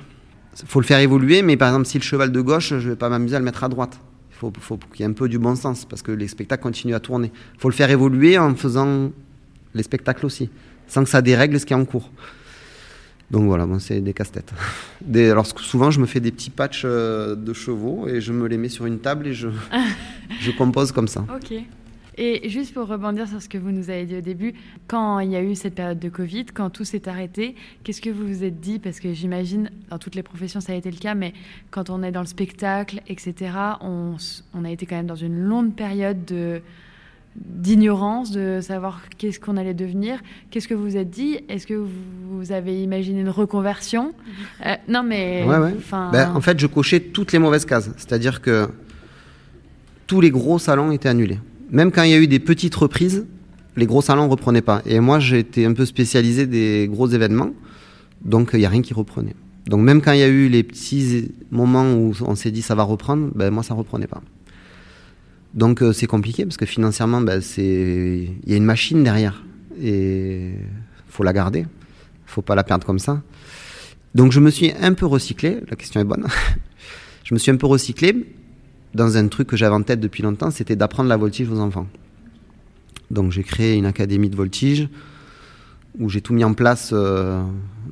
faut 0.66 0.80
le 0.80 0.86
faire 0.86 0.98
évoluer, 0.98 1.42
mais 1.42 1.56
par 1.56 1.68
exemple, 1.68 1.86
si 1.86 1.98
le 1.98 2.02
cheval 2.02 2.32
de 2.32 2.40
gauche, 2.40 2.70
je 2.70 2.74
ne 2.74 2.90
vais 2.90 2.96
pas 2.96 3.08
m'amuser 3.08 3.36
à 3.36 3.38
le 3.38 3.44
mettre 3.44 3.64
à 3.64 3.68
droite. 3.68 4.00
Il 4.30 4.36
faut, 4.36 4.52
faut 4.58 4.78
qu'il 4.92 5.00
y 5.00 5.02
ait 5.02 5.10
un 5.10 5.14
peu 5.14 5.28
du 5.28 5.38
bon 5.38 5.54
sens, 5.54 5.84
parce 5.84 6.02
que 6.02 6.12
les 6.12 6.28
spectacles 6.28 6.62
continuent 6.62 6.94
à 6.94 7.00
tourner. 7.00 7.30
Il 7.54 7.60
faut 7.60 7.68
le 7.68 7.74
faire 7.74 7.90
évoluer 7.90 8.38
en 8.38 8.54
faisant 8.54 9.10
les 9.74 9.82
spectacles 9.82 10.26
aussi, 10.26 10.50
sans 10.86 11.04
que 11.04 11.10
ça 11.10 11.22
dérègle 11.22 11.58
ce 11.58 11.66
qui 11.66 11.72
est 11.72 11.76
en 11.76 11.84
cours. 11.84 12.10
Donc 13.30 13.44
voilà, 13.44 13.66
c'est 13.78 14.00
des 14.00 14.12
casse-têtes. 14.12 14.52
alors 15.14 15.46
souvent 15.46 15.90
je 15.90 16.00
me 16.00 16.06
fais 16.06 16.20
des 16.20 16.32
petits 16.32 16.50
patchs 16.50 16.82
euh, 16.84 17.36
de 17.36 17.52
chevaux 17.52 18.08
et 18.08 18.20
je 18.20 18.32
me 18.32 18.48
les 18.48 18.56
mets 18.56 18.68
sur 18.68 18.86
une 18.86 18.98
table 18.98 19.28
et 19.28 19.34
je, 19.34 19.48
je 20.40 20.50
compose 20.50 20.90
comme 20.90 21.08
ça. 21.08 21.24
Ok. 21.34 21.54
Et 22.22 22.50
juste 22.50 22.74
pour 22.74 22.86
rebondir 22.86 23.26
sur 23.26 23.40
ce 23.40 23.48
que 23.48 23.56
vous 23.56 23.70
nous 23.70 23.88
avez 23.88 24.04
dit 24.04 24.16
au 24.16 24.20
début, 24.20 24.52
quand 24.88 25.20
il 25.20 25.30
y 25.30 25.36
a 25.36 25.42
eu 25.42 25.54
cette 25.54 25.74
période 25.74 25.98
de 25.98 26.08
Covid, 26.10 26.46
quand 26.52 26.68
tout 26.68 26.84
s'est 26.84 27.08
arrêté, 27.08 27.54
qu'est-ce 27.82 28.02
que 28.02 28.10
vous 28.10 28.26
vous 28.26 28.44
êtes 28.44 28.60
dit? 28.60 28.78
Parce 28.78 29.00
que 29.00 29.14
j'imagine, 29.14 29.70
dans 29.88 29.98
toutes 29.98 30.16
les 30.16 30.22
professions, 30.22 30.60
ça 30.60 30.72
a 30.72 30.76
été 30.76 30.90
le 30.90 30.98
cas, 30.98 31.14
mais 31.14 31.32
quand 31.70 31.88
on 31.88 32.02
est 32.02 32.10
dans 32.10 32.20
le 32.20 32.26
spectacle, 32.26 33.00
etc., 33.06 33.52
on, 33.80 34.16
on 34.52 34.64
a 34.66 34.70
été 34.70 34.84
quand 34.84 34.96
même 34.96 35.06
dans 35.06 35.14
une 35.14 35.38
longue 35.38 35.74
période 35.74 36.24
de 36.26 36.60
d'ignorance, 37.36 38.32
de 38.32 38.60
savoir 38.60 39.02
qu'est-ce 39.16 39.38
qu'on 39.38 39.56
allait 39.56 39.74
devenir. 39.74 40.18
Qu'est-ce 40.50 40.66
que 40.68 40.74
vous 40.74 40.84
vous 40.84 40.96
êtes 40.96 41.10
dit? 41.10 41.38
Est-ce 41.48 41.66
que 41.66 41.74
vous 41.74 42.52
avez 42.52 42.82
imaginé 42.82 43.20
une 43.20 43.30
reconversion? 43.30 44.12
Euh, 44.66 44.74
Non, 44.88 45.02
mais... 45.02 45.44
Ouais, 45.46 45.56
ouais. 45.56 45.74
Ben, 46.12 46.32
en 46.34 46.40
fait, 46.42 46.58
je 46.60 46.66
cochais 46.66 47.00
toutes 47.00 47.32
les 47.32 47.38
mauvaises 47.38 47.64
cases. 47.64 47.90
C'est-à-dire 47.96 48.42
que 48.42 48.68
tous 50.06 50.20
les 50.20 50.30
gros 50.30 50.58
salons 50.58 50.92
étaient 50.92 51.08
annulés 51.08 51.38
même 51.70 51.92
quand 51.92 52.02
il 52.02 52.10
y 52.10 52.14
a 52.14 52.18
eu 52.18 52.26
des 52.26 52.38
petites 52.38 52.74
reprises, 52.74 53.26
les 53.76 53.86
gros 53.86 54.02
salons 54.02 54.24
ne 54.26 54.30
reprenaient 54.30 54.62
pas. 54.62 54.82
Et 54.86 55.00
moi, 55.00 55.20
j'ai 55.20 55.38
été 55.38 55.64
un 55.64 55.72
peu 55.72 55.86
spécialisé 55.86 56.46
des 56.46 56.88
gros 56.90 57.08
événements, 57.08 57.50
donc 58.24 58.50
il 58.52 58.58
n'y 58.58 58.66
a 58.66 58.68
rien 58.68 58.82
qui 58.82 58.94
reprenait. 58.94 59.34
Donc 59.66 59.80
même 59.80 60.00
quand 60.02 60.12
il 60.12 60.20
y 60.20 60.24
a 60.24 60.28
eu 60.28 60.48
les 60.48 60.62
petits 60.62 61.32
moments 61.50 61.92
où 61.92 62.12
on 62.22 62.34
s'est 62.34 62.50
dit 62.50 62.62
ça 62.62 62.74
va 62.74 62.82
reprendre, 62.82 63.30
ben 63.34 63.50
moi 63.50 63.62
ça 63.62 63.74
reprenait 63.74 64.06
pas. 64.08 64.22
Donc 65.54 65.82
c'est 65.92 66.06
compliqué 66.06 66.44
parce 66.44 66.56
que 66.56 66.66
financièrement, 66.66 67.20
ben, 67.20 67.42
il 67.58 68.30
y 68.46 68.54
a 68.54 68.56
une 68.56 68.64
machine 68.64 69.02
derrière 69.02 69.42
et 69.82 70.52
faut 71.08 71.24
la 71.24 71.32
garder, 71.32 71.66
faut 72.26 72.42
pas 72.42 72.54
la 72.54 72.62
perdre 72.62 72.86
comme 72.86 72.98
ça. 72.98 73.22
Donc 74.14 74.32
je 74.32 74.40
me 74.40 74.50
suis 74.50 74.72
un 74.80 74.94
peu 74.94 75.06
recyclé, 75.06 75.58
la 75.68 75.76
question 75.76 76.00
est 76.00 76.04
bonne. 76.04 76.26
je 77.24 77.34
me 77.34 77.38
suis 77.38 77.50
un 77.50 77.56
peu 77.56 77.66
recyclé 77.66 78.26
dans 78.94 79.16
un 79.16 79.28
truc 79.28 79.48
que 79.48 79.56
j'avais 79.56 79.74
en 79.74 79.82
tête 79.82 80.00
depuis 80.00 80.22
longtemps, 80.22 80.50
c'était 80.50 80.76
d'apprendre 80.76 81.08
la 81.08 81.16
voltige 81.16 81.48
aux 81.48 81.60
enfants. 81.60 81.86
Donc 83.10 83.32
j'ai 83.32 83.42
créé 83.42 83.76
une 83.76 83.86
académie 83.86 84.30
de 84.30 84.36
voltige 84.36 84.88
où 85.98 86.08
j'ai 86.08 86.20
tout 86.20 86.32
mis 86.32 86.44
en 86.44 86.54
place, 86.54 86.90
euh, 86.92 87.42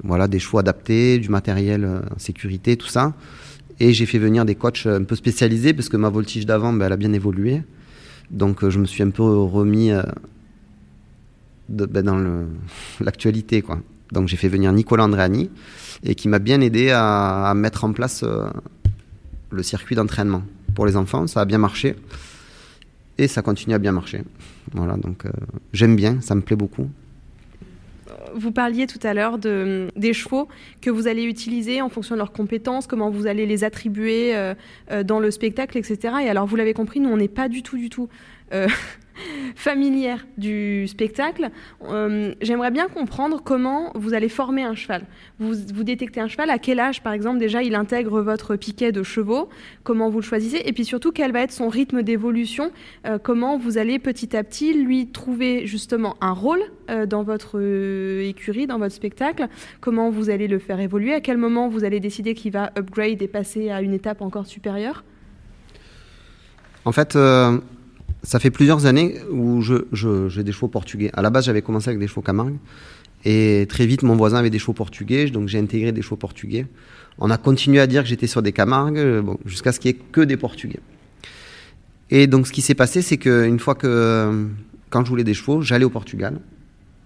voilà, 0.05 0.29
des 0.29 0.39
chevaux 0.39 0.59
adaptés, 0.59 1.19
du 1.19 1.29
matériel 1.29 1.85
euh, 1.85 2.01
sécurité, 2.17 2.77
tout 2.77 2.87
ça. 2.87 3.15
Et 3.81 3.93
j'ai 3.93 4.07
fait 4.07 4.19
venir 4.19 4.45
des 4.45 4.55
coachs 4.55 4.87
un 4.87 5.05
peu 5.05 5.15
spécialisés 5.15 5.73
parce 5.73 5.89
que 5.89 5.97
ma 5.97 6.09
voltige 6.09 6.47
d'avant, 6.47 6.73
ben, 6.73 6.87
elle 6.87 6.93
a 6.93 6.97
bien 6.97 7.13
évolué. 7.13 7.63
Donc 8.31 8.63
euh, 8.63 8.71
je 8.71 8.79
me 8.79 8.85
suis 8.85 9.03
un 9.03 9.11
peu 9.11 9.23
remis 9.23 9.91
ben, 11.69 12.03
dans 12.03 12.47
l'actualité. 13.01 13.65
Donc 14.13 14.29
j'ai 14.29 14.37
fait 14.37 14.49
venir 14.49 14.73
Nicolas 14.73 15.05
Andréani 15.05 15.51
et 16.03 16.15
qui 16.15 16.29
m'a 16.29 16.39
bien 16.39 16.61
aidé 16.61 16.91
à, 16.93 17.53
mettre 17.55 17.85
en 17.85 17.93
place 17.93 18.25
le 19.51 19.63
circuit 19.63 19.95
d'entraînement 19.95 20.43
pour 20.75 20.87
les 20.87 20.97
enfants. 20.97 21.27
Ça 21.27 21.41
a 21.41 21.45
bien 21.45 21.59
marché 21.59 21.95
et 23.17 23.29
ça 23.29 23.43
continue 23.43 23.75
à 23.75 23.79
bien 23.79 23.93
marcher. 23.93 24.23
Voilà, 24.73 24.97
donc 24.97 25.25
j'aime 25.73 25.97
bien, 25.97 26.21
ça 26.21 26.35
me 26.35 26.41
plaît 26.41 26.57
beaucoup 26.57 26.91
vous 28.35 28.53
parliez 28.53 28.87
tout 28.87 28.99
à 29.03 29.15
l'heure 29.15 29.39
de, 29.39 29.89
des 29.97 30.13
chevaux 30.13 30.49
que 30.81 30.91
vous 30.91 31.07
allez 31.07 31.25
utiliser 31.25 31.81
en 31.83 31.89
fonction 31.89 32.15
de 32.15 32.19
leurs 32.19 32.33
compétences, 32.33 32.87
comment 32.87 33.11
vous 33.11 33.27
allez 33.27 33.47
les 33.47 33.65
attribuer 33.65 34.37
euh, 34.37 34.55
euh, 34.91 35.03
dans 35.03 35.21
le 35.21 35.31
spectacle, 35.31 35.79
etc. 35.79 36.15
Et 36.23 36.29
alors, 36.29 36.47
vous 36.47 36.57
l'avez 36.57 36.75
compris, 36.75 37.01
nous, 37.01 37.11
on 37.11 37.17
n'est 37.17 37.29
pas 37.29 37.49
du 37.49 37.63
tout, 37.63 37.77
du 37.77 37.91
tout 37.91 38.09
euh, 38.53 38.69
familière 39.55 40.27
du 40.37 40.87
spectacle, 40.87 41.51
euh, 41.85 42.35
j'aimerais 42.41 42.71
bien 42.71 42.89
comprendre 42.89 43.43
comment 43.43 43.93
vous 43.95 44.15
allez 44.15 44.29
former 44.29 44.63
un 44.63 44.75
cheval. 44.75 45.05
Vous, 45.39 45.55
détectez 45.85 46.21
un 46.21 46.29
cheval, 46.29 46.51
à 46.51 46.59
quel 46.59 46.81
âge, 46.81 47.03
par 47.03 47.13
exemple, 47.13 47.39
déjà 47.39 47.63
il 47.63 47.75
intègre 47.75 48.21
votre 48.21 48.57
piquet 48.57 48.93
de 48.93 49.03
chevaux, 49.03 49.49
comment 49.85 50.11
vous 50.11 50.19
le 50.19 50.25
choisissez, 50.25 50.63
et 50.65 50.73
puis 50.73 50.85
surtout 50.85 51.13
quel 51.13 51.33
va 51.33 51.41
être 51.41 51.53
son 51.53 51.69
rythme 51.69 52.03
d'évolution, 52.03 52.73
euh, 53.07 53.19
comment 53.23 53.59
vous 53.59 53.79
allez 53.79 53.99
petit 53.99 54.37
à 54.37 54.45
petit 54.45 54.75
lui 54.75 55.09
trouver 55.09 55.67
justement 55.67 56.17
un 56.21 56.33
rôle 56.33 56.61
dans 57.07 57.23
votre 57.23 57.61
écurie, 58.23 58.67
dans 58.67 58.79
votre 58.79 58.95
spectacle, 58.95 59.49
comment 59.83 60.09
vous 60.09 60.31
allez 60.31 60.49
le 60.49 60.59
faire 60.59 60.81
évoluer, 60.81 61.13
à 61.13 61.21
quel 61.21 61.37
moment 61.37 61.69
vous 61.69 61.85
allez 61.85 62.01
décider 62.01 62.33
qu'il 62.33 62.53
va 62.53 62.73
upgrade 62.79 63.21
et 63.21 63.29
passer 63.29 63.69
à 63.69 63.83
une 63.83 63.93
étape 63.93 64.23
encore 64.23 64.47
supérieure? 64.47 65.05
En 66.87 66.93
fait, 66.93 67.15
ça 68.23 68.39
fait 68.39 68.51
plusieurs 68.51 68.87
années 68.87 69.17
où 69.31 69.63
j'ai 69.63 70.43
des 70.43 70.53
chevaux 70.53 70.69
portugais. 70.69 71.11
À 71.15 71.23
la 71.23 71.31
base, 71.31 71.45
j'avais 71.47 71.63
commencé 71.63 71.89
avec 71.89 72.01
des 72.01 72.09
chevaux 72.09 72.23
Camargue. 72.23 72.57
Et 73.25 73.67
très 73.69 73.87
vite, 73.87 74.03
mon 74.03 74.17
voisin 74.17 74.39
avait 74.39 74.51
des 74.51 74.59
chevaux 74.59 74.73
portugais, 74.75 75.29
donc 75.31 75.49
j'ai 75.49 75.59
intégré 75.59 75.93
des 75.93 76.03
chevaux 76.03 76.17
portugais. 76.17 76.67
On 77.19 77.31
a 77.31 77.37
continué 77.37 77.81
à 77.81 77.87
dire 77.87 78.03
que 78.03 78.09
j'étais 78.09 78.29
sur 78.29 78.43
des 78.43 78.53
Camargues, 78.53 79.21
bon, 79.21 79.39
jusqu'à 79.45 79.73
ce 79.73 79.81
qu'il 79.81 79.93
n'y 79.93 79.99
ait 79.99 80.03
que 80.13 80.21
des 80.21 80.37
portugais. 80.37 80.79
Et 82.11 82.27
donc, 82.27 82.47
ce 82.47 82.53
qui 82.53 82.63
s'est 82.63 82.75
passé, 82.77 83.03
c'est 83.03 83.19
qu'une 83.19 83.59
fois 83.59 83.75
que, 83.75 84.47
quand 84.91 85.05
je 85.05 85.11
voulais 85.11 85.25
des 85.25 85.35
chevaux, 85.35 85.63
j'allais 85.63 85.85
au 85.85 85.91
Portugal, 85.91 86.39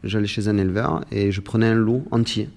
j'allais 0.04 0.26
chez 0.26 0.48
un 0.48 0.58
éleveur 0.58 1.04
et 1.10 1.32
je 1.32 1.40
prenais 1.40 1.66
un 1.66 1.74
lot 1.74 2.04
entier. 2.10 2.50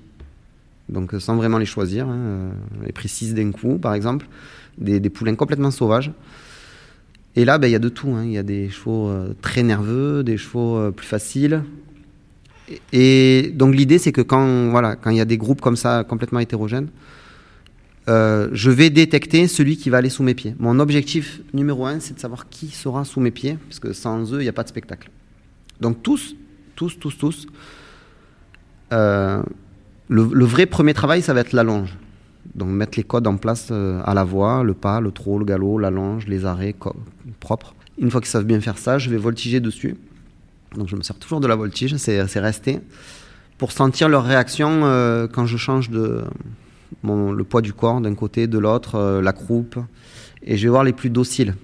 Donc, 0.90 1.14
sans 1.18 1.36
vraiment 1.38 1.58
les 1.58 1.66
choisir, 1.66 2.08
hein, 2.08 2.52
les 2.86 3.08
six 3.08 3.34
d'un 3.34 3.52
coup, 3.52 3.78
par 3.78 3.94
exemple, 3.94 4.28
des 4.78 5.10
poulains 5.10 5.36
complètement 5.36 5.72
sauvages. 5.72 6.12
Et 7.36 7.44
là, 7.44 7.58
ben, 7.58 7.68
il 7.68 7.72
y 7.72 7.76
a 7.76 7.80
de 7.80 7.90
tout. 7.90 8.10
Hein. 8.10 8.24
Il 8.26 8.32
y 8.32 8.38
a 8.38 8.44
des 8.44 8.70
chevaux 8.70 9.10
euh, 9.10 9.36
très 9.42 9.64
nerveux, 9.64 10.24
des 10.24 10.38
chevaux 10.38 10.78
euh, 10.78 10.92
plus 10.92 11.08
faciles. 11.08 11.64
Et, 12.94 13.52
donc 13.54 13.76
l'idée, 13.76 14.00
c'est 14.00 14.12
que 14.12 14.22
quand 14.22 14.70
voilà, 14.70 14.96
quand 14.96 15.12
il 15.12 15.18
y 15.18 15.22
a 15.22 15.26
des 15.26 15.38
groupes 15.38 15.62
comme 15.62 15.76
ça 15.76 16.04
complètement 16.08 16.40
hétérogènes, 16.40 16.88
euh, 18.08 18.50
je 18.54 18.72
vais 18.72 18.90
détecter 18.90 19.48
celui 19.48 19.78
qui 19.78 19.90
va 19.90 19.98
aller 19.98 20.10
sous 20.10 20.24
mes 20.24 20.34
pieds. 20.34 20.56
Mon 20.60 20.80
objectif 20.80 21.42
numéro 21.54 21.86
un, 21.86 22.00
c'est 22.00 22.14
de 22.14 22.20
savoir 22.20 22.50
qui 22.50 22.68
sera 22.68 23.04
sous 23.04 23.20
mes 23.20 23.32
pieds, 23.32 23.58
parce 23.68 23.80
que 23.80 23.94
sans 23.94 24.34
eux, 24.34 24.40
il 24.40 24.44
n'y 24.44 24.50
a 24.50 24.54
pas 24.54 24.64
de 24.64 24.70
spectacle. 24.70 25.10
Donc 25.82 26.02
tous, 26.02 26.36
tous, 26.76 26.98
tous, 27.00 27.18
tous. 27.18 27.48
le, 28.92 29.44
le, 30.08 30.46
vrai 30.46 30.66
premier 30.66 30.94
travail, 30.94 31.22
ça 31.22 31.34
va 31.34 31.42
être 31.42 31.54
la 31.54 31.64
longe. 31.64 31.98
Donc 32.54 32.70
mettre 32.70 32.98
les 32.98 33.04
codes 33.04 33.28
en 33.28 33.38
place 33.38 33.70
euh, 33.72 34.02
à 34.06 34.14
la 34.14 34.24
voix, 34.24 34.64
le 34.64 34.74
pas, 34.74 35.02
le 35.02 35.12
trot, 35.12 35.40
le 35.40 35.46
galop, 35.46 35.78
la 35.80 35.90
longe, 35.90 36.28
les 36.28 36.46
arrêts 36.46 36.76
propres. 37.40 37.74
Une 37.98 38.12
fois 38.12 38.22
qu'ils 38.22 38.30
savent 38.30 38.46
bien 38.46 38.62
faire 38.62 38.78
ça, 38.78 38.98
je 38.98 39.10
vais 39.10 39.18
voltiger 39.18 39.60
dessus. 39.60 39.98
Donc 40.76 40.88
je 40.88 40.96
me 40.96 41.02
sers 41.02 41.18
toujours 41.18 41.40
de 41.40 41.48
la 41.48 41.56
voltige, 41.56 41.96
c'est 41.98 42.40
resté. 42.40 42.80
Pour 43.58 43.72
sentir 43.72 44.10
leur 44.10 44.26
réaction 44.26 44.82
euh, 44.84 45.28
quand 45.28 45.46
je 45.46 45.58
change 45.58 45.90
de 45.90 46.24
le 47.04 47.44
poids 47.44 47.62
du 47.62 47.74
corps 47.74 48.02
d'un 48.02 48.16
côté, 48.16 48.48
de 48.48 48.58
l'autre, 48.58 48.96
euh, 48.96 49.22
la 49.22 49.34
croupe. 49.34 49.78
Et 50.44 50.58
je 50.58 50.64
vais 50.64 50.70
voir 50.70 50.84
les 50.84 50.94
plus 50.94 51.10
dociles. 51.10 51.56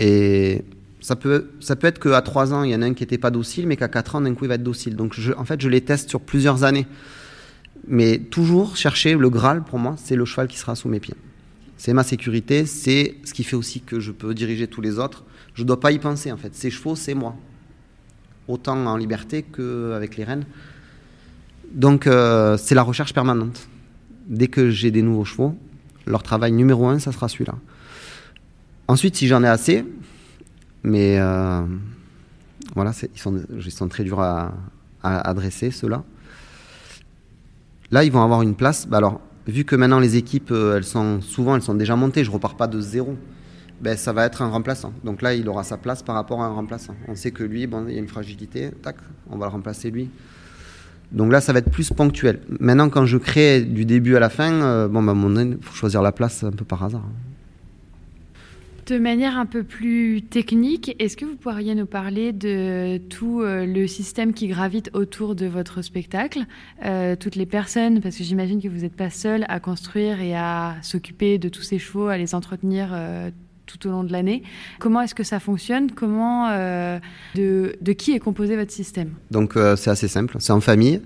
Et 0.00 0.64
ça 1.00 1.16
peut, 1.16 1.50
ça 1.60 1.76
peut 1.76 1.86
être 1.86 1.98
qu'à 1.98 2.20
3 2.20 2.52
ans, 2.52 2.62
il 2.62 2.70
y 2.70 2.74
en 2.74 2.82
a 2.82 2.86
un 2.86 2.94
qui 2.94 3.02
n'était 3.02 3.18
pas 3.18 3.30
docile, 3.30 3.66
mais 3.66 3.76
qu'à 3.76 3.88
4 3.88 4.16
ans, 4.16 4.20
d'un 4.20 4.34
coup, 4.34 4.44
il 4.44 4.48
va 4.48 4.54
être 4.54 4.62
docile. 4.62 4.96
Donc 4.96 5.16
en 5.36 5.44
fait, 5.44 5.60
je 5.60 5.68
les 5.68 5.80
teste 5.80 6.08
sur 6.08 6.20
plusieurs 6.20 6.64
années. 6.64 6.86
Mais 7.88 8.18
toujours 8.18 8.76
chercher 8.76 9.14
le 9.14 9.30
Graal, 9.30 9.64
pour 9.64 9.78
moi, 9.78 9.96
c'est 9.96 10.14
le 10.14 10.26
cheval 10.26 10.46
qui 10.46 10.58
sera 10.58 10.74
sous 10.74 10.88
mes 10.88 11.00
pieds. 11.00 11.14
C'est 11.78 11.94
ma 11.94 12.02
sécurité, 12.02 12.66
c'est 12.66 13.16
ce 13.24 13.32
qui 13.32 13.44
fait 13.44 13.56
aussi 13.56 13.80
que 13.80 13.98
je 13.98 14.12
peux 14.12 14.34
diriger 14.34 14.66
tous 14.66 14.82
les 14.82 14.98
autres. 14.98 15.24
Je 15.54 15.62
ne 15.62 15.68
dois 15.68 15.80
pas 15.80 15.90
y 15.90 15.98
penser, 15.98 16.30
en 16.30 16.36
fait. 16.36 16.54
Ces 16.54 16.70
chevaux, 16.70 16.96
c'est 16.96 17.14
moi. 17.14 17.34
Autant 18.46 18.76
en 18.86 18.96
liberté 18.96 19.42
qu'avec 19.42 20.16
les 20.16 20.24
rênes. 20.24 20.44
Donc, 21.72 22.06
euh, 22.06 22.58
c'est 22.58 22.74
la 22.74 22.82
recherche 22.82 23.14
permanente. 23.14 23.68
Dès 24.26 24.48
que 24.48 24.70
j'ai 24.70 24.90
des 24.90 25.02
nouveaux 25.02 25.24
chevaux, 25.24 25.56
leur 26.06 26.22
travail 26.22 26.52
numéro 26.52 26.86
un, 26.88 26.98
ça 26.98 27.12
sera 27.12 27.28
celui-là. 27.28 27.54
Ensuite, 28.86 29.16
si 29.16 29.28
j'en 29.28 29.42
ai 29.42 29.48
assez, 29.48 29.84
mais 30.82 31.18
euh, 31.18 31.62
voilà, 32.74 32.92
ils 33.14 33.72
sont, 33.72 33.88
très 33.88 34.04
durs 34.04 34.20
à, 34.20 34.52
à 35.02 35.34
ceux-là. 35.50 36.04
Là, 37.90 38.04
ils 38.04 38.12
vont 38.12 38.22
avoir 38.22 38.42
une 38.42 38.54
place. 38.54 38.86
Bah 38.86 38.98
alors, 38.98 39.20
vu 39.46 39.64
que 39.64 39.74
maintenant 39.74 39.98
les 39.98 40.16
équipes, 40.16 40.50
euh, 40.50 40.76
elles 40.76 40.84
sont 40.84 41.20
souvent, 41.20 41.56
elles 41.56 41.62
sont 41.62 41.74
déjà 41.74 41.96
montées, 41.96 42.22
je 42.22 42.30
repars 42.30 42.56
pas 42.56 42.66
de 42.66 42.80
zéro. 42.80 43.16
Ben, 43.80 43.96
ça 43.96 44.12
va 44.12 44.26
être 44.26 44.42
un 44.42 44.48
remplaçant. 44.48 44.92
Donc 45.04 45.22
là, 45.22 45.34
il 45.34 45.48
aura 45.48 45.62
sa 45.62 45.76
place 45.76 46.02
par 46.02 46.16
rapport 46.16 46.42
à 46.42 46.46
un 46.46 46.52
remplaçant. 46.52 46.94
On 47.06 47.14
sait 47.14 47.30
que 47.30 47.44
lui, 47.44 47.66
bon, 47.66 47.86
il 47.88 47.94
y 47.94 47.96
a 47.96 48.00
une 48.00 48.08
fragilité, 48.08 48.70
tac, 48.82 48.96
on 49.30 49.38
va 49.38 49.46
le 49.46 49.52
remplacer 49.52 49.90
lui. 49.90 50.10
Donc 51.12 51.32
là, 51.32 51.40
ça 51.40 51.52
va 51.52 51.60
être 51.60 51.70
plus 51.70 51.90
ponctuel. 51.90 52.40
Maintenant, 52.60 52.90
quand 52.90 53.06
je 53.06 53.16
crée 53.16 53.62
du 53.62 53.84
début 53.84 54.16
à 54.16 54.20
la 54.20 54.28
fin, 54.28 54.52
euh, 54.52 54.88
bon, 54.88 55.02
bah, 55.02 55.14
il 55.16 55.58
faut 55.62 55.74
choisir 55.74 56.02
la 56.02 56.12
place 56.12 56.44
un 56.44 56.50
peu 56.50 56.64
par 56.64 56.84
hasard. 56.84 57.04
De 58.88 58.98
manière 58.98 59.36
un 59.36 59.44
peu 59.44 59.64
plus 59.64 60.22
technique, 60.22 60.96
est-ce 60.98 61.18
que 61.18 61.26
vous 61.26 61.36
pourriez 61.36 61.74
nous 61.74 61.84
parler 61.84 62.32
de 62.32 62.96
tout 62.96 63.42
euh, 63.42 63.66
le 63.66 63.86
système 63.86 64.32
qui 64.32 64.48
gravite 64.48 64.88
autour 64.94 65.34
de 65.34 65.44
votre 65.44 65.82
spectacle, 65.82 66.46
euh, 66.86 67.14
toutes 67.14 67.36
les 67.36 67.44
personnes, 67.44 68.00
parce 68.00 68.16
que 68.16 68.24
j'imagine 68.24 68.62
que 68.62 68.68
vous 68.68 68.80
n'êtes 68.80 68.96
pas 68.96 69.10
seul 69.10 69.44
à 69.50 69.60
construire 69.60 70.22
et 70.22 70.34
à 70.34 70.76
s'occuper 70.80 71.36
de 71.36 71.50
tous 71.50 71.60
ces 71.60 71.78
chevaux, 71.78 72.06
à 72.06 72.16
les 72.16 72.34
entretenir 72.34 72.88
euh, 72.92 73.30
tout 73.66 73.86
au 73.86 73.90
long 73.90 74.04
de 74.04 74.12
l'année. 74.12 74.42
Comment 74.78 75.02
est-ce 75.02 75.14
que 75.14 75.22
ça 75.22 75.38
fonctionne? 75.38 75.90
Comment, 75.90 76.48
de, 76.48 77.76
de, 77.82 77.92
qui 77.92 78.12
est 78.12 78.20
composé 78.20 78.56
votre 78.56 78.72
système? 78.72 79.10
Donc 79.30 79.52
c'est 79.76 79.90
assez 79.90 80.08
simple, 80.08 80.36
c'est 80.38 80.54
en 80.54 80.62
famille. 80.62 81.02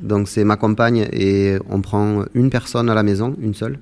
Donc 0.00 0.26
c'est 0.26 0.42
ma 0.42 0.56
compagne 0.56 1.06
et 1.12 1.58
on 1.70 1.80
prend 1.80 2.24
une 2.34 2.50
personne 2.50 2.90
à 2.90 2.94
la 2.94 3.04
maison, 3.04 3.36
une 3.40 3.54
seule. 3.54 3.78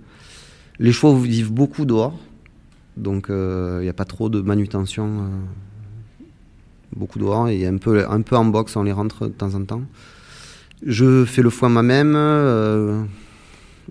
Les 0.78 0.92
chevaux 0.92 1.16
vivent 1.16 1.52
beaucoup 1.52 1.86
dehors. 1.86 2.18
Donc 2.96 3.26
il 3.28 3.34
euh, 3.34 3.82
n'y 3.82 3.88
a 3.88 3.92
pas 3.92 4.04
trop 4.04 4.28
de 4.28 4.40
manutention. 4.40 5.06
Euh, 5.06 5.28
beaucoup 6.94 7.18
dehors 7.18 7.48
et 7.48 7.66
un 7.66 7.78
peu, 7.78 8.08
un 8.08 8.20
peu 8.20 8.36
en 8.36 8.44
box, 8.44 8.76
on 8.76 8.82
les 8.82 8.92
rentre 8.92 9.26
de 9.26 9.32
temps 9.32 9.54
en 9.54 9.64
temps. 9.64 9.82
Je 10.84 11.24
fais 11.24 11.42
le 11.42 11.50
foin 11.50 11.68
moi-même. 11.68 12.14
Euh, 12.16 13.02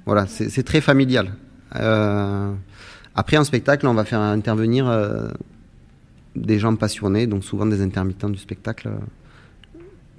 voilà, 0.05 0.27
c'est 0.27 0.63
très 0.63 0.81
familial. 0.81 1.33
après, 1.71 3.37
en 3.37 3.43
spectacle, 3.43 3.87
on 3.87 3.93
va 3.93 4.05
faire 4.05 4.19
intervenir 4.19 4.89
des 6.35 6.59
gens 6.59 6.75
passionnés, 6.75 7.27
donc 7.27 7.43
souvent 7.43 7.65
des 7.65 7.81
intermittents 7.81 8.29
du 8.29 8.37
spectacle, 8.37 8.89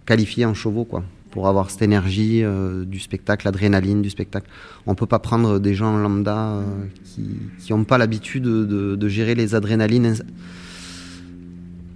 qualifiés 0.04 0.44
en 0.44 0.54
chevaux, 0.54 0.84
quoi 0.84 1.04
pour 1.32 1.48
avoir 1.48 1.70
cette 1.70 1.82
énergie 1.82 2.44
euh, 2.44 2.84
du 2.84 3.00
spectacle, 3.00 3.46
l'adrénaline 3.46 4.02
du 4.02 4.10
spectacle. 4.10 4.48
On 4.86 4.94
peut 4.94 5.06
pas 5.06 5.18
prendre 5.18 5.58
des 5.58 5.74
gens 5.74 5.96
lambda 5.96 6.38
euh, 6.38 6.62
qui 7.04 7.72
n'ont 7.72 7.84
pas 7.84 7.98
l'habitude 7.98 8.44
de, 8.44 9.08
gérer 9.08 9.34
les 9.34 9.56
adrénalines. 9.56 10.14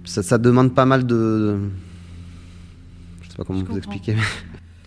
Ça, 0.03 0.37
demande 0.37 0.73
pas 0.73 0.85
mal 0.85 1.05
de... 1.05 1.57
Je 3.21 3.29
sais 3.29 3.37
pas 3.37 3.43
comment 3.45 3.63
vous 3.63 3.77
expliquer. 3.77 4.15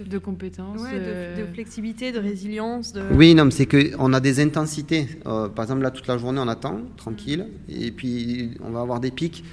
de 0.08 0.18
compétences, 0.18 0.80
ouais, 0.80 0.98
de, 0.98 1.04
euh, 1.04 1.46
de, 1.46 1.52
flexibilité, 1.52 2.12
de 2.12 2.18
résilience. 2.18 2.92
De... 2.92 3.02
Oui, 3.12 3.34
non, 3.34 3.48
c'est 3.50 3.66
qu'on 3.66 4.12
a 4.12 4.20
des 4.20 4.40
intensités. 4.40 5.06
Euh, 5.26 5.48
par 5.48 5.64
exemple, 5.64 5.82
là, 5.82 5.90
toute 5.90 6.06
la 6.06 6.18
journée, 6.18 6.40
on 6.42 6.48
attend, 6.48 6.80
tranquille, 6.96 7.46
et 7.68 7.90
puis 7.90 8.52
on 8.64 8.70
va 8.70 8.80
avoir 8.80 9.00
des 9.00 9.10
pics. 9.10 9.44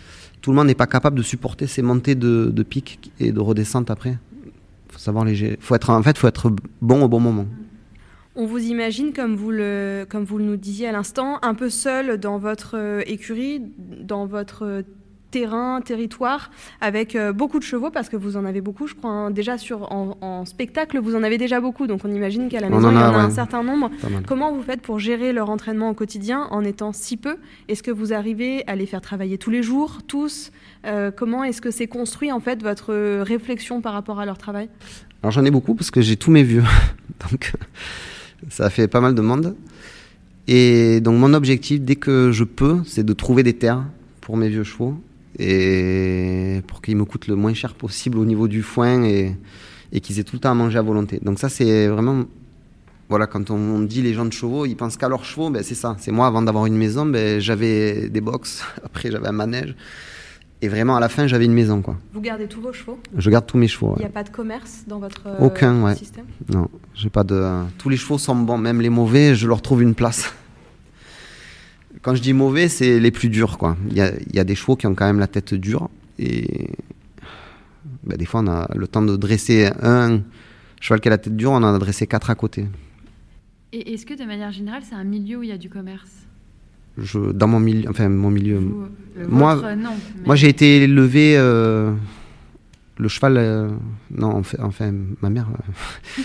Tout 0.41 0.51
le 0.51 0.55
monde 0.55 0.67
n'est 0.67 0.75
pas 0.75 0.87
capable 0.87 1.17
de 1.17 1.23
supporter 1.23 1.67
ces 1.67 1.81
montées 1.81 2.15
de, 2.15 2.49
de 2.53 2.63
pics 2.63 3.11
et 3.19 3.31
de 3.31 3.39
redescente 3.39 3.91
après. 3.91 4.17
Faut 4.89 4.99
savoir 4.99 5.25
léger. 5.25 5.57
Faut 5.59 5.75
être, 5.75 5.89
en 5.89 6.01
fait, 6.03 6.17
faut 6.17 6.27
être 6.27 6.51
bon 6.81 7.03
au 7.03 7.07
bon 7.07 7.19
moment. 7.19 7.45
On 8.35 8.45
vous 8.45 8.59
imagine, 8.59 9.13
comme 9.13 9.35
vous 9.35 9.51
le, 9.51 10.05
comme 10.07 10.23
vous 10.23 10.39
nous 10.39 10.57
disiez 10.57 10.87
à 10.87 10.91
l'instant, 10.91 11.39
un 11.41 11.55
peu 11.55 11.69
seul 11.69 12.19
dans 12.19 12.37
votre 12.37 12.77
euh, 12.77 13.01
écurie, 13.07 13.61
dans 13.77 14.27
votre 14.27 14.83
terrain, 15.31 15.81
territoire, 15.81 16.51
avec 16.81 17.15
euh, 17.15 17.33
beaucoup 17.33 17.59
de 17.59 17.63
chevaux, 17.63 17.89
parce 17.89 18.09
que 18.09 18.15
vous 18.15 18.37
en 18.37 18.45
avez 18.45 18.61
beaucoup, 18.61 18.87
je 18.87 18.95
crois. 18.95 19.11
Hein. 19.11 19.31
Déjà 19.31 19.57
sur, 19.57 19.91
en, 19.91 20.17
en, 20.21 20.45
spectacle, 20.45 20.99
vous 20.99 21.15
en 21.15 21.23
avez 21.23 21.37
déjà 21.37 21.59
beaucoup, 21.59 21.87
donc 21.87 22.01
on 22.05 22.11
imagine 22.11 22.49
qu'à 22.49 22.59
la 22.59 22.69
maison, 22.69 22.91
il 22.91 22.95
y 22.95 22.97
en 22.97 23.01
a 23.01 23.09
ouais. 23.11 23.15
un 23.15 23.29
certain 23.29 23.63
nombre. 23.63 23.91
Comment 24.27 24.51
vous 24.53 24.61
faites 24.61 24.81
pour 24.81 24.99
gérer 24.99 25.33
leur 25.33 25.49
entraînement 25.49 25.89
au 25.89 25.93
quotidien 25.93 26.47
en 26.51 26.63
étant 26.63 26.93
si 26.93 27.17
peu? 27.17 27.37
Est-ce 27.67 27.83
que 27.83 27.91
vous 27.91 28.13
arrivez 28.13 28.63
à 28.67 28.75
les 28.75 28.85
faire 28.85 29.01
travailler 29.01 29.37
tous 29.37 29.51
les 29.51 29.63
jours, 29.63 29.99
tous? 30.07 30.51
Euh, 30.85 31.11
Comment 31.15 31.43
est-ce 31.43 31.61
que 31.61 31.71
c'est 31.71 31.87
construit, 31.87 32.31
en 32.31 32.39
fait, 32.39 32.61
votre 32.61 32.93
réflexion 33.21 33.81
par 33.81 33.93
rapport 33.93 34.19
à 34.19 34.25
leur 34.25 34.37
travail? 34.37 34.69
Alors 35.23 35.31
j'en 35.31 35.43
ai 35.45 35.51
beaucoup, 35.51 35.75
parce 35.75 35.91
que 35.91 36.01
j'ai 36.01 36.15
tous 36.15 36.31
mes 36.31 36.43
vieux. 36.43 36.63
donc 37.31 37.53
ça 38.49 38.69
fait 38.69 38.87
pas 38.87 39.01
mal 39.01 39.15
de 39.15 39.21
monde. 39.21 39.55
Et 40.47 41.01
donc 41.01 41.19
mon 41.19 41.33
objectif, 41.33 41.81
dès 41.81 41.95
que 41.95 42.31
je 42.31 42.43
peux, 42.43 42.81
c'est 42.85 43.03
de 43.03 43.13
trouver 43.13 43.43
des 43.43 43.53
terres 43.53 43.83
pour 44.21 44.37
mes 44.37 44.47
vieux 44.47 44.63
chevaux 44.63 44.97
et 45.39 46.61
pour 46.67 46.81
qu'ils 46.81 46.95
me 46.97 47.05
coûtent 47.05 47.27
le 47.27 47.35
moins 47.35 47.53
cher 47.53 47.73
possible 47.75 48.17
au 48.17 48.25
niveau 48.25 48.47
du 48.47 48.63
foin 48.63 49.03
et, 49.03 49.35
et 49.91 49.99
qu'ils 49.99 50.19
aient 50.19 50.23
tout 50.23 50.35
le 50.35 50.39
temps 50.39 50.51
à 50.51 50.55
manger 50.55 50.79
à 50.79 50.81
volonté. 50.81 51.19
Donc 51.21 51.39
ça 51.39 51.49
c'est 51.49 51.87
vraiment 51.87 52.25
voilà 53.09 53.25
quand 53.27 53.51
on 53.51 53.79
dit 53.79 54.01
les 54.01 54.13
gens 54.13 54.25
de 54.25 54.33
chevaux, 54.33 54.65
ils 54.65 54.75
pensent 54.75 54.97
qu'à 54.97 55.07
leurs 55.07 55.23
chevaux, 55.23 55.49
ben 55.49 55.63
c'est 55.63 55.75
ça. 55.75 55.95
C'est 55.99 56.11
moi 56.11 56.27
avant 56.27 56.41
d'avoir 56.41 56.65
une 56.65 56.75
maison, 56.75 57.05
ben 57.05 57.39
j'avais 57.39 58.09
des 58.09 58.21
box, 58.21 58.63
après 58.83 59.11
j'avais 59.11 59.27
un 59.27 59.31
manège 59.33 59.75
et 60.63 60.69
vraiment 60.69 60.95
à 60.95 60.99
la 60.99 61.07
fin 61.07 61.27
j'avais 61.27 61.45
une 61.45 61.53
maison 61.53 61.83
quoi. 61.83 61.97
Vous 62.13 62.21
gardez 62.21 62.47
tous 62.47 62.61
vos 62.61 62.73
chevaux? 62.73 62.97
Je 63.15 63.29
garde 63.29 63.45
tous 63.45 63.57
mes 63.57 63.67
chevaux. 63.67 63.93
Il 63.97 63.99
n'y 63.99 64.05
ouais. 64.05 64.09
a 64.09 64.13
pas 64.13 64.23
de 64.23 64.29
commerce 64.29 64.83
dans 64.87 64.99
votre 64.99 65.21
Aucun, 65.39 65.75
euh, 65.75 65.83
ouais. 65.83 65.95
système? 65.95 66.25
Non, 66.49 66.67
j'ai 66.95 67.09
pas 67.09 67.23
de. 67.23 67.43
Tous 67.77 67.89
les 67.89 67.97
chevaux 67.97 68.17
sont 68.17 68.35
bons, 68.35 68.57
même 68.57 68.81
les 68.81 68.89
mauvais, 68.89 69.35
je 69.35 69.47
leur 69.47 69.61
trouve 69.61 69.83
une 69.83 69.93
place. 69.93 70.33
Quand 72.07 72.15
je 72.15 72.21
dis 72.21 72.31
mauvais, 72.31 72.69
c'est 72.69 73.01
les 73.01 73.11
plus 73.11 73.27
durs, 73.27 73.57
quoi. 73.57 73.75
Il 73.89 73.97
y 73.97 73.99
a, 73.99 74.13
il 74.29 74.33
y 74.33 74.39
a 74.39 74.45
des 74.45 74.55
chevaux 74.55 74.77
qui 74.77 74.87
ont 74.87 74.95
quand 74.95 75.05
même 75.05 75.19
la 75.19 75.27
tête 75.27 75.53
dure 75.53 75.89
et 76.17 76.69
ben, 78.05 78.15
des 78.17 78.23
fois 78.23 78.39
on 78.39 78.47
a 78.47 78.65
le 78.73 78.87
temps 78.87 79.01
de 79.01 79.17
dresser 79.17 79.69
un 79.81 80.21
cheval 80.79 81.01
qui 81.01 81.09
a 81.09 81.11
la 81.11 81.17
tête 81.17 81.35
dure, 81.35 81.51
on 81.51 81.55
en 81.57 81.75
a 81.75 81.77
dressé 81.77 82.07
quatre 82.07 82.29
à 82.29 82.35
côté. 82.35 82.65
Et 83.73 83.93
est-ce 83.93 84.05
que 84.05 84.13
de 84.13 84.23
manière 84.23 84.53
générale, 84.53 84.83
c'est 84.87 84.95
un 84.95 85.03
milieu 85.03 85.39
où 85.39 85.43
il 85.43 85.49
y 85.49 85.51
a 85.51 85.57
du 85.57 85.67
commerce? 85.69 86.09
Je, 86.97 87.19
dans 87.33 87.47
mon 87.49 87.59
milieu, 87.59 87.89
enfin 87.89 88.07
mon 88.07 88.31
milieu. 88.31 88.59
Vous, 88.59 88.85
le 89.17 89.27
moi, 89.27 89.55
vôtre, 89.55 89.75
non, 89.75 89.89
mais- 90.15 90.27
moi 90.27 90.35
j'ai 90.37 90.47
été 90.47 90.83
élevé. 90.83 91.35
euh, 91.37 91.91
le 92.99 93.09
cheval, 93.09 93.35
euh, 93.37 93.69
non, 94.09 94.29
enfin, 94.37 94.57
enfin, 94.61 94.93
ma 95.21 95.29
mère, 95.29 95.47
euh, 95.51 96.21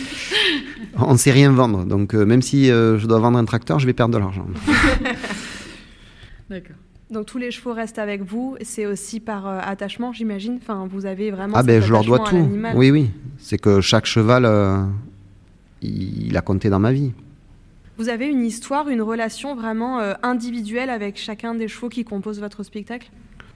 on 0.98 1.12
ne 1.14 1.18
sait 1.18 1.32
rien 1.32 1.50
vendre. 1.50 1.84
Donc, 1.84 2.14
euh, 2.14 2.24
même 2.24 2.40
si 2.40 2.70
euh, 2.70 2.98
je 2.98 3.06
dois 3.08 3.18
vendre 3.18 3.36
un 3.36 3.44
tracteur, 3.44 3.80
je 3.80 3.84
vais 3.86 3.92
perdre 3.92 4.14
de 4.14 4.18
l'argent. 4.18 4.46
D'accord. 6.53 6.76
Donc 7.11 7.26
tous 7.26 7.38
les 7.38 7.50
chevaux 7.50 7.72
restent 7.72 7.98
avec 7.98 8.22
vous. 8.22 8.57
C'est 8.61 8.86
aussi 8.86 9.20
par 9.20 9.46
euh, 9.46 9.59
attachement, 9.62 10.12
j'imagine. 10.12 10.59
Enfin, 10.61 10.86
vous 10.90 11.07
avez 11.07 11.30
vraiment. 11.30 11.57
Ah 11.57 11.62
ben, 11.62 11.82
je 11.82 11.90
leur 11.90 12.05
dois 12.05 12.18
tout. 12.20 12.46
Oui, 12.74 12.90
oui. 12.90 13.11
C'est 13.38 13.59
que 13.59 13.80
chaque 13.80 14.07
cheval, 14.07 14.44
euh, 14.44 14.84
il, 15.80 16.26
il 16.28 16.36
a 16.36 16.42
compté 16.42 16.68
dans 16.70 16.78
ma 16.78 16.92
vie. 16.92 17.12
Vous 17.98 18.09
avez 18.09 18.26
une 18.26 18.44
histoire, 18.44 18.88
une 18.88 19.03
relation 19.03 19.55
vraiment 19.55 20.00
euh, 20.00 20.14
individuelle 20.22 20.90
avec 20.90 21.18
chacun 21.18 21.55
des 21.55 21.68
chevaux 21.68 21.88
qui 21.88 22.05
composent 22.05 22.40
votre 22.40 22.62
spectacle? 22.62 23.11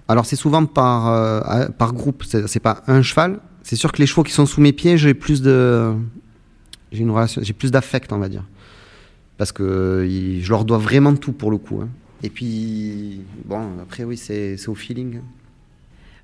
Alors, 0.08 0.24
c'est 0.26 0.36
souvent 0.36 0.64
par, 0.66 1.08
euh, 1.08 1.68
par 1.68 1.92
groupe. 1.92 2.24
C'est 2.24 2.46
c'est 2.46 2.60
pas 2.60 2.82
un 2.86 3.02
cheval. 3.02 3.40
C'est 3.62 3.76
sûr 3.76 3.90
que 3.92 3.98
les 3.98 4.06
chevaux 4.06 4.22
qui 4.22 4.32
sont 4.32 4.46
sous 4.46 4.60
mes 4.60 4.72
pieds, 4.72 4.96
j'ai 4.96 5.14
plus 5.14 5.42
de, 5.42 5.92
j'ai 6.92 7.02
une 7.02 7.10
relation, 7.10 7.42
j'ai 7.42 7.52
plus 7.52 7.70
d'affect, 7.72 8.12
on 8.12 8.18
va 8.18 8.28
dire, 8.28 8.44
parce 9.38 9.50
que 9.52 10.06
il- 10.08 10.42
je 10.44 10.50
leur 10.50 10.64
dois 10.64 10.78
vraiment 10.78 11.14
tout 11.16 11.32
pour 11.32 11.50
le 11.50 11.58
coup. 11.58 11.80
hein. 11.82 11.88
Et 12.26 12.30
puis, 12.30 13.20
bon, 13.44 13.78
après 13.80 14.02
oui, 14.02 14.16
c'est 14.16 14.56
au 14.66 14.74
feeling. 14.74 15.20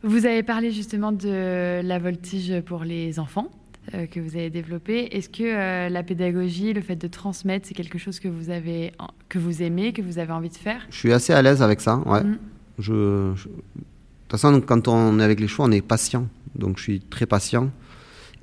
Vous 0.03 0.27
avez 0.27 0.43
parlé 0.43 0.73
justement 0.73 1.13
de 1.13 1.81
la 1.81 1.99
voltige 2.01 2.61
pour 2.63 2.83
les 2.83 3.21
enfants 3.21 3.49
euh, 3.95 4.07
que 4.07 4.19
vous 4.19 4.35
avez 4.37 4.51
développé. 4.51 5.05
Est-ce 5.17 5.29
que 5.29 5.45
euh, 5.45 5.89
la 5.89 6.03
pédagogie, 6.03 6.73
le 6.73 6.81
fait 6.81 6.97
de 6.97 7.07
transmettre, 7.07 7.69
c'est 7.69 7.75
quelque 7.75 7.99
chose 7.99 8.19
que 8.19 8.27
vous 8.27 8.51
avez, 8.51 8.91
que 9.29 9.39
vous 9.39 9.63
aimez, 9.63 9.93
que 9.93 10.03
vous 10.03 10.19
avez 10.19 10.33
envie 10.33 10.49
de 10.49 10.57
faire? 10.57 10.81
Je 10.91 10.97
suis 10.97 11.13
assez 11.13 11.33
à 11.33 11.41
l'aise 11.41 11.63
avec 11.63 11.81
ça. 11.81 11.99
Ouais. 12.05 12.25
Mm. 12.25 12.39
Je, 12.81 13.33
je- 13.37 13.47
De 13.49 13.55
toute 14.29 14.41
façon, 14.41 14.61
quand 14.61 14.89
on 14.89 15.21
est 15.21 15.25
avec 15.25 15.39
les 15.39 15.47
chevaux, 15.47 15.63
on 15.69 15.71
est 15.71 15.83
patient. 15.87 16.27
Donc, 16.57 16.79
je 16.79 16.83
suis 16.83 16.99
très 17.01 17.27
patient 17.27 17.71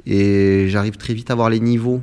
et 0.06 0.68
j'arrive 0.70 0.96
très 0.96 1.14
vite 1.14 1.30
à 1.30 1.36
voir 1.36 1.50
les 1.50 1.60
niveaux. 1.60 2.02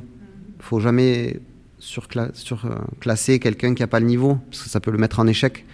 Faut 0.59 0.79
jamais 0.79 1.39
surcla- 1.81 2.33
surclasser 2.33 3.39
quelqu'un 3.39 3.73
qui 3.73 3.81
n'a 3.81 3.87
pas 3.87 3.99
le 3.99 4.05
niveau 4.05 4.39
parce 4.49 4.63
que 4.63 4.69
ça 4.69 4.79
peut 4.79 4.91
le 4.91 4.97
mettre 4.97 5.19
en 5.19 5.27
échec. 5.27 5.65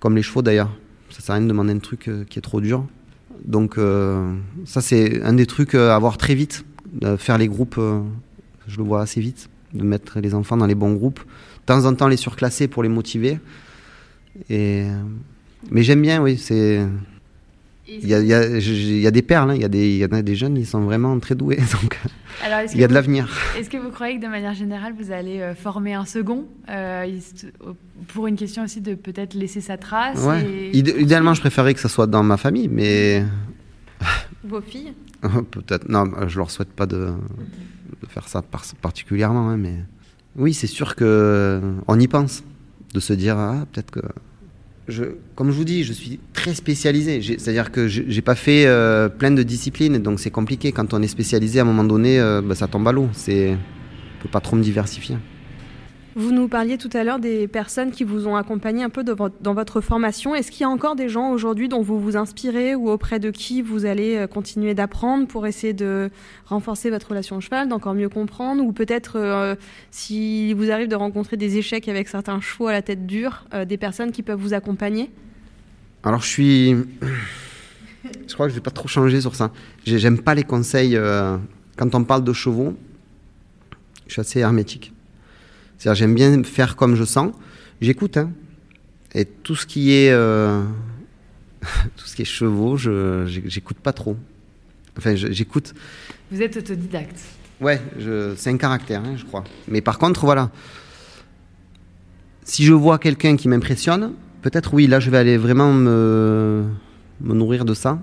Comme 0.00 0.16
les 0.16 0.22
chevaux 0.22 0.42
d'ailleurs. 0.42 0.70
Ça 1.10 1.20
sert 1.20 1.34
à 1.34 1.38
rien 1.38 1.44
de 1.44 1.48
demander 1.48 1.72
un 1.72 1.78
truc 1.78 2.08
euh, 2.08 2.24
qui 2.24 2.38
est 2.38 2.42
trop 2.42 2.60
dur. 2.60 2.86
Donc, 3.44 3.78
euh, 3.78 4.34
ça, 4.64 4.80
c'est 4.80 5.22
un 5.22 5.32
des 5.32 5.46
trucs 5.46 5.74
euh, 5.74 5.92
à 5.92 5.98
voir 5.98 6.18
très 6.18 6.34
vite. 6.34 6.64
De 6.92 7.16
faire 7.16 7.38
les 7.38 7.48
groupes, 7.48 7.76
euh, 7.78 8.00
je 8.66 8.76
le 8.78 8.84
vois 8.84 9.02
assez 9.02 9.20
vite. 9.20 9.48
De 9.72 9.84
mettre 9.84 10.20
les 10.20 10.34
enfants 10.34 10.56
dans 10.56 10.66
les 10.66 10.74
bons 10.74 10.92
groupes. 10.92 11.20
De 11.20 11.66
temps 11.66 11.84
en 11.84 11.94
temps, 11.94 12.08
les 12.08 12.16
surclasser 12.16 12.68
pour 12.68 12.82
les 12.82 12.88
motiver. 12.88 13.38
Mais 14.50 14.92
j'aime 15.82 16.02
bien, 16.02 16.20
oui. 16.22 16.36
C'est. 16.36 16.86
Il 17.86 18.08
y 18.08 18.14
a, 18.14 18.20
il 18.20 18.26
y 18.26 18.32
a- 18.34 18.46
il 18.58 18.98
y 19.00 19.06
a 19.06 19.10
des 19.10 19.22
perles, 19.22 19.50
hein, 19.50 19.54
il 19.54 19.60
y, 19.60 19.64
a 19.64 19.68
des- 19.68 19.90
il 19.90 19.98
y 19.98 20.04
en 20.04 20.08
a 20.16 20.22
des 20.22 20.34
jeunes, 20.36 20.56
ils 20.56 20.66
sont 20.66 20.80
vraiment 20.82 21.18
très 21.20 21.34
doués. 21.34 21.56
Donc, 21.82 21.98
Alors, 22.44 22.60
il 22.72 22.80
y 22.80 22.84
a 22.84 22.88
de 22.88 22.94
l'avenir. 22.94 23.28
Est-ce 23.58 23.68
que 23.68 23.76
vous 23.76 23.90
croyez 23.90 24.18
que 24.18 24.22
de 24.24 24.28
manière 24.30 24.54
générale, 24.54 24.94
vous 24.98 25.12
allez 25.12 25.40
euh, 25.40 25.54
former 25.54 25.92
un 25.94 26.06
second 26.06 26.46
euh, 26.70 27.04
hist- 27.06 27.46
pour 28.08 28.26
une 28.26 28.36
question 28.36 28.64
aussi 28.64 28.80
de 28.80 28.94
peut-être 28.94 29.34
laisser 29.34 29.60
sa 29.60 29.76
trace 29.76 30.18
Ouais. 30.24 30.42
et- 30.72 30.76
Idé- 30.78 30.94
idéalement, 30.98 31.34
je 31.34 31.40
préférais 31.40 31.74
que 31.74 31.80
ça 31.80 31.88
soit 31.90 32.06
dans 32.06 32.22
ma 32.22 32.36
famille, 32.38 32.68
mais 32.68 33.22
Vos 34.44 34.60
filles? 34.60 34.92
Peut-être. 35.50 35.88
Non, 35.88 36.04
je 36.28 36.36
leur 36.38 36.50
souhaite 36.50 36.68
pas 36.72 36.86
de, 36.86 36.96
de 38.02 38.06
faire 38.08 38.28
ça 38.28 38.42
par- 38.42 38.64
particulièrement, 38.82 39.48
hein, 39.50 39.56
mais 39.56 39.74
oui, 40.36 40.52
c'est 40.52 40.66
sûr 40.66 40.96
que 40.96 41.60
on 41.88 41.98
y 41.98 42.08
pense, 42.08 42.42
de 42.92 43.00
se 43.00 43.12
dire 43.12 43.38
ah 43.38 43.64
peut-être 43.72 43.90
que. 43.90 44.00
Comme 45.34 45.50
je 45.50 45.56
vous 45.56 45.64
dis, 45.64 45.82
je 45.82 45.92
suis 45.92 46.20
très 46.32 46.54
spécialisé. 46.54 47.22
C'est-à-dire 47.22 47.70
que 47.72 47.88
j'ai 47.88 48.22
pas 48.22 48.34
fait 48.34 48.66
euh, 48.66 49.08
plein 49.08 49.30
de 49.30 49.42
disciplines, 49.42 49.98
donc 49.98 50.20
c'est 50.20 50.30
compliqué. 50.30 50.72
Quand 50.72 50.92
on 50.92 51.02
est 51.02 51.08
spécialisé, 51.08 51.58
à 51.58 51.62
un 51.62 51.66
moment 51.66 51.84
donné, 51.84 52.20
euh, 52.20 52.42
bah, 52.42 52.54
ça 52.54 52.68
tombe 52.68 52.86
à 52.86 52.92
l'eau. 52.92 53.08
C'est, 53.12 53.52
on 53.52 54.22
peut 54.22 54.28
pas 54.28 54.40
trop 54.40 54.56
me 54.56 54.62
diversifier. 54.62 55.16
Vous 56.16 56.30
nous 56.30 56.46
parliez 56.46 56.78
tout 56.78 56.90
à 56.92 57.02
l'heure 57.02 57.18
des 57.18 57.48
personnes 57.48 57.90
qui 57.90 58.04
vous 58.04 58.28
ont 58.28 58.36
accompagné 58.36 58.84
un 58.84 58.88
peu 58.88 59.02
dans 59.02 59.54
votre 59.54 59.80
formation. 59.80 60.32
Est-ce 60.32 60.52
qu'il 60.52 60.60
y 60.60 60.64
a 60.64 60.68
encore 60.68 60.94
des 60.94 61.08
gens 61.08 61.30
aujourd'hui 61.30 61.68
dont 61.68 61.82
vous 61.82 61.98
vous 61.98 62.16
inspirez 62.16 62.76
ou 62.76 62.88
auprès 62.88 63.18
de 63.18 63.30
qui 63.32 63.62
vous 63.62 63.84
allez 63.84 64.16
euh, 64.16 64.26
continuer 64.28 64.74
d'apprendre 64.74 65.26
pour 65.26 65.44
essayer 65.44 65.72
de 65.72 66.10
renforcer 66.46 66.88
votre 66.90 67.08
relation 67.08 67.36
au 67.36 67.40
cheval, 67.40 67.68
d'encore 67.68 67.94
mieux 67.94 68.08
comprendre 68.08 68.62
Ou 68.62 68.72
peut-être, 68.72 69.16
euh, 69.16 69.56
vous 70.54 70.70
arrive 70.70 70.86
de 70.86 70.94
rencontrer 70.94 71.36
des 71.36 71.58
échecs 71.58 71.88
avec 71.88 72.06
certains 72.08 72.40
chevaux 72.40 72.68
à 72.68 72.72
la 72.72 72.82
tête 72.82 73.06
dure, 73.06 73.44
euh, 73.52 73.64
des 73.64 73.76
personnes 73.76 74.12
qui 74.12 74.22
peuvent 74.22 74.38
vous 74.40 74.54
accompagner? 74.54 75.10
Alors 76.04 76.20
je 76.20 76.28
suis, 76.28 76.76
je 78.28 78.34
crois 78.34 78.46
que 78.46 78.50
je 78.50 78.54
vais 78.56 78.62
pas 78.62 78.70
trop 78.70 78.86
changer 78.86 79.20
sur 79.20 79.34
ça. 79.34 79.50
J'ai- 79.84 79.98
J'aime 79.98 80.20
pas 80.20 80.36
les 80.36 80.44
conseils 80.44 80.96
euh, 80.96 81.36
quand 81.76 81.92
on 81.96 82.04
parle 82.04 82.22
de 82.22 82.32
chevaux. 82.32 82.74
Je 84.06 84.12
suis 84.12 84.20
assez 84.20 84.38
hermétique. 84.38 84.92
C'est-à-dire 85.78 85.98
j'aime 85.98 86.14
bien 86.14 86.42
faire 86.44 86.76
comme 86.76 86.94
je 86.94 87.04
sens. 87.04 87.32
J'écoute, 87.80 88.16
hein. 88.16 88.30
Et 89.14 89.24
tout 89.24 89.54
ce 89.54 89.66
qui 89.66 89.92
est 89.92 90.10
euh, 90.10 90.62
tout 91.96 92.06
ce 92.06 92.16
qui 92.16 92.22
est 92.22 92.26
chevaux, 92.26 92.76
je 92.76 93.24
j'écoute 93.46 93.78
pas 93.78 93.92
trop. 93.92 94.16
Enfin, 94.96 95.14
j'écoute. 95.14 95.74
Vous 96.30 96.40
êtes 96.40 96.56
autodidacte. 96.56 97.20
Ouais, 97.60 97.80
c'est 98.36 98.50
un 98.50 98.56
caractère, 98.56 99.02
hein, 99.04 99.14
je 99.16 99.24
crois. 99.24 99.44
Mais 99.68 99.80
par 99.80 99.98
contre, 99.98 100.24
voilà. 100.24 100.50
Si 102.44 102.64
je 102.64 102.72
vois 102.72 102.98
quelqu'un 102.98 103.36
qui 103.36 103.48
m'impressionne, 103.48 104.12
peut-être 104.42 104.74
oui, 104.74 104.86
là 104.86 105.00
je 105.00 105.10
vais 105.10 105.16
aller 105.16 105.38
vraiment 105.38 105.72
me, 105.72 106.64
me 107.20 107.34
nourrir 107.34 107.64
de 107.64 107.74
ça. 107.74 107.98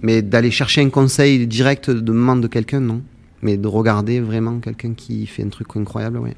Mais 0.00 0.22
d'aller 0.22 0.52
chercher 0.52 0.80
un 0.80 0.90
conseil 0.90 1.46
direct 1.46 1.90
de 1.90 2.00
demande 2.00 2.40
de 2.40 2.46
quelqu'un, 2.46 2.80
non. 2.80 3.02
Mais 3.42 3.56
de 3.56 3.68
regarder 3.68 4.20
vraiment 4.20 4.58
quelqu'un 4.60 4.94
qui 4.94 5.26
fait 5.26 5.42
un 5.42 5.48
truc 5.48 5.68
incroyable, 5.76 6.18
oui. 6.18 6.30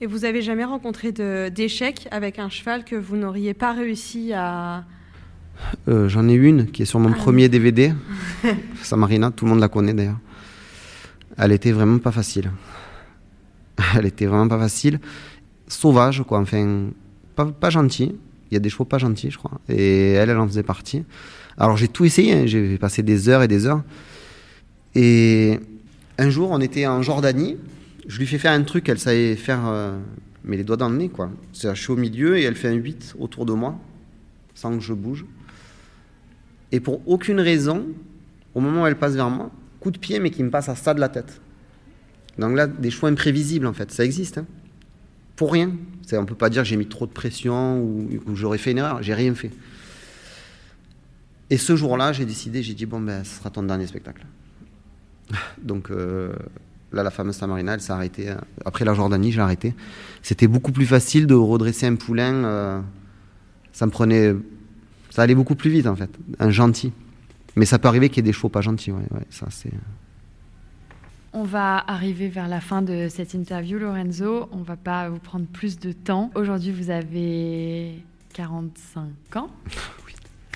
Et 0.00 0.06
vous 0.06 0.24
avez 0.24 0.42
jamais 0.42 0.64
rencontré 0.64 1.12
d'échecs 1.12 2.06
avec 2.10 2.38
un 2.38 2.48
cheval 2.50 2.84
que 2.84 2.96
vous 2.96 3.16
n'auriez 3.16 3.54
pas 3.54 3.72
réussi 3.72 4.32
à... 4.34 4.84
Euh, 5.88 6.06
J'en 6.08 6.28
ai 6.28 6.34
une 6.34 6.66
qui 6.70 6.82
est 6.82 6.86
sur 6.86 7.00
mon 7.00 7.12
Ah. 7.12 7.16
premier 7.16 7.48
DVD, 7.48 7.94
Samarina, 8.82 9.30
tout 9.30 9.46
le 9.46 9.52
monde 9.52 9.60
la 9.60 9.68
connaît 9.68 9.94
d'ailleurs. 9.94 10.18
elle 11.38 11.52
était 11.52 11.72
vraiment 11.72 11.98
pas 11.98 12.12
facile. 12.12 12.50
Elle 13.96 14.04
était 14.06 14.26
vraiment 14.26 14.48
pas 14.48 14.58
facile. 14.58 15.00
Sauvage, 15.66 16.22
quoi. 16.26 16.40
Enfin, 16.40 16.88
pas, 17.34 17.46
pas 17.46 17.70
gentille. 17.70 18.14
Il 18.50 18.54
y 18.54 18.56
a 18.56 18.60
des 18.60 18.68
chevaux 18.68 18.84
pas 18.84 18.98
gentils, 18.98 19.30
je 19.30 19.38
crois. 19.38 19.52
Et 19.68 20.12
elle, 20.12 20.28
elle 20.30 20.38
en 20.38 20.46
faisait 20.46 20.62
partie. 20.62 21.04
Alors 21.58 21.76
j'ai 21.78 21.88
tout 21.88 22.04
essayé. 22.04 22.32
Hein. 22.34 22.42
J'ai 22.46 22.76
passé 22.78 23.02
des 23.02 23.28
heures 23.30 23.42
et 23.42 23.48
des 23.48 23.66
heures. 23.66 23.82
Et 24.94 25.58
un 26.18 26.28
jour, 26.30 26.50
on 26.50 26.60
était 26.60 26.86
en 26.86 27.00
Jordanie. 27.02 27.56
Je 28.06 28.18
lui 28.18 28.26
fais 28.26 28.38
faire 28.38 28.52
un 28.52 28.62
truc, 28.62 28.88
elle 28.88 28.98
savait 28.98 29.36
faire, 29.36 29.66
euh, 29.66 29.98
mais 30.44 30.56
les 30.56 30.64
doigts 30.64 30.76
dans 30.76 30.88
le 30.88 30.96
nez, 30.96 31.08
quoi. 31.08 31.30
Je 31.52 31.74
suis 31.74 31.90
au 31.90 31.96
milieu 31.96 32.38
et 32.38 32.42
elle 32.42 32.54
fait 32.54 32.68
un 32.68 32.74
8 32.74 33.16
autour 33.18 33.46
de 33.46 33.52
moi, 33.52 33.78
sans 34.54 34.76
que 34.76 34.82
je 34.82 34.92
bouge. 34.92 35.24
Et 36.72 36.80
pour 36.80 37.06
aucune 37.08 37.40
raison, 37.40 37.86
au 38.54 38.60
moment 38.60 38.82
où 38.82 38.86
elle 38.86 38.96
passe 38.96 39.14
vers 39.14 39.30
moi, 39.30 39.50
coup 39.80 39.90
de 39.90 39.98
pied, 39.98 40.20
mais 40.20 40.30
qui 40.30 40.42
me 40.42 40.50
passe 40.50 40.68
à 40.68 40.74
ça 40.74 40.94
de 40.94 41.00
la 41.00 41.08
tête. 41.08 41.40
Donc 42.38 42.56
là, 42.56 42.66
des 42.66 42.90
choix 42.90 43.08
imprévisibles, 43.08 43.66
en 43.66 43.72
fait, 43.72 43.90
ça 43.90 44.04
existe. 44.04 44.38
Hein. 44.38 44.46
Pour 45.36 45.52
rien. 45.52 45.72
On 46.12 46.20
ne 46.20 46.26
peut 46.26 46.34
pas 46.34 46.50
dire 46.50 46.64
j'ai 46.64 46.76
mis 46.76 46.86
trop 46.86 47.06
de 47.06 47.12
pression 47.12 47.80
ou, 47.80 48.08
ou 48.26 48.36
j'aurais 48.36 48.58
fait 48.58 48.70
une 48.70 48.78
erreur. 48.78 49.02
J'ai 49.02 49.14
rien 49.14 49.34
fait. 49.34 49.50
Et 51.50 51.58
ce 51.58 51.76
jour-là, 51.76 52.12
j'ai 52.12 52.24
décidé, 52.24 52.62
j'ai 52.62 52.74
dit, 52.74 52.86
bon, 52.86 53.00
ben, 53.00 53.22
ce 53.24 53.38
sera 53.38 53.50
ton 53.50 53.62
dernier 53.62 53.86
spectacle. 53.86 54.24
Donc 55.62 55.90
euh, 55.90 56.32
là, 56.92 57.02
la 57.02 57.10
fameuse 57.10 57.36
Samarina, 57.36 57.74
elle 57.74 57.80
s'est 57.80 57.92
arrêtée. 57.92 58.30
Euh, 58.30 58.36
après 58.64 58.84
la 58.84 58.94
Jordanie, 58.94 59.32
j'ai 59.32 59.40
arrêté. 59.40 59.74
C'était 60.22 60.46
beaucoup 60.46 60.72
plus 60.72 60.86
facile 60.86 61.26
de 61.26 61.34
redresser 61.34 61.86
un 61.86 61.96
poulain. 61.96 62.34
Euh, 62.44 62.80
ça 63.72 63.86
me 63.86 63.90
prenait. 63.90 64.34
Ça 65.10 65.22
allait 65.22 65.34
beaucoup 65.34 65.54
plus 65.54 65.70
vite, 65.70 65.86
en 65.86 65.96
fait. 65.96 66.10
Un 66.38 66.50
gentil. 66.50 66.92
Mais 67.56 67.64
ça 67.64 67.78
peut 67.78 67.88
arriver 67.88 68.08
qu'il 68.08 68.18
y 68.18 68.20
ait 68.20 68.30
des 68.30 68.32
chevaux 68.32 68.48
pas 68.48 68.60
gentils. 68.60 68.92
Ouais, 68.92 69.06
ouais, 69.12 69.26
ça, 69.30 69.46
c'est. 69.50 69.72
On 71.32 71.44
va 71.44 71.84
arriver 71.86 72.28
vers 72.28 72.48
la 72.48 72.60
fin 72.60 72.82
de 72.82 73.08
cette 73.10 73.34
interview, 73.34 73.78
Lorenzo. 73.78 74.48
On 74.52 74.62
va 74.62 74.76
pas 74.76 75.08
vous 75.10 75.18
prendre 75.18 75.46
plus 75.46 75.78
de 75.78 75.92
temps. 75.92 76.30
Aujourd'hui, 76.34 76.72
vous 76.72 76.90
avez 76.90 78.02
45 78.32 79.36
ans. 79.36 79.50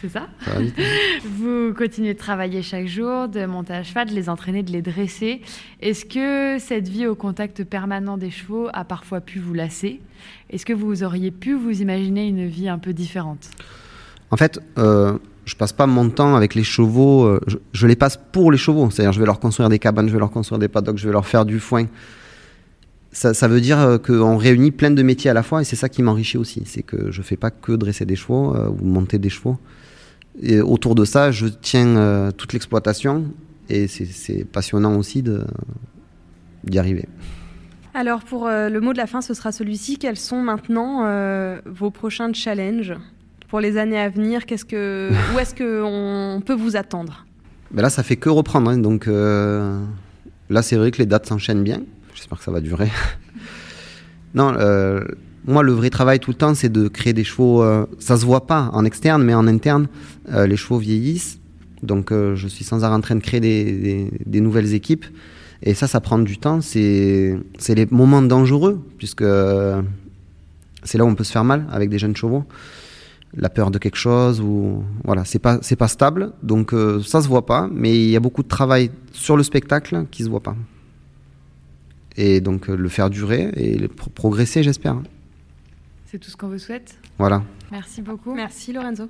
C'est 0.01 0.09
ça, 0.09 0.28
ça 0.44 0.53
Vous 1.24 1.74
continuez 1.76 2.14
de 2.14 2.18
travailler 2.18 2.62
chaque 2.62 2.86
jour, 2.86 3.28
de 3.28 3.44
monter 3.44 3.74
à 3.74 3.82
cheval, 3.82 4.09
de 4.09 4.14
les 4.14 4.28
entraîner, 4.28 4.62
de 4.62 4.72
les 4.72 4.82
dresser. 4.82 5.42
Est-ce 5.80 6.05
que 6.05 6.59
cette 6.59 6.88
vie 6.88 7.07
au 7.07 7.14
contact 7.14 7.64
permanent 7.64 8.16
des 8.16 8.30
chevaux 8.30 8.68
a 8.72 8.84
parfois 8.84 9.20
pu 9.20 9.38
vous 9.38 9.53
lasser? 9.53 10.01
Est-ce 10.48 10.64
que 10.64 10.72
vous 10.72 11.03
auriez 11.03 11.30
pu 11.30 11.55
vous 11.55 11.82
imaginer 11.82 12.26
une 12.26 12.46
vie 12.46 12.68
un 12.68 12.78
peu 12.78 12.92
différente? 12.92 13.51
En 14.30 14.36
fait, 14.36 14.59
euh, 14.78 15.18
je 15.44 15.57
passe 15.57 15.72
pas 15.72 15.86
mon 15.86 16.09
temps 16.09 16.36
avec 16.36 16.55
les 16.55 16.62
chevaux, 16.62 17.24
euh, 17.24 17.40
je, 17.72 17.86
les 17.86 17.96
passe 17.96 18.16
pour 18.16 18.53
les 18.53 18.59
chevaux. 18.59 18.88
C'est-à-dire, 18.90 19.12
je 19.12 19.20
vais 19.20 19.26
leur 19.26 19.40
construire 19.40 19.68
des 19.68 19.78
cabanes, 19.78 20.09
je 20.09 20.12
vais 20.12 20.18
leur 20.18 20.30
construire 20.30 20.59
des 20.59 20.68
paddocks, 20.68 20.96
je 20.96 21.07
vais 21.07 21.12
leur 21.12 21.26
faire 21.26 21.44
du 21.44 21.59
foin. 21.59 21.86
Ça, 23.12 23.34
ça, 23.34 23.48
veut 23.48 23.61
dire 23.61 23.80
euh, 23.80 23.98
qu'on 23.98 24.36
réunit 24.36 24.70
plein 24.70 24.92
de 24.92 25.03
métiers 25.03 25.30
à 25.30 25.34
la 25.34 25.42
fois 25.42 25.61
et 25.61 25.64
c'est 25.64 25.76
ça 25.76 25.88
qui 25.88 26.03
m'enrichit 26.03 26.38
aussi. 26.38 26.62
C'est 26.64 26.82
que 26.82 27.11
je 27.11 27.22
fais 27.22 27.36
pas 27.36 27.51
que 27.51 27.72
dresser 27.72 28.07
des 28.07 28.14
chevaux 28.14 28.55
euh, 28.55 28.68
ou 28.68 28.84
monter 28.86 29.18
des 29.18 29.30
chevaux. 29.30 29.59
Et 30.43 30.61
autour 30.61 30.95
de 30.95 31.05
ça, 31.05 31.30
je 31.30 31.47
tiens 31.47 31.97
euh, 31.97 32.30
toute 32.30 32.53
l'exploitation 32.53 33.26
et 33.68 33.86
c'est 33.86 34.45
passionnant 34.45 34.97
aussi 34.97 35.22
d'y 35.22 36.78
arriver. 36.78 37.07
Alors 37.95 38.20
pour 38.20 38.47
euh, 38.47 38.68
le 38.68 38.80
mot 38.80 38.93
de 38.93 38.99
la 38.99 39.07
fin, 39.07 39.20
ce 39.20 39.34
sera 39.34 39.53
celui-ci. 39.53 39.99
Quels 39.99 40.16
sont 40.16 40.43
maintenant 40.43 41.05
euh, 41.05 41.61
vos 41.66 41.91
prochains 41.91 42.32
challenges 42.32 42.95
pour 43.49 43.61
les 43.61 43.76
années 43.76 44.01
à 44.01 44.09
venir? 44.09 44.47
Qu'est-ce 44.47 44.64
que, 44.64 45.11
Où 45.34 45.38
est-ce 45.38 45.55
qu'on 45.55 46.41
peut 46.41 46.55
vous 46.55 46.76
attendre? 46.76 47.26
Ben 47.70 47.82
Là, 47.82 47.91
ça 47.91 48.03
fait 48.03 48.16
que 48.16 48.28
reprendre. 48.28 48.70
Hein, 48.70 48.78
donc 48.78 49.07
là, 49.07 50.62
c'est 50.62 50.76
vrai 50.76 50.91
que 50.91 50.99
les 50.99 51.07
dates 51.07 51.26
s'enchaînent 51.26 51.62
bien. 51.62 51.82
J'espère 52.14 52.38
que 52.38 52.45
ça 52.45 52.51
va 52.51 52.61
durer. 52.61 52.91
non, 54.34 54.53
moi, 55.47 55.62
le 55.62 55.72
vrai 55.72 55.91
travail 55.91 56.20
tout 56.20 56.30
le 56.30 56.36
temps, 56.36 56.55
c'est 56.55 56.70
de 56.70 56.88
créer 56.88 57.12
des 57.12 57.24
chevaux. 57.24 57.62
Euh, 57.62 57.86
ça 57.99 58.16
se 58.16 58.26
voit 58.26 58.47
pas 58.47 58.70
en 58.72 58.84
externe, 58.84 59.22
mais 59.22 59.34
en 59.34 59.47
interne, 59.47 59.88
euh, 60.32 60.47
les 60.47 60.57
chevaux 60.57 60.78
vieillissent. 60.78 61.38
Donc, 61.82 62.12
euh, 62.12 62.36
je 62.36 62.47
suis 62.47 62.64
sans 62.64 62.84
arrêt 62.84 62.95
en 62.95 63.01
train 63.01 63.16
de 63.16 63.20
créer 63.20 63.41
des, 63.41 64.41
nouvelles 64.41 64.74
équipes. 64.74 65.07
Et 65.62 65.74
ça, 65.74 65.86
ça 65.86 66.01
prend 66.01 66.18
du 66.18 66.38
temps. 66.38 66.61
C'est 66.61 67.38
les 67.68 67.86
moments 67.91 68.22
dangereux, 68.22 68.84
puisque 68.99 69.24
c'est 70.82 70.99
là 70.99 71.05
où 71.05 71.09
on 71.09 71.14
peut 71.14 71.24
se 71.24 71.32
faire 71.32 71.45
mal 71.45 71.66
avec 71.70 71.88
des 71.88 71.99
jeunes 71.99 72.16
chevaux. 72.16 72.45
La 73.34 73.49
peur 73.49 73.70
de 73.70 73.78
quelque 73.78 73.97
chose, 73.97 74.41
ou 74.41 74.82
voilà, 75.05 75.24
c'est 75.24 75.38
pas 75.38 75.59
pas 75.78 75.88
stable. 75.88 76.32
Donc, 76.43 76.74
ça 77.05 77.22
se 77.22 77.28
voit 77.28 77.47
pas, 77.47 77.68
mais 77.72 77.97
il 77.97 78.11
y 78.11 78.16
a 78.16 78.20
beaucoup 78.20 78.43
de 78.43 78.49
travail 78.49 78.91
sur 79.12 79.36
le 79.36 79.43
spectacle 79.43 80.07
qui 80.11 80.24
se 80.24 80.28
voit 80.28 80.43
pas. 80.43 80.57
Et 82.16 82.41
donc, 82.41 82.68
le 82.68 82.88
faire 82.88 83.09
durer 83.09 83.51
et 83.57 83.88
progresser, 84.14 84.62
j'espère. 84.62 84.97
C'est 86.11 86.19
tout 86.19 86.29
ce 86.29 86.37
qu'on 86.37 86.49
vous 86.49 86.59
souhaite. 86.59 86.99
Voilà. 87.19 87.41
Merci 87.71 88.03
beaucoup. 88.03 88.35
Merci 88.35 88.73
Lorenzo. 88.73 89.09